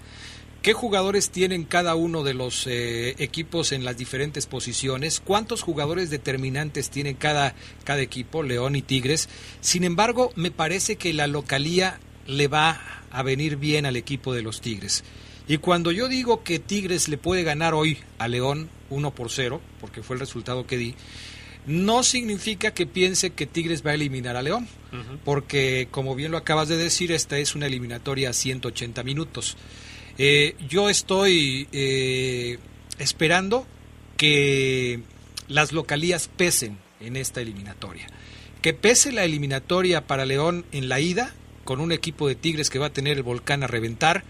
qué 0.61 0.73
jugadores 0.73 1.29
tienen 1.29 1.63
cada 1.63 1.95
uno 1.95 2.23
de 2.23 2.33
los 2.33 2.67
eh, 2.67 3.15
equipos 3.19 3.71
en 3.71 3.85
las 3.85 3.97
diferentes 3.97 4.45
posiciones, 4.45 5.21
cuántos 5.23 5.61
jugadores 5.61 6.09
determinantes 6.09 6.89
tiene 6.89 7.15
cada, 7.15 7.55
cada 7.83 8.01
equipo, 8.01 8.43
León 8.43 8.75
y 8.75 8.81
Tigres. 8.81 9.29
Sin 9.61 9.83
embargo, 9.83 10.31
me 10.35 10.51
parece 10.51 10.95
que 10.97 11.13
la 11.13 11.27
localía 11.27 11.99
le 12.27 12.47
va 12.47 12.81
a 13.11 13.23
venir 13.23 13.57
bien 13.57 13.85
al 13.85 13.95
equipo 13.95 14.33
de 14.33 14.41
los 14.41 14.61
Tigres. 14.61 15.03
Y 15.47 15.57
cuando 15.57 15.91
yo 15.91 16.07
digo 16.07 16.43
que 16.43 16.59
Tigres 16.59 17.09
le 17.09 17.17
puede 17.17 17.43
ganar 17.43 17.73
hoy 17.73 17.97
a 18.19 18.27
León 18.27 18.69
1 18.89 19.15
por 19.15 19.31
0, 19.31 19.61
porque 19.81 20.03
fue 20.03 20.15
el 20.15 20.19
resultado 20.19 20.67
que 20.67 20.77
di, 20.77 20.95
no 21.65 22.03
significa 22.03 22.71
que 22.71 22.85
piense 22.85 23.31
que 23.31 23.47
Tigres 23.47 23.85
va 23.85 23.91
a 23.91 23.95
eliminar 23.95 24.35
a 24.35 24.41
León, 24.41 24.67
porque 25.25 25.87
como 25.91 26.15
bien 26.15 26.31
lo 26.31 26.37
acabas 26.37 26.67
de 26.67 26.77
decir, 26.77 27.11
esta 27.11 27.37
es 27.37 27.55
una 27.55 27.67
eliminatoria 27.67 28.29
a 28.29 28.33
180 28.33 29.03
minutos. 29.03 29.57
Eh, 30.21 30.57
yo 30.67 30.89
estoy 30.89 31.69
eh, 31.71 32.59
esperando 32.97 33.65
que 34.17 34.99
las 35.47 35.71
localías 35.71 36.27
pesen 36.27 36.77
en 36.99 37.15
esta 37.15 37.39
eliminatoria. 37.39 38.05
Que 38.61 38.73
pese 38.73 39.13
la 39.13 39.23
eliminatoria 39.23 40.07
para 40.07 40.25
León 40.25 40.65
en 40.73 40.89
la 40.89 40.99
ida, 40.99 41.33
con 41.63 41.79
un 41.79 41.93
equipo 41.93 42.27
de 42.27 42.35
Tigres 42.35 42.69
que 42.69 42.79
va 42.79 42.87
a 42.87 42.93
tener 42.93 43.15
el 43.15 43.23
volcán 43.23 43.63
a 43.63 43.67
reventar, 43.67 44.25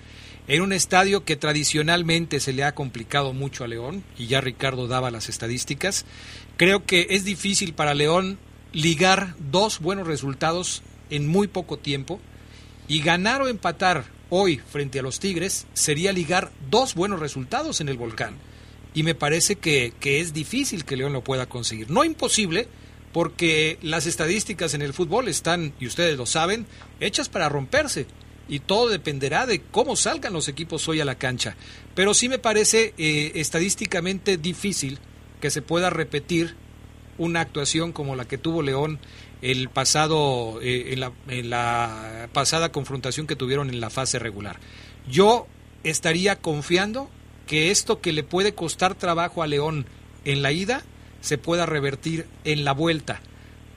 en 0.48 0.62
un 0.62 0.74
estadio 0.74 1.26
que 1.26 1.36
tradicionalmente 1.36 2.40
se 2.40 2.54
le 2.54 2.64
ha 2.64 2.76
complicado 2.76 3.34
mucho 3.34 3.64
a 3.64 3.68
León, 3.68 4.04
y 4.16 4.28
ya 4.28 4.42
Ricardo 4.42 4.88
daba 4.88 5.10
las 5.10 5.28
estadísticas, 5.28 6.06
creo 6.58 6.86
que 6.86 7.08
es 7.10 7.26
difícil 7.26 7.74
para 7.74 7.96
León 7.96 8.38
ligar 8.74 9.34
dos 9.40 9.80
buenos 9.80 10.06
resultados 10.06 10.84
en 11.10 11.28
muy 11.28 11.48
poco 11.48 11.78
tiempo, 11.78 12.20
y 12.88 13.02
ganar 13.02 13.42
o 13.42 13.48
empatar 13.48 14.19
hoy 14.30 14.58
frente 14.58 15.00
a 15.00 15.02
los 15.02 15.20
Tigres 15.20 15.68
sería 15.74 16.14
ligar 16.14 16.52
dos 16.70 16.96
buenos 16.96 17.20
resultados 17.20 17.82
en 17.82 17.90
el 17.90 17.98
volcán. 17.98 18.36
Y 18.94 19.04
me 19.04 19.16
parece 19.16 19.56
que, 19.56 19.94
que 20.00 20.20
es 20.20 20.34
difícil 20.34 20.86
que 20.86 20.98
León 20.98 21.14
lo 21.14 21.24
pueda 21.24 21.48
conseguir. 21.48 21.90
No 21.92 22.04
imposible, 22.04 22.68
porque 23.12 23.78
las 23.82 24.06
estadísticas 24.06 24.74
en 24.74 24.82
el 24.82 24.94
fútbol 24.94 25.28
están, 25.28 25.74
y 25.80 25.88
ustedes 25.88 26.18
lo 26.18 26.26
saben, 26.26 26.66
hechas 27.00 27.30
para 27.30 27.50
romperse. 27.50 28.06
Y 28.48 28.60
todo 28.60 28.90
dependerá 28.90 29.46
de 29.46 29.62
cómo 29.62 29.96
salgan 29.96 30.34
los 30.34 30.48
equipos 30.48 30.88
hoy 30.88 31.02
a 31.02 31.06
la 31.06 31.16
cancha. 31.16 31.56
Pero 31.94 32.14
sí 32.14 32.30
me 32.30 32.40
parece 32.40 32.94
eh, 32.98 33.34
estadísticamente 33.36 34.38
difícil 34.38 35.00
que 35.40 35.52
se 35.52 35.62
pueda 35.62 35.90
repetir 35.90 36.56
una 37.20 37.42
actuación 37.42 37.92
como 37.92 38.16
la 38.16 38.26
que 38.26 38.38
tuvo 38.38 38.64
León 38.64 39.00
el 39.42 39.70
pasado 39.70 40.60
eh, 40.62 40.94
en, 40.94 41.00
la, 41.00 41.12
en 41.28 41.50
la 41.50 42.30
pasada 42.34 42.72
confrontación 42.72 43.28
que 43.28 43.36
tuvieron 43.36 43.70
en 43.70 43.80
la 43.80 43.90
fase 43.90 44.20
regular. 44.20 44.60
Yo 45.10 45.48
estaría 45.84 46.36
confiando 46.36 47.10
que 47.48 47.72
esto 47.72 48.02
que 48.02 48.14
le 48.14 48.24
puede 48.24 48.54
costar 48.54 48.96
trabajo 48.96 49.42
a 49.42 49.48
León 49.48 49.86
en 50.26 50.42
la 50.42 50.52
ida 50.52 50.84
se 51.22 51.38
pueda 51.38 51.66
revertir 51.66 52.28
en 52.44 52.64
la 52.64 52.74
vuelta, 52.74 53.22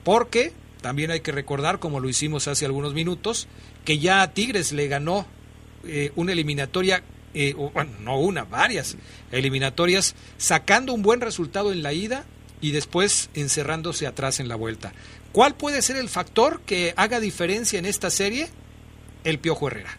porque 0.03 0.53
también 0.81 1.11
hay 1.11 1.21
que 1.21 1.31
recordar, 1.31 1.79
como 1.79 1.99
lo 1.99 2.09
hicimos 2.09 2.47
hace 2.47 2.65
algunos 2.65 2.93
minutos, 2.93 3.47
que 3.85 3.99
ya 3.99 4.21
a 4.21 4.33
Tigres 4.33 4.73
le 4.73 4.87
ganó 4.87 5.25
eh, 5.85 6.11
una 6.15 6.33
eliminatoria, 6.33 7.03
eh, 7.33 7.55
o, 7.57 7.69
bueno, 7.71 7.91
no 8.01 8.19
una, 8.19 8.43
varias 8.43 8.97
eliminatorias, 9.31 10.15
sacando 10.37 10.93
un 10.93 11.01
buen 11.01 11.21
resultado 11.21 11.71
en 11.71 11.83
la 11.83 11.93
ida 11.93 12.25
y 12.63 12.71
después 12.71 13.29
encerrándose 13.35 14.07
atrás 14.07 14.39
en 14.39 14.47
la 14.47 14.55
vuelta. 14.55 14.93
¿Cuál 15.33 15.53
puede 15.53 15.81
ser 15.81 15.97
el 15.97 16.07
factor 16.07 16.61
que 16.61 16.93
haga 16.95 17.19
diferencia 17.19 17.77
en 17.77 17.85
esta 17.85 18.09
serie? 18.09 18.49
el 19.23 19.39
Piojo 19.39 19.67
Herrera. 19.67 19.97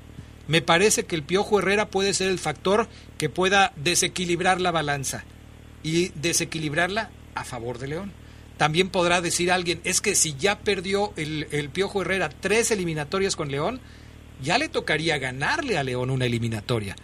Me 0.49 0.61
parece 0.61 1.05
que 1.05 1.17
el 1.17 1.23
Piojo 1.23 1.59
Herrera 1.59 1.89
puede 1.89 2.13
ser 2.13 2.29
el 2.29 2.39
factor 2.39 2.89
que 3.17 3.31
pueda 3.31 3.73
desequilibrar 3.77 4.61
la 4.61 4.71
balanza 4.71 5.25
y 5.83 6.09
desequilibrarla 6.17 7.11
a 7.35 7.45
favor 7.45 7.79
de 7.79 7.89
León. 7.89 8.13
También 8.59 8.91
podrá 8.91 9.21
decir 9.21 9.51
alguien, 9.51 9.81
es 9.85 10.01
que 10.01 10.15
si 10.15 10.35
ya 10.35 10.61
perdió 10.61 11.13
el, 11.17 11.49
el 11.51 11.71
Piojo 11.71 12.03
Herrera 12.03 12.29
tres 12.29 12.71
eliminatorias 12.71 13.37
con 13.37 13.51
León, 13.51 13.81
ya 14.43 14.59
le 14.59 14.69
tocaría 14.69 15.19
ganarle 15.19 15.79
a 15.79 15.83
León 15.83 16.11
una 16.11 16.27
eliminatoria. 16.27 16.97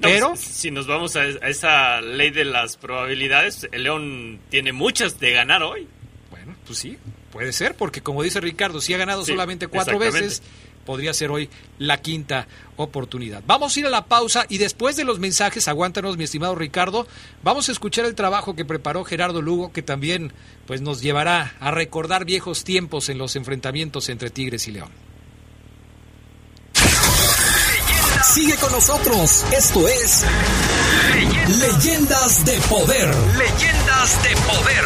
Pero 0.00 0.34
si 0.36 0.70
nos 0.70 0.86
vamos 0.86 1.16
a, 1.16 1.20
a 1.20 1.48
esa 1.48 2.00
ley 2.00 2.30
de 2.30 2.44
las 2.44 2.76
probabilidades, 2.76 3.68
el 3.72 3.84
León 3.84 4.40
tiene 4.48 4.72
muchas 4.72 5.20
de 5.20 5.32
ganar 5.32 5.62
hoy. 5.62 5.86
Bueno, 6.30 6.54
pues 6.66 6.78
sí, 6.78 6.98
puede 7.32 7.52
ser, 7.52 7.74
porque 7.74 8.00
como 8.00 8.22
dice 8.22 8.40
Ricardo, 8.40 8.80
si 8.80 8.94
ha 8.94 8.98
ganado 8.98 9.24
Sí, 9.24 9.32
solamente 9.32 9.68
cuatro 9.68 9.98
veces, 9.98 10.42
podría 10.84 11.12
ser 11.12 11.30
hoy 11.30 11.50
la 11.78 12.00
quinta 12.00 12.48
oportunidad. 12.76 13.42
Vamos 13.46 13.76
a 13.76 13.80
ir 13.80 13.86
a 13.86 13.90
la 13.90 14.06
pausa 14.06 14.46
y 14.48 14.58
después 14.58 14.96
de 14.96 15.04
los 15.04 15.18
mensajes, 15.18 15.68
aguántanos 15.68 16.16
mi 16.16 16.24
estimado 16.24 16.54
Ricardo, 16.54 17.06
vamos 17.42 17.68
a 17.68 17.72
escuchar 17.72 18.06
el 18.06 18.14
trabajo 18.14 18.56
que 18.56 18.64
preparó 18.64 19.04
Gerardo 19.04 19.42
Lugo, 19.42 19.72
que 19.72 19.82
también 19.82 20.32
pues 20.66 20.80
nos 20.80 21.02
llevará 21.02 21.54
a 21.60 21.70
recordar 21.70 22.24
viejos 22.24 22.64
tiempos 22.64 23.08
en 23.08 23.18
los 23.18 23.36
enfrentamientos 23.36 24.08
entre 24.08 24.30
Tigres 24.30 24.66
y 24.68 24.72
León. 24.72 24.90
Sigue 28.22 28.54
con 28.56 28.70
nosotros. 28.70 29.44
Esto 29.56 29.88
es 29.88 30.24
Leyendas 31.48 32.44
de 32.44 32.60
Poder. 32.68 33.14
Leyendas 33.36 34.22
de 34.22 34.36
Poder. 34.46 34.84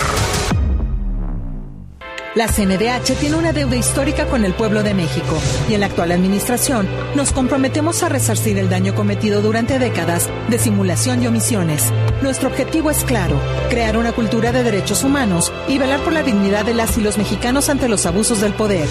La 2.37 2.47
CNDH 2.49 3.19
tiene 3.19 3.37
una 3.37 3.53
deuda 3.53 3.77
histórica 3.77 4.27
con 4.27 4.45
el 4.45 4.55
pueblo 4.55 4.83
de 4.83 4.95
México 4.95 5.39
y 5.69 5.75
en 5.75 5.81
la 5.81 5.87
actual 5.87 6.13
administración 6.13 6.89
nos 7.15 7.33
comprometemos 7.33 8.03
a 8.03 8.09
resarcir 8.09 8.59
el 8.59 8.71
daño 8.71 8.95
cometido 8.95 9.43
durante 9.43 9.79
décadas 9.79 10.29
de 10.49 10.59
simulación 10.59 11.23
y 11.23 11.27
omisiones. 11.27 11.93
Nuestro 12.23 12.49
objetivo 12.49 12.91
es 12.91 13.05
claro, 13.05 13.41
crear 13.69 13.97
una 13.97 14.13
cultura 14.13 14.53
de 14.53 14.63
derechos 14.63 15.05
humanos 15.05 15.53
y 15.69 15.79
velar 15.79 16.01
por 16.01 16.13
la 16.13 16.23
dignidad 16.23 16.65
de 16.65 16.75
las 16.75 16.97
y 16.99 17.03
los 17.03 17.19
mexicanos 17.19 17.69
ante 17.69 17.89
los 17.89 18.07
abusos 18.07 18.41
del 18.41 18.55
poder. 18.55 18.89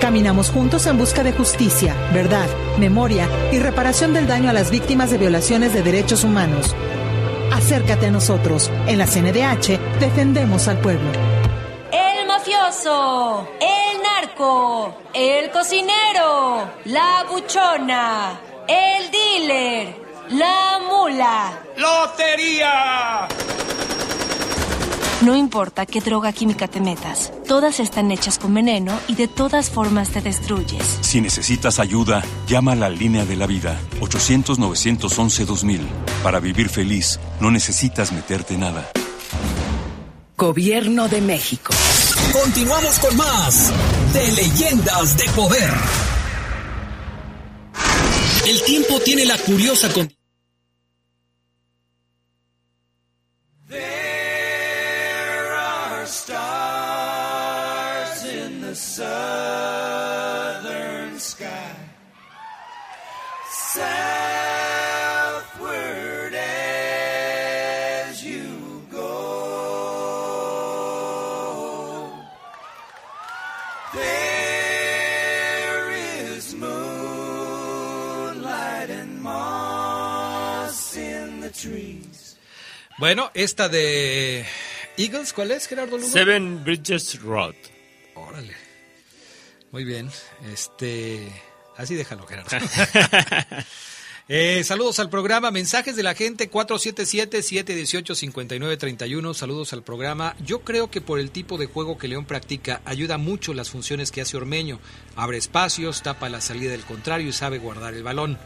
Caminamos 0.00 0.48
juntos 0.50 0.86
en 0.86 0.96
busca 0.96 1.22
de 1.22 1.32
justicia, 1.32 1.94
verdad, 2.14 2.48
memoria 2.78 3.28
y 3.52 3.58
reparación 3.58 4.14
del 4.14 4.26
daño 4.26 4.48
a 4.48 4.54
las 4.54 4.70
víctimas 4.70 5.10
de 5.10 5.18
violaciones 5.18 5.74
de 5.74 5.82
derechos 5.82 6.24
humanos. 6.24 6.74
Acércate 7.52 8.06
a 8.06 8.10
nosotros. 8.10 8.70
En 8.86 8.96
la 8.96 9.06
CNDH 9.06 9.78
defendemos 10.00 10.68
al 10.68 10.78
pueblo. 10.78 11.10
El 11.92 12.26
mafioso, 12.26 13.46
el 13.60 14.02
narco, 14.02 14.96
el 15.12 15.50
cocinero, 15.50 16.70
la 16.86 17.26
buchona, 17.30 18.40
el 18.66 19.10
dealer, 19.10 19.96
la 20.30 20.80
mula. 20.88 21.60
¡Lotería! 21.76 23.28
No 25.22 25.36
importa 25.36 25.84
qué 25.84 26.00
droga 26.00 26.32
química 26.32 26.66
te 26.66 26.80
metas, 26.80 27.30
todas 27.46 27.78
están 27.78 28.10
hechas 28.10 28.38
con 28.38 28.54
veneno 28.54 28.98
y 29.06 29.16
de 29.16 29.28
todas 29.28 29.68
formas 29.68 30.08
te 30.08 30.22
destruyes. 30.22 30.82
Si 31.02 31.20
necesitas 31.20 31.78
ayuda, 31.78 32.24
llama 32.46 32.72
a 32.72 32.76
la 32.76 32.88
línea 32.88 33.26
de 33.26 33.36
la 33.36 33.46
vida 33.46 33.78
800-911-2000. 34.00 35.80
Para 36.22 36.40
vivir 36.40 36.70
feliz, 36.70 37.20
no 37.38 37.50
necesitas 37.50 38.12
meterte 38.12 38.56
nada. 38.56 38.90
Gobierno 40.38 41.06
de 41.06 41.20
México. 41.20 41.74
Continuamos 42.32 42.98
con 42.98 43.14
más 43.18 43.70
de 44.14 44.32
Leyendas 44.32 45.18
de 45.18 45.24
Poder. 45.36 45.70
El 48.48 48.62
tiempo 48.62 48.98
tiene 49.00 49.26
la 49.26 49.36
curiosa 49.36 49.92
condición. 49.92 50.19
Bueno, 83.00 83.32
esta 83.32 83.70
de 83.70 84.44
Eagles, 84.98 85.32
¿cuál 85.32 85.52
es, 85.52 85.66
Gerardo 85.66 85.96
Lugo? 85.96 86.12
Seven 86.12 86.62
Bridges 86.62 87.22
Road. 87.22 87.54
Órale. 88.14 88.54
Muy 89.72 89.84
bien. 89.84 90.10
Este. 90.52 91.26
Así 91.78 91.94
déjalo, 91.94 92.26
Gerardo. 92.26 92.50
Eh, 94.32 94.62
saludos 94.62 95.00
al 95.00 95.10
programa, 95.10 95.50
mensajes 95.50 95.96
de 95.96 96.04
la 96.04 96.14
gente 96.14 96.48
477-718-5931, 96.48 99.34
saludos 99.34 99.72
al 99.72 99.82
programa. 99.82 100.36
Yo 100.46 100.60
creo 100.60 100.88
que 100.88 101.00
por 101.00 101.18
el 101.18 101.32
tipo 101.32 101.58
de 101.58 101.66
juego 101.66 101.98
que 101.98 102.06
León 102.06 102.26
practica, 102.26 102.80
ayuda 102.84 103.18
mucho 103.18 103.54
las 103.54 103.70
funciones 103.70 104.12
que 104.12 104.20
hace 104.20 104.36
Ormeño. 104.36 104.78
Abre 105.16 105.36
espacios, 105.36 106.02
tapa 106.02 106.28
la 106.28 106.40
salida 106.40 106.70
del 106.70 106.84
contrario 106.84 107.28
y 107.28 107.32
sabe 107.32 107.58
guardar 107.58 107.94
el 107.94 108.04
balón. 108.04 108.38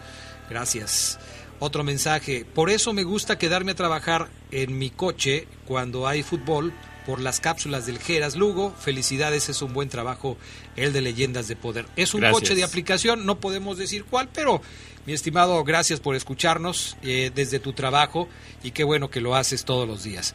Gracias. 0.48 1.18
Otro 1.61 1.84
mensaje, 1.84 2.44
por 2.44 2.68
eso 2.68 2.92
me 2.92 3.05
gusta 3.05 3.38
quedarme 3.38 3.72
a 3.72 3.76
trabajar 3.76 4.28
en 4.50 4.78
mi 4.78 4.90
coche 4.90 5.46
cuando 5.66 6.07
hay 6.07 6.22
fútbol 6.22 6.72
por 7.07 7.20
las 7.20 7.40
cápsulas 7.40 7.86
del 7.86 7.98
Geras 7.98 8.36
Lugo. 8.36 8.74
Felicidades, 8.78 9.48
es 9.48 9.62
un 9.62 9.72
buen 9.72 9.88
trabajo 9.88 10.36
el 10.76 10.92
de 10.92 11.00
Leyendas 11.00 11.48
de 11.48 11.57
Poder. 11.57 11.86
Es 11.96 12.14
un 12.14 12.20
Gracias. 12.20 12.40
coche 12.40 12.55
de 12.55 12.64
aplicación, 12.64 13.24
no 13.26 13.40
podemos 13.40 13.78
decir 13.78 14.05
cuál, 14.05 14.28
pero 14.32 14.62
mi 15.07 15.12
estimado, 15.12 15.62
gracias 15.64 16.00
por 16.00 16.16
escucharnos 16.16 16.96
eh, 17.02 17.30
desde 17.34 17.61
tu 17.61 17.72
trabajo 17.72 18.28
y 18.62 18.70
qué 18.70 18.84
bueno 18.84 19.11
que 19.11 19.20
lo 19.20 19.34
haces 19.34 19.64
todos 19.64 19.86
los 19.86 20.02
días. 20.02 20.34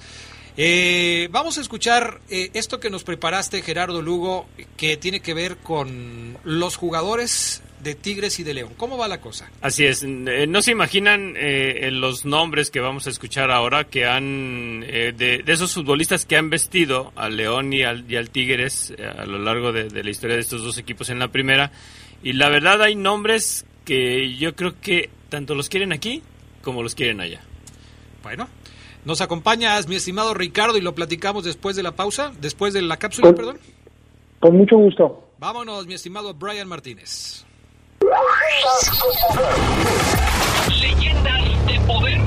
Eh, 0.57 1.29
vamos 1.31 1.57
a 1.57 1.61
escuchar 1.61 2.21
eh, 2.29 2.49
esto 2.53 2.79
que 2.79 2.89
nos 2.89 3.03
preparaste, 3.03 3.61
Gerardo 3.61 4.01
Lugo, 4.01 4.47
que 4.77 4.97
tiene 4.97 5.21
que 5.21 5.33
ver 5.33 5.57
con 5.57 6.37
los 6.43 6.75
jugadores 6.75 7.61
de 7.81 7.95
Tigres 7.95 8.39
y 8.39 8.43
de 8.43 8.53
León. 8.53 8.73
¿Cómo 8.77 8.97
va 8.97 9.07
la 9.07 9.21
cosa? 9.21 9.49
Así 9.61 9.85
es, 9.85 10.03
eh, 10.03 10.45
no 10.47 10.61
se 10.61 10.71
imaginan 10.71 11.33
eh, 11.37 11.89
los 11.91 12.25
nombres 12.25 12.69
que 12.71 12.79
vamos 12.79 13.07
a 13.07 13.09
escuchar 13.09 13.51
ahora 13.51 13.85
que 13.85 14.05
han, 14.05 14.83
eh, 14.87 15.13
de, 15.15 15.43
de 15.43 15.53
esos 15.53 15.73
futbolistas 15.73 16.25
que 16.25 16.35
han 16.37 16.49
vestido 16.49 17.11
al 17.15 17.37
León 17.37 17.71
y 17.73 17.83
al, 17.83 18.09
y 18.11 18.15
al 18.17 18.29
Tigres 18.29 18.93
eh, 18.97 19.05
a 19.05 19.25
lo 19.25 19.39
largo 19.39 19.71
de, 19.71 19.85
de 19.89 20.03
la 20.03 20.09
historia 20.09 20.35
de 20.35 20.41
estos 20.41 20.63
dos 20.63 20.77
equipos 20.77 21.09
en 21.09 21.19
la 21.19 21.29
primera. 21.29 21.71
Y 22.21 22.33
la 22.33 22.49
verdad 22.49 22.81
hay 22.81 22.95
nombres 22.95 23.65
que 23.85 24.35
yo 24.35 24.55
creo 24.55 24.79
que 24.81 25.09
tanto 25.29 25.55
los 25.55 25.69
quieren 25.69 25.93
aquí 25.93 26.21
como 26.61 26.83
los 26.83 26.95
quieren 26.95 27.21
allá. 27.21 27.41
Bueno, 28.23 28.49
nos 29.05 29.21
acompañas, 29.21 29.87
mi 29.87 29.95
estimado 29.95 30.33
Ricardo, 30.33 30.77
y 30.77 30.81
lo 30.81 30.93
platicamos 30.93 31.45
después 31.45 31.75
de 31.77 31.83
la 31.83 31.95
pausa, 31.95 32.33
después 32.41 32.73
de 32.73 32.81
la 32.81 32.97
cápsula, 32.97 33.27
Con- 33.29 33.35
perdón. 33.35 33.59
Con 34.41 34.57
mucho 34.57 34.75
gusto. 34.77 35.31
Vámonos, 35.39 35.87
mi 35.87 35.93
estimado 35.93 36.33
Brian 36.33 36.67
Martínez. 36.67 37.45
Leyendas 40.81 41.65
de 41.65 41.79
poder. 41.85 42.21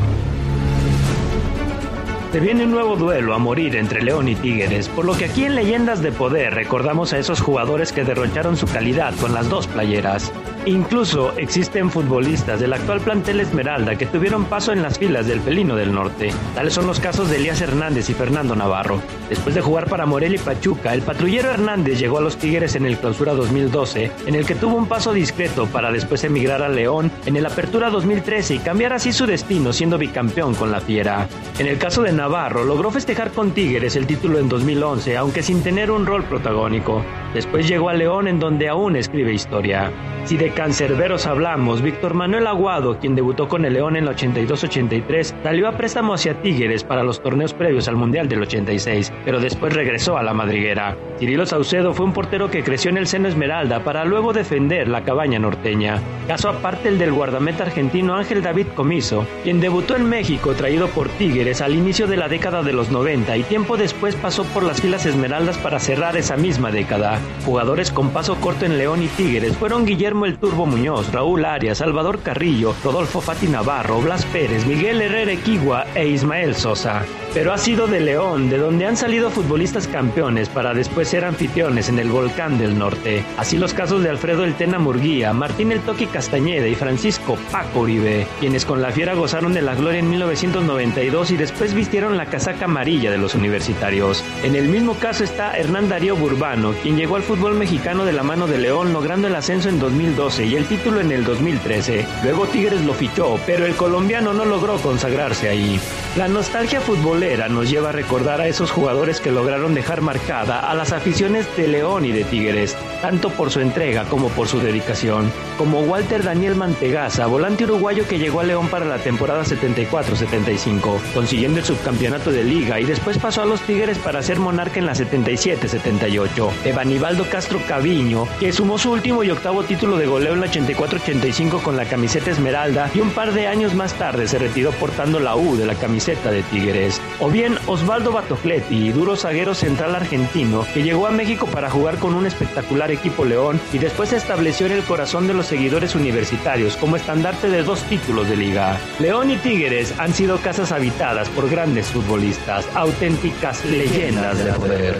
Se 2.32 2.40
viene 2.40 2.64
un 2.64 2.70
nuevo 2.70 2.96
duelo 2.96 3.34
a 3.34 3.38
morir 3.38 3.76
entre 3.76 4.02
León 4.02 4.28
y 4.28 4.34
Tigres, 4.34 4.88
por 4.88 5.04
lo 5.04 5.16
que 5.16 5.26
aquí 5.26 5.44
en 5.44 5.54
Leyendas 5.54 6.02
de 6.02 6.12
Poder 6.12 6.54
recordamos 6.54 7.12
a 7.12 7.18
esos 7.18 7.40
jugadores 7.40 7.92
que 7.92 8.04
derrocharon 8.04 8.56
su 8.56 8.66
calidad 8.66 9.14
con 9.20 9.34
las 9.34 9.48
dos 9.50 9.66
playeras. 9.66 10.32
Incluso 10.66 11.36
existen 11.38 11.90
futbolistas 11.90 12.60
del 12.60 12.72
actual 12.72 13.00
plantel 13.00 13.40
Esmeralda 13.40 13.96
que 13.96 14.06
tuvieron 14.06 14.44
paso 14.44 14.72
en 14.72 14.80
las 14.80 14.96
filas 14.96 15.26
del 15.26 15.40
Felino 15.40 15.74
del 15.74 15.92
Norte. 15.92 16.30
Tales 16.54 16.74
son 16.74 16.86
los 16.86 17.00
casos 17.00 17.28
de 17.28 17.38
Elías 17.38 17.60
Hernández 17.60 18.08
y 18.10 18.14
Fernando 18.14 18.54
Navarro. 18.54 19.02
Después 19.28 19.56
de 19.56 19.60
jugar 19.60 19.88
para 19.88 20.06
Morelia 20.06 20.36
y 20.36 20.44
Pachuca, 20.44 20.94
el 20.94 21.02
patrullero 21.02 21.50
Hernández 21.50 21.98
llegó 21.98 22.18
a 22.18 22.20
los 22.20 22.36
Tigres 22.36 22.76
en 22.76 22.86
el 22.86 22.96
Clausura 22.96 23.34
2012, 23.34 24.12
en 24.26 24.34
el 24.36 24.46
que 24.46 24.54
tuvo 24.54 24.76
un 24.76 24.86
paso 24.86 25.12
discreto 25.12 25.66
para 25.66 25.90
después 25.90 26.22
emigrar 26.22 26.62
a 26.62 26.68
León 26.68 27.10
en 27.26 27.34
el 27.34 27.46
Apertura 27.46 27.90
2013 27.90 28.54
y 28.54 28.58
cambiar 28.60 28.92
así 28.92 29.12
su 29.12 29.26
destino 29.26 29.72
siendo 29.72 29.98
bicampeón 29.98 30.54
con 30.54 30.70
la 30.70 30.80
Fiera. 30.80 31.26
En 31.58 31.66
el 31.66 31.78
caso 31.78 32.02
de 32.02 32.12
Navarro, 32.12 32.64
logró 32.64 32.92
festejar 32.92 33.32
con 33.32 33.50
Tigres 33.50 33.96
el 33.96 34.06
título 34.06 34.38
en 34.38 34.48
2011, 34.48 35.16
aunque 35.16 35.42
sin 35.42 35.60
tener 35.64 35.90
un 35.90 36.06
rol 36.06 36.22
protagónico. 36.22 37.04
Después 37.34 37.66
llegó 37.66 37.88
a 37.88 37.94
León 37.94 38.28
en 38.28 38.38
donde 38.38 38.68
aún 38.68 38.94
escribe 38.94 39.32
historia. 39.32 39.90
Si 40.24 40.36
de 40.36 40.51
cancerberos 40.52 41.26
hablamos, 41.26 41.82
Víctor 41.82 42.14
Manuel 42.14 42.46
Aguado, 42.46 42.98
quien 42.98 43.14
debutó 43.14 43.48
con 43.48 43.64
el 43.64 43.74
León 43.74 43.96
en 43.96 44.04
el 44.04 44.14
82-83, 44.14 45.34
salió 45.42 45.68
a 45.68 45.76
préstamo 45.76 46.14
hacia 46.14 46.40
Tigres 46.42 46.84
para 46.84 47.02
los 47.02 47.22
torneos 47.22 47.54
previos 47.54 47.88
al 47.88 47.96
Mundial 47.96 48.28
del 48.28 48.42
86, 48.42 49.12
pero 49.24 49.40
después 49.40 49.72
regresó 49.72 50.16
a 50.18 50.22
la 50.22 50.34
madriguera. 50.34 50.96
Cirilo 51.18 51.46
Saucedo 51.46 51.94
fue 51.94 52.06
un 52.06 52.12
portero 52.12 52.50
que 52.50 52.62
creció 52.62 52.90
en 52.90 52.98
el 52.98 53.06
seno 53.06 53.28
Esmeralda 53.28 53.84
para 53.84 54.04
luego 54.04 54.32
defender 54.32 54.88
la 54.88 55.04
cabaña 55.04 55.38
norteña. 55.38 56.00
Caso 56.26 56.48
aparte 56.48 56.88
el 56.88 56.98
del 56.98 57.12
guardameta 57.12 57.64
argentino 57.64 58.14
Ángel 58.14 58.42
David 58.42 58.68
Comiso, 58.74 59.26
quien 59.42 59.60
debutó 59.60 59.96
en 59.96 60.08
México 60.08 60.52
traído 60.54 60.88
por 60.88 61.08
Tigres 61.08 61.60
al 61.60 61.74
inicio 61.74 62.06
de 62.06 62.16
la 62.16 62.28
década 62.28 62.62
de 62.62 62.72
los 62.72 62.90
90 62.90 63.36
y 63.36 63.42
tiempo 63.44 63.76
después 63.76 64.14
pasó 64.16 64.44
por 64.44 64.62
las 64.62 64.80
filas 64.80 65.06
Esmeraldas 65.06 65.58
para 65.58 65.78
cerrar 65.78 66.16
esa 66.16 66.36
misma 66.36 66.70
década. 66.70 67.18
Jugadores 67.44 67.90
con 67.90 68.10
paso 68.10 68.36
corto 68.36 68.66
en 68.66 68.78
León 68.78 69.02
y 69.02 69.08
Tigres 69.08 69.56
fueron 69.56 69.86
Guillermo 69.86 70.26
El 70.26 70.38
Turbo 70.42 70.66
Muñoz, 70.66 71.12
Raúl 71.12 71.44
Arias, 71.44 71.78
Salvador 71.78 72.18
Carrillo, 72.20 72.74
Rodolfo 72.82 73.20
Fati 73.20 73.46
Navarro, 73.46 74.00
Blas 74.00 74.24
Pérez, 74.24 74.66
Miguel 74.66 75.00
Herrera 75.00 75.30
Equigua 75.30 75.86
e 75.94 76.08
Ismael 76.08 76.56
Sosa. 76.56 77.06
Pero 77.34 77.54
ha 77.54 77.56
sido 77.56 77.86
de 77.86 78.00
León, 78.00 78.50
de 78.50 78.58
donde 78.58 78.84
han 78.84 78.98
salido 78.98 79.30
futbolistas 79.30 79.88
campeones 79.88 80.50
para 80.50 80.74
después 80.74 81.08
ser 81.08 81.24
anfitriones 81.24 81.88
en 81.88 81.98
el 81.98 82.10
Volcán 82.10 82.58
del 82.58 82.78
Norte. 82.78 83.24
Así 83.38 83.56
los 83.56 83.72
casos 83.72 84.02
de 84.02 84.10
Alfredo 84.10 84.44
El 84.44 84.54
Tena 84.54 84.78
Murguía, 84.78 85.32
Martín 85.32 85.72
El 85.72 85.80
Toqui 85.80 86.06
Castañeda 86.06 86.68
y 86.68 86.74
Francisco 86.74 87.38
Paco 87.50 87.80
Uribe, 87.80 88.26
quienes 88.38 88.66
con 88.66 88.82
la 88.82 88.90
fiera 88.90 89.14
gozaron 89.14 89.54
de 89.54 89.62
la 89.62 89.74
gloria 89.74 90.00
en 90.00 90.10
1992 90.10 91.30
y 91.30 91.36
después 91.38 91.72
vistieron 91.72 92.18
la 92.18 92.26
casaca 92.26 92.66
amarilla 92.66 93.10
de 93.10 93.16
los 93.16 93.34
universitarios. 93.34 94.22
En 94.42 94.54
el 94.54 94.68
mismo 94.68 94.94
caso 94.98 95.24
está 95.24 95.56
Hernán 95.56 95.88
Darío 95.88 96.16
Burbano, 96.16 96.74
quien 96.82 96.98
llegó 96.98 97.16
al 97.16 97.22
fútbol 97.22 97.54
mexicano 97.54 98.04
de 98.04 98.12
la 98.12 98.22
mano 98.22 98.46
de 98.46 98.58
León 98.58 98.92
logrando 98.92 99.28
el 99.28 99.34
ascenso 99.34 99.70
en 99.70 99.78
2012 99.78 100.44
y 100.44 100.56
el 100.56 100.66
título 100.66 101.00
en 101.00 101.10
el 101.10 101.24
2013. 101.24 102.04
Luego 102.24 102.46
Tigres 102.46 102.84
lo 102.84 102.92
fichó, 102.92 103.40
pero 103.46 103.64
el 103.64 103.74
colombiano 103.74 104.34
no 104.34 104.44
logró 104.44 104.76
consagrarse 104.76 105.48
ahí. 105.48 105.80
La 106.18 106.28
nostalgia 106.28 106.82
futbolera 106.82 107.21
nos 107.48 107.70
lleva 107.70 107.90
a 107.90 107.92
recordar 107.92 108.40
a 108.40 108.48
esos 108.48 108.72
jugadores 108.72 109.20
que 109.20 109.30
lograron 109.30 109.74
dejar 109.74 110.00
marcada 110.00 110.58
a 110.58 110.74
las 110.74 110.90
aficiones 110.90 111.46
de 111.56 111.68
León 111.68 112.04
y 112.04 112.10
de 112.10 112.24
Tigres, 112.24 112.76
tanto 113.00 113.30
por 113.30 113.52
su 113.52 113.60
entrega 113.60 114.04
como 114.06 114.28
por 114.30 114.48
su 114.48 114.58
dedicación, 114.58 115.30
como 115.58 115.80
Walter 115.80 116.22
Daniel 116.22 116.54
Mantegaza, 116.54 117.26
volante 117.26 117.64
uruguayo 117.64 118.06
que 118.06 118.18
llegó 118.18 118.40
a 118.40 118.44
León 118.44 118.68
para 118.68 118.84
la 118.84 118.98
temporada 118.98 119.44
74-75, 119.44 121.00
consiguiendo 121.14 121.58
el 121.58 121.64
subcampeonato 121.64 122.30
de 122.30 122.44
liga 122.44 122.80
y 122.80 122.84
después 122.84 123.18
pasó 123.18 123.42
a 123.42 123.46
los 123.46 123.60
Tigres 123.62 123.98
para 123.98 124.22
ser 124.22 124.38
monarca 124.38 124.78
en 124.78 124.86
la 124.86 124.94
77-78. 124.94 126.50
Evanibaldo 126.64 127.28
Castro 127.28 127.60
Caviño, 127.66 128.26
que 128.40 128.52
sumó 128.52 128.78
su 128.78 128.90
último 128.90 129.22
y 129.24 129.30
octavo 129.30 129.62
título 129.62 129.96
de 129.96 130.06
goleo 130.06 130.34
en 130.34 130.40
la 130.40 130.46
84-85 130.46 131.62
con 131.62 131.76
la 131.76 131.84
camiseta 131.84 132.30
esmeralda 132.30 132.90
y 132.94 133.00
un 133.00 133.10
par 133.10 133.32
de 133.32 133.46
años 133.46 133.74
más 133.74 133.94
tarde 133.94 134.26
se 134.28 134.38
retiró 134.38 134.70
portando 134.72 135.20
la 135.20 135.36
U 135.36 135.56
de 135.56 135.66
la 135.66 135.74
camiseta 135.74 136.30
de 136.30 136.42
Tigres. 136.44 137.00
O 137.20 137.30
bien 137.30 137.58
Osvaldo 137.66 138.12
Batocletti, 138.12 138.90
duro 138.92 139.16
zaguero 139.16 139.54
central 139.54 139.94
argentino, 139.94 140.66
que 140.74 140.82
llegó 140.82 141.06
a 141.06 141.10
México 141.10 141.46
para 141.46 141.70
jugar 141.70 141.98
con 141.98 142.14
un 142.14 142.26
espectacular 142.26 142.90
equipo 142.90 143.24
León 143.24 143.60
y 143.72 143.78
después 143.78 144.10
se 144.10 144.16
estableció 144.16 144.66
en 144.66 144.72
el 144.72 144.82
corazón 144.82 145.26
de 145.26 145.34
los 145.34 145.51
seguidores 145.52 145.94
universitarios 145.94 146.78
como 146.78 146.96
estandarte 146.96 147.50
de 147.50 147.62
dos 147.62 147.82
títulos 147.82 148.26
de 148.26 148.38
liga. 148.38 148.80
León 148.98 149.30
y 149.30 149.36
Tigres 149.36 149.92
han 149.98 150.14
sido 150.14 150.38
casas 150.38 150.72
habitadas 150.72 151.28
por 151.28 151.50
grandes 151.50 151.88
futbolistas, 151.88 152.64
auténticas 152.74 153.62
leyendas 153.66 154.42
de 154.42 154.52
poder. 154.54 154.98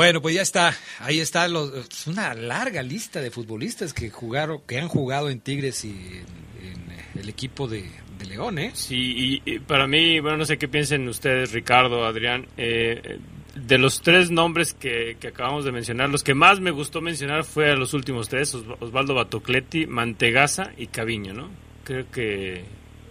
Bueno, 0.00 0.22
pues 0.22 0.34
ya 0.34 0.40
está. 0.40 0.74
Ahí 1.00 1.20
está 1.20 1.46
los, 1.46 1.74
es 1.74 2.06
una 2.06 2.32
larga 2.32 2.82
lista 2.82 3.20
de 3.20 3.30
futbolistas 3.30 3.92
que 3.92 4.08
jugaron, 4.08 4.62
que 4.66 4.78
han 4.78 4.88
jugado 4.88 5.28
en 5.28 5.40
Tigres 5.40 5.84
y 5.84 5.90
en, 5.90 6.90
en 7.14 7.20
el 7.20 7.28
equipo 7.28 7.68
de, 7.68 7.84
de 8.18 8.24
León, 8.24 8.58
¿eh? 8.58 8.70
Sí, 8.72 8.96
y, 9.44 9.50
y 9.56 9.58
para 9.58 9.86
mí, 9.86 10.18
bueno, 10.20 10.38
no 10.38 10.46
sé 10.46 10.56
qué 10.56 10.68
piensen 10.68 11.06
ustedes, 11.06 11.52
Ricardo, 11.52 12.06
Adrián, 12.06 12.46
eh, 12.56 13.18
de 13.54 13.76
los 13.76 14.00
tres 14.00 14.30
nombres 14.30 14.72
que, 14.72 15.18
que 15.20 15.28
acabamos 15.28 15.66
de 15.66 15.72
mencionar, 15.72 16.08
los 16.08 16.22
que 16.24 16.32
más 16.34 16.60
me 16.60 16.70
gustó 16.70 17.02
mencionar 17.02 17.44
fue 17.44 17.70
a 17.70 17.74
los 17.76 17.92
últimos 17.92 18.30
tres, 18.30 18.54
Os- 18.54 18.64
Osvaldo 18.80 19.12
Batocletti, 19.14 19.84
Mantegaza 19.86 20.70
y 20.78 20.86
Caviño, 20.86 21.34
¿no? 21.34 21.50
Creo 21.84 22.10
que 22.10 22.64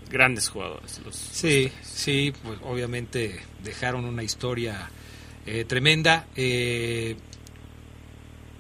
grandes 0.10 0.50
jugadores. 0.50 1.00
Los, 1.06 1.16
Sí, 1.16 1.72
sí, 1.84 2.34
pues 2.44 2.58
obviamente 2.64 3.40
dejaron 3.64 4.06
una 4.06 4.24
historia 4.24 4.90
eh, 5.50 5.66
tremenda. 5.66 6.28
Eh, 6.36 7.16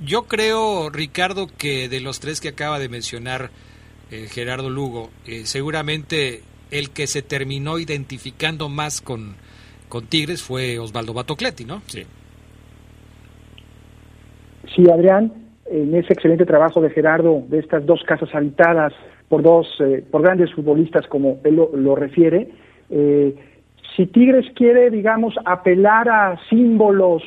yo 0.03 0.23
creo, 0.23 0.89
Ricardo, 0.89 1.47
que 1.57 1.87
de 1.87 1.99
los 1.99 2.19
tres 2.19 2.41
que 2.41 2.49
acaba 2.49 2.79
de 2.79 2.89
mencionar 2.89 3.51
eh, 4.11 4.27
Gerardo 4.27 4.69
Lugo, 4.69 5.09
eh, 5.27 5.45
seguramente 5.45 6.41
el 6.71 6.89
que 6.89 7.05
se 7.05 7.21
terminó 7.21 7.77
identificando 7.77 8.69
más 8.69 9.01
con, 9.01 9.35
con 9.87 10.07
Tigres 10.07 10.41
fue 10.41 10.79
Osvaldo 10.79 11.13
Batocletti, 11.13 11.65
¿no? 11.65 11.81
Sí. 11.85 12.03
Sí, 14.75 14.89
Adrián, 14.89 15.31
en 15.65 15.93
ese 15.95 16.13
excelente 16.13 16.45
trabajo 16.45 16.81
de 16.81 16.89
Gerardo, 16.89 17.43
de 17.47 17.59
estas 17.59 17.85
dos 17.85 18.01
casas 18.07 18.33
habitadas 18.33 18.93
por 19.27 19.43
dos, 19.43 19.67
eh, 19.79 20.03
por 20.09 20.23
grandes 20.23 20.51
futbolistas, 20.53 21.05
como 21.07 21.39
él 21.43 21.55
lo, 21.55 21.71
lo 21.75 21.95
refiere, 21.95 22.49
eh, 22.89 23.35
si 23.99 24.05
Tigres 24.05 24.45
quiere, 24.55 24.89
digamos, 24.89 25.35
apelar 25.43 26.07
a 26.07 26.39
símbolos 26.49 27.21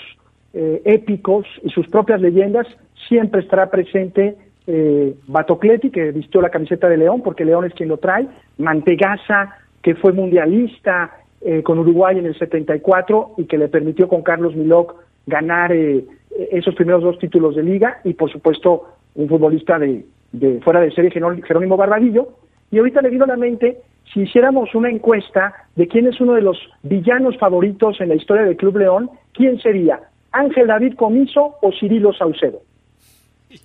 eh, 0.55 0.81
épicos 0.87 1.47
y 1.63 1.69
sus 1.69 1.87
propias 1.89 2.19
leyendas, 2.23 2.67
siempre 3.09 3.43
estará 3.43 3.71
presente 3.71 4.39
eh, 4.67 5.15
Batocletti, 5.27 5.91
que 5.91 6.13
vistió 6.13 6.41
la 6.41 6.49
camiseta 6.49 6.89
de 6.89 6.97
León, 6.97 7.21
porque 7.23 7.45
León 7.45 7.67
es 7.67 7.75
quien 7.75 7.91
lo 7.91 7.99
trae, 7.99 8.27
Mantegaza, 8.57 9.55
que 9.83 9.97
fue 9.97 10.15
mundialista 10.15 11.11
eh, 11.43 11.63
con 11.63 11.79
Uruguay 11.79 12.19
en 12.19 12.25
el 12.25 12.39
74 12.39 13.35
y 13.37 13.45
que 13.45 13.59
le 13.59 13.69
permitió 13.69 14.09
con 14.09 14.23
Carlos 14.23 14.57
Milok 14.57 14.95
ganar 15.27 15.73
eh, 15.73 16.07
esos 16.53 16.75
primeros 16.75 17.03
dos 17.03 17.19
títulos 17.19 17.55
de 17.55 17.65
liga, 17.65 18.01
y 18.03 18.15
por 18.15 18.33
supuesto 18.33 18.85
un 19.15 19.29
futbolista 19.29 19.79
de, 19.79 20.07
de 20.33 20.59
fuera 20.63 20.81
de 20.81 20.91
serie, 20.93 21.11
Jerónimo 21.11 21.77
Barbadillo. 21.77 22.29
Y 22.71 22.79
ahorita 22.79 23.03
le 23.03 23.11
vino 23.11 23.25
a 23.25 23.29
la 23.29 23.37
mente, 23.37 23.83
si 24.13 24.21
hiciéramos 24.23 24.75
una 24.75 24.91
encuesta 24.91 25.67
de 25.77 25.89
quién 25.89 26.07
es 26.07 26.21
uno 26.21 26.35
de 26.35 26.43
los 26.43 26.59
villanos 26.83 27.37
favoritos 27.39 28.01
en 28.01 28.09
la 28.11 28.15
historia 28.15 28.43
del 28.45 28.57
Club 28.57 28.77
León, 28.79 29.11
¿quién 29.33 29.61
sería? 29.61 30.01
¿Ángel 30.33 30.67
David 30.67 30.95
Comiso 30.95 31.57
o 31.63 31.73
Cirilo 31.79 32.13
Saucedo? 32.13 32.63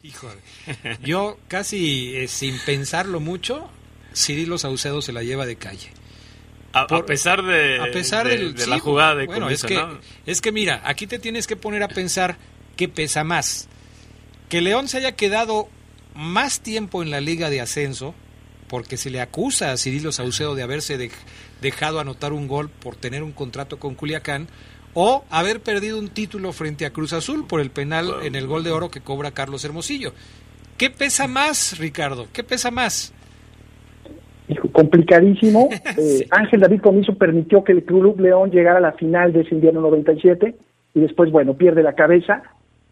Híjole. 0.03 0.39
Yo 1.03 1.37
casi 1.47 2.15
eh, 2.17 2.27
sin 2.27 2.55
pensarlo 2.65 3.19
mucho, 3.19 3.69
Cirilo 4.13 4.57
Saucedo 4.57 5.01
se 5.01 5.13
la 5.13 5.23
lleva 5.23 5.45
de 5.45 5.55
calle. 5.55 5.89
A, 6.73 6.85
pesar 7.05 7.41
de, 7.43 7.79
a 7.79 7.85
pesar 7.91 8.27
de- 8.27 8.37
del- 8.37 8.53
de 8.53 8.61
sí, 8.63 8.69
la 8.69 8.79
jugada 8.79 9.15
de 9.15 9.25
bueno 9.25 9.45
Comiso, 9.47 9.65
es 9.67 9.71
que 9.73 9.77
¿no? 9.81 9.97
es 10.25 10.41
que 10.41 10.51
mira 10.51 10.81
aquí 10.83 11.07
te 11.07 11.17
tienes 11.17 11.47
que 11.47 11.55
poner 11.55 11.81
a 11.81 11.87
pensar 11.87 12.35
qué 12.75 12.87
pesa 12.87 13.23
más 13.23 13.67
que 14.49 14.61
León 14.61 14.87
se 14.87 14.97
haya 14.97 15.13
quedado 15.13 15.69
más 16.13 16.61
tiempo 16.61 17.01
en 17.01 17.09
la 17.09 17.19
liga 17.21 17.49
de 17.49 17.61
ascenso 17.61 18.13
porque 18.69 18.97
se 18.97 19.09
le 19.09 19.21
acusa 19.21 19.71
a 19.71 19.77
Cirilo 19.77 20.11
Saucedo 20.11 20.55
de 20.55 20.63
haberse 20.63 20.97
dej- 20.99 21.11
dejado 21.61 21.99
anotar 21.99 22.33
un 22.33 22.47
gol 22.47 22.69
por 22.69 22.95
tener 22.95 23.23
un 23.23 23.31
contrato 23.31 23.79
con 23.79 23.95
Culiacán 23.95 24.47
o 24.93 25.23
haber 25.29 25.59
perdido 25.61 25.99
un 25.99 26.09
título 26.09 26.51
frente 26.53 26.85
a 26.85 26.91
Cruz 26.91 27.13
Azul 27.13 27.45
por 27.47 27.61
el 27.61 27.69
penal 27.69 28.07
en 28.23 28.35
el 28.35 28.47
gol 28.47 28.63
de 28.63 28.71
oro 28.71 28.89
que 28.89 29.01
cobra 29.01 29.31
Carlos 29.31 29.63
Hermosillo. 29.63 30.11
¿Qué 30.77 30.89
pesa 30.89 31.27
más, 31.27 31.77
Ricardo? 31.79 32.27
¿Qué 32.33 32.43
pesa 32.43 32.71
más? 32.71 33.13
Hijo, 34.49 34.71
complicadísimo. 34.71 35.69
Eh, 35.97 36.27
Ángel 36.31 36.59
David 36.61 36.81
Comiso 36.81 37.15
permitió 37.15 37.63
que 37.63 37.71
el 37.71 37.83
Club 37.83 38.19
León 38.19 38.51
llegara 38.51 38.77
a 38.77 38.81
la 38.81 38.91
final 38.93 39.33
de 39.33 39.41
ese 39.41 39.55
invierno 39.55 39.81
97 39.81 40.55
y 40.93 40.99
después, 40.99 41.31
bueno, 41.31 41.55
pierde 41.55 41.81
la 41.83 41.93
cabeza. 41.93 42.43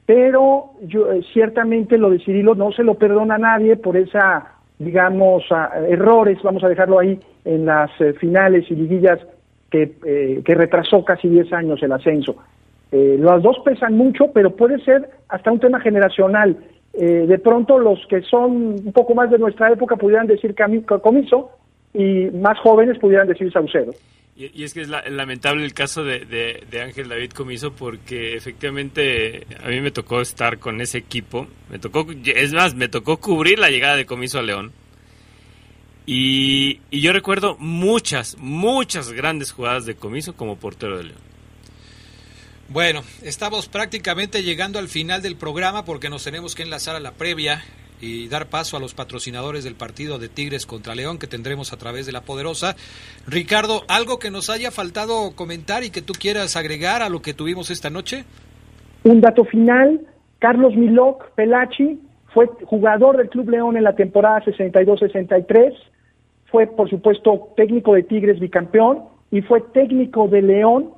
Pero 0.07 0.71
yo, 0.83 1.11
eh, 1.11 1.21
ciertamente 1.33 1.97
lo 1.97 2.09
de 2.09 2.19
Cirilo 2.19 2.55
no 2.55 2.71
se 2.71 2.83
lo 2.83 2.95
perdona 2.95 3.35
a 3.35 3.39
nadie 3.39 3.75
por 3.77 3.95
esa, 3.97 4.54
digamos, 4.79 5.43
errores, 5.87 6.37
vamos 6.43 6.63
a 6.63 6.69
dejarlo 6.69 6.99
ahí, 6.99 7.19
en 7.45 7.65
las 7.65 7.89
eh, 7.99 8.13
finales 8.13 8.65
y 8.69 8.75
liguillas 8.75 9.19
que, 9.69 9.93
eh, 10.05 10.41
que 10.43 10.55
retrasó 10.55 11.03
casi 11.03 11.29
10 11.29 11.53
años 11.53 11.81
el 11.83 11.91
ascenso. 11.91 12.35
Eh, 12.91 13.17
las 13.19 13.41
dos 13.43 13.57
pesan 13.65 13.97
mucho, 13.97 14.31
pero 14.33 14.55
puede 14.55 14.79
ser 14.83 15.09
hasta 15.27 15.51
un 15.51 15.59
tema 15.59 15.79
generacional. 15.79 16.57
Eh, 16.93 17.25
de 17.27 17.39
pronto 17.39 17.77
los 17.77 17.99
que 18.07 18.21
son 18.21 18.51
un 18.85 18.93
poco 18.93 19.13
más 19.15 19.29
de 19.29 19.37
nuestra 19.37 19.69
época 19.69 19.97
pudieran 19.97 20.27
decir 20.27 20.55
Comiso 21.01 21.51
y 21.93 22.27
más 22.31 22.57
jóvenes 22.59 22.97
pudieran 22.99 23.27
decir 23.27 23.51
Saucedo. 23.51 23.91
Y, 24.37 24.63
es 24.63 24.73
que 24.73 24.81
es 24.81 24.89
la- 24.89 25.07
lamentable 25.09 25.63
el 25.63 25.73
caso 25.73 26.03
de 26.03 26.81
Ángel 26.83 27.07
David 27.07 27.31
Comiso 27.31 27.71
porque 27.73 28.35
efectivamente 28.35 29.47
a 29.63 29.69
mí 29.69 29.79
me 29.79 29.91
tocó 29.91 30.19
estar 30.21 30.59
con 30.59 30.81
ese 30.81 30.97
equipo. 30.97 31.47
Me 31.69 31.79
tocó, 31.79 32.05
es 32.25 32.51
más, 32.51 32.75
me 32.75 32.89
tocó 32.89 33.17
cubrir 33.17 33.59
la 33.59 33.69
llegada 33.69 33.95
de 33.95 34.05
Comiso 34.05 34.39
a 34.39 34.41
León. 34.43 34.73
Y, 36.05 36.81
y 36.91 37.01
yo 37.01 37.13
recuerdo 37.13 37.55
muchas, 37.59 38.37
muchas 38.37 39.11
grandes 39.11 39.51
jugadas 39.51 39.85
de 39.85 39.95
Comiso 39.95 40.35
como 40.35 40.57
portero 40.57 40.97
de 40.97 41.05
León. 41.05 41.19
Bueno, 42.67 43.03
estamos 43.21 43.67
prácticamente 43.67 44.43
llegando 44.43 44.79
al 44.79 44.89
final 44.89 45.21
del 45.21 45.35
programa 45.35 45.85
porque 45.85 46.09
nos 46.09 46.23
tenemos 46.23 46.55
que 46.55 46.63
enlazar 46.63 46.95
a 46.95 46.99
la 46.99 47.13
previa 47.13 47.63
y 48.01 48.27
dar 48.27 48.47
paso 48.47 48.77
a 48.77 48.79
los 48.79 48.93
patrocinadores 48.93 49.63
del 49.63 49.75
partido 49.75 50.19
de 50.19 50.29
Tigres 50.29 50.65
contra 50.65 50.95
León 50.95 51.17
que 51.17 51.27
tendremos 51.27 51.73
a 51.73 51.77
través 51.77 52.05
de 52.05 52.11
la 52.11 52.21
Poderosa. 52.21 52.75
Ricardo, 53.27 53.83
¿algo 53.87 54.19
que 54.19 54.31
nos 54.31 54.49
haya 54.49 54.71
faltado 54.71 55.35
comentar 55.35 55.83
y 55.83 55.89
que 55.89 56.01
tú 56.01 56.13
quieras 56.13 56.55
agregar 56.55 57.01
a 57.01 57.09
lo 57.09 57.21
que 57.21 57.33
tuvimos 57.33 57.71
esta 57.71 57.89
noche? 57.89 58.25
Un 59.03 59.21
dato 59.21 59.45
final, 59.45 60.01
Carlos 60.39 60.75
Milok 60.75 61.31
Pelachi 61.35 61.99
fue 62.33 62.47
jugador 62.65 63.17
del 63.17 63.29
Club 63.29 63.49
León 63.49 63.77
en 63.77 63.83
la 63.83 63.95
temporada 63.95 64.43
62-63, 64.43 65.73
fue 66.51 66.67
por 66.67 66.89
supuesto 66.89 67.49
técnico 67.55 67.93
de 67.93 68.03
Tigres 68.03 68.39
bicampeón 68.39 69.03
y 69.31 69.41
fue 69.41 69.61
técnico 69.73 70.27
de 70.27 70.41
León 70.41 70.89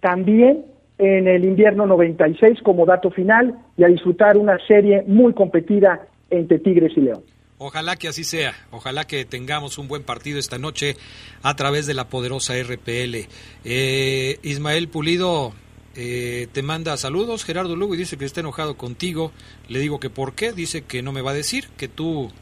también 0.00 0.64
en 0.98 1.26
el 1.26 1.44
invierno 1.44 1.86
96 1.86 2.60
como 2.62 2.86
dato 2.86 3.10
final 3.10 3.58
y 3.76 3.84
a 3.84 3.88
disfrutar 3.88 4.36
una 4.36 4.58
serie 4.66 5.02
muy 5.06 5.32
competida 5.32 6.06
entre 6.30 6.58
Tigres 6.58 6.92
y 6.96 7.00
León. 7.00 7.22
Ojalá 7.58 7.96
que 7.96 8.08
así 8.08 8.24
sea, 8.24 8.54
ojalá 8.72 9.06
que 9.06 9.24
tengamos 9.24 9.78
un 9.78 9.86
buen 9.86 10.02
partido 10.02 10.38
esta 10.38 10.58
noche 10.58 10.96
a 11.42 11.54
través 11.54 11.86
de 11.86 11.94
la 11.94 12.08
poderosa 12.08 12.54
RPL. 12.60 13.28
Eh, 13.64 14.38
Ismael 14.42 14.88
Pulido 14.88 15.52
eh, 15.94 16.48
te 16.52 16.62
manda 16.62 16.96
saludos, 16.96 17.44
Gerardo 17.44 17.76
Lugo, 17.76 17.94
y 17.94 17.98
dice 17.98 18.16
que 18.16 18.24
está 18.24 18.40
enojado 18.40 18.76
contigo. 18.76 19.32
Le 19.68 19.78
digo 19.78 20.00
que 20.00 20.10
por 20.10 20.34
qué, 20.34 20.52
dice 20.52 20.82
que 20.82 21.02
no 21.02 21.12
me 21.12 21.22
va 21.22 21.30
a 21.30 21.34
decir, 21.34 21.68
que 21.76 21.86
tú 21.86 22.32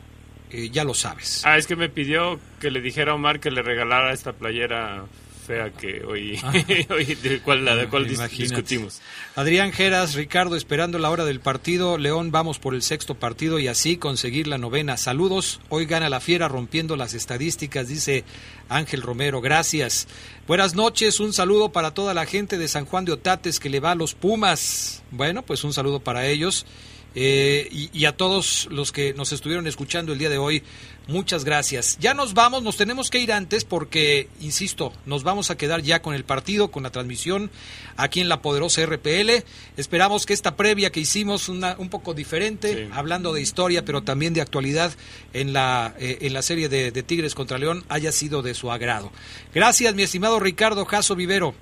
eh, 0.50 0.70
ya 0.70 0.84
lo 0.84 0.94
sabes. 0.94 1.42
Ah, 1.44 1.58
es 1.58 1.66
que 1.66 1.76
me 1.76 1.88
pidió 1.88 2.40
que 2.60 2.70
le 2.70 2.80
dijera 2.80 3.12
a 3.12 3.14
Omar 3.14 3.40
que 3.40 3.50
le 3.50 3.62
regalara 3.62 4.12
esta 4.12 4.32
playera 4.32 5.04
fea 5.46 5.70
que 5.70 6.02
hoy, 6.04 6.40
hoy 6.90 7.04
de 7.16 7.40
cual, 7.40 7.64
la 7.64 7.74
de 7.76 7.88
cual 7.88 8.06
dis- 8.06 8.14
Imagínate. 8.14 8.42
discutimos. 8.62 9.00
Adrián 9.34 9.72
Geras, 9.72 10.14
Ricardo, 10.14 10.56
esperando 10.56 10.98
la 10.98 11.10
hora 11.10 11.24
del 11.24 11.40
partido. 11.40 11.98
León, 11.98 12.30
vamos 12.30 12.58
por 12.58 12.74
el 12.74 12.82
sexto 12.82 13.14
partido 13.14 13.58
y 13.58 13.68
así 13.68 13.96
conseguir 13.96 14.46
la 14.46 14.58
novena. 14.58 14.96
Saludos. 14.96 15.60
Hoy 15.68 15.86
gana 15.86 16.08
la 16.08 16.20
fiera 16.20 16.48
rompiendo 16.48 16.96
las 16.96 17.14
estadísticas, 17.14 17.88
dice 17.88 18.24
Ángel 18.68 19.02
Romero. 19.02 19.40
Gracias. 19.40 20.06
Buenas 20.46 20.74
noches. 20.74 21.18
Un 21.20 21.32
saludo 21.32 21.72
para 21.72 21.92
toda 21.92 22.14
la 22.14 22.26
gente 22.26 22.58
de 22.58 22.68
San 22.68 22.84
Juan 22.86 23.04
de 23.04 23.12
Otates 23.12 23.58
que 23.60 23.70
le 23.70 23.80
va 23.80 23.92
a 23.92 23.94
los 23.96 24.14
Pumas. 24.14 25.02
Bueno, 25.10 25.42
pues 25.42 25.64
un 25.64 25.72
saludo 25.72 26.00
para 26.00 26.26
ellos. 26.26 26.66
Eh, 27.14 27.68
y, 27.70 27.90
y 27.92 28.04
a 28.06 28.16
todos 28.16 28.68
los 28.70 28.92
que 28.92 29.14
nos 29.14 29.32
estuvieron 29.32 29.66
escuchando 29.66 30.12
el 30.12 30.18
día 30.18 30.30
de 30.30 30.38
hoy, 30.38 30.62
muchas 31.06 31.44
gracias. 31.44 31.98
Ya 32.00 32.14
nos 32.14 32.34
vamos, 32.34 32.62
nos 32.62 32.76
tenemos 32.76 33.10
que 33.10 33.18
ir 33.18 33.32
antes 33.32 33.64
porque, 33.64 34.28
insisto, 34.40 34.92
nos 35.06 35.22
vamos 35.22 35.50
a 35.50 35.56
quedar 35.56 35.82
ya 35.82 36.02
con 36.02 36.14
el 36.14 36.24
partido, 36.24 36.70
con 36.70 36.82
la 36.82 36.90
transmisión 36.90 37.50
aquí 37.96 38.20
en 38.20 38.28
la 38.28 38.42
poderosa 38.42 38.84
RPL. 38.86 39.44
Esperamos 39.76 40.26
que 40.26 40.32
esta 40.32 40.56
previa 40.56 40.90
que 40.90 41.00
hicimos, 41.00 41.48
una, 41.48 41.76
un 41.78 41.88
poco 41.88 42.14
diferente, 42.14 42.88
hablando 42.92 43.32
de 43.32 43.42
historia, 43.42 43.84
pero 43.84 44.02
también 44.02 44.34
de 44.34 44.40
actualidad 44.40 44.92
en 45.32 45.52
la, 45.52 45.94
eh, 45.98 46.18
en 46.22 46.32
la 46.32 46.42
serie 46.42 46.68
de, 46.68 46.90
de 46.90 47.02
Tigres 47.02 47.34
contra 47.34 47.58
León, 47.58 47.84
haya 47.88 48.12
sido 48.12 48.42
de 48.42 48.54
su 48.54 48.70
agrado. 48.70 49.12
Gracias, 49.54 49.94
mi 49.94 50.02
estimado 50.02 50.40
Ricardo 50.40 50.84
Jasso 50.84 51.14
Vivero. 51.14 51.54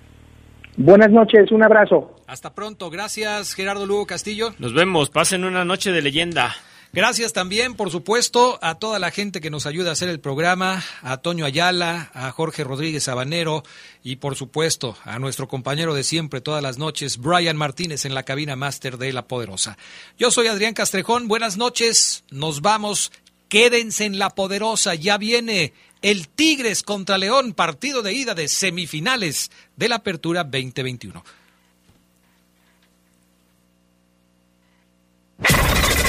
Buenas 0.83 1.11
noches, 1.11 1.53
un 1.53 1.62
abrazo. 1.62 2.16
Hasta 2.26 2.55
pronto. 2.55 2.89
Gracias, 2.89 3.53
Gerardo 3.53 3.85
Lugo 3.85 4.07
Castillo. 4.07 4.55
Nos 4.59 4.72
vemos, 4.72 5.11
pasen 5.11 5.45
una 5.45 5.62
noche 5.62 5.93
de 5.93 6.01
leyenda. 6.01 6.57
Gracias 6.95 7.35
también, 7.35 7.74
por 7.74 7.91
supuesto, 7.91 8.59
a 8.62 8.76
toda 8.76 8.99
la 8.99 9.11
gente 9.11 9.43
que 9.43 9.51
nos 9.51 9.66
ayuda 9.66 9.91
a 9.91 9.93
hacer 9.93 10.09
el 10.09 10.20
programa, 10.20 10.83
a 11.03 11.18
Toño 11.18 11.45
Ayala, 11.45 12.11
a 12.14 12.31
Jorge 12.31 12.64
Rodríguez 12.64 13.05
Sabanero 13.05 13.62
y, 14.03 14.16
por 14.16 14.37
supuesto, 14.37 14.97
a 15.05 15.18
nuestro 15.18 15.49
compañero 15.49 15.93
de 15.93 16.03
siempre 16.03 16.41
todas 16.41 16.62
las 16.62 16.78
noches, 16.78 17.18
Brian 17.18 17.59
Martínez, 17.59 18.07
en 18.07 18.14
la 18.14 18.22
cabina 18.22 18.57
máster 18.57 18.97
de 18.97 19.12
La 19.12 19.28
Poderosa. 19.28 19.76
Yo 20.18 20.31
soy 20.31 20.47
Adrián 20.47 20.72
Castrejón, 20.72 21.28
buenas 21.28 21.59
noches, 21.59 22.24
nos 22.31 22.62
vamos, 22.62 23.12
quédense 23.51 24.07
en 24.07 24.18
La 24.18 24.31
Poderosa, 24.31 24.95
ya 24.95 25.18
viene 25.18 25.74
el 26.03 26.29
Tigres 26.29 26.83
contra 26.83 27.19
León, 27.19 27.53
partido 27.53 28.03
de 28.03 28.13
ida 28.13 28.35
de 28.35 28.49
semifinales 28.49 29.51
de 29.77 29.89
la 29.89 29.97
Apertura 29.97 30.45
2021. 30.45 31.23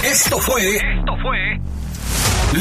Esto 0.03 0.39
fue. 0.39 0.75
Esto 0.75 1.13
fue. 1.21 1.61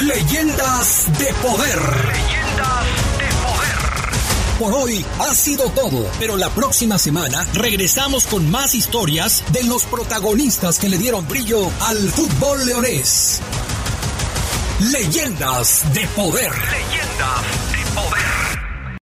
Leyendas 0.05 1.19
de 1.19 1.33
Poder. 1.43 1.79
Leyendas 1.79 2.87
de 3.19 3.29
Poder. 3.43 4.59
Por 4.59 4.75
hoy 4.75 5.05
ha 5.19 5.35
sido 5.35 5.69
todo, 5.71 6.07
pero 6.19 6.37
la 6.37 6.51
próxima 6.51 6.99
semana 6.99 7.47
regresamos 7.55 8.27
con 8.27 8.51
más 8.51 8.75
historias 8.75 9.43
de 9.53 9.65
los 9.65 9.85
protagonistas 9.85 10.79
que 10.79 10.89
le 10.89 10.99
dieron 10.99 11.27
brillo 11.27 11.71
al 11.81 11.97
fútbol 12.11 12.65
leonés. 12.67 13.41
Leyendas 14.81 15.85
de 15.93 16.07
Poder. 16.17 16.51
Leyendas 16.51 17.71
de 17.71 17.95
Poder. 17.95 18.50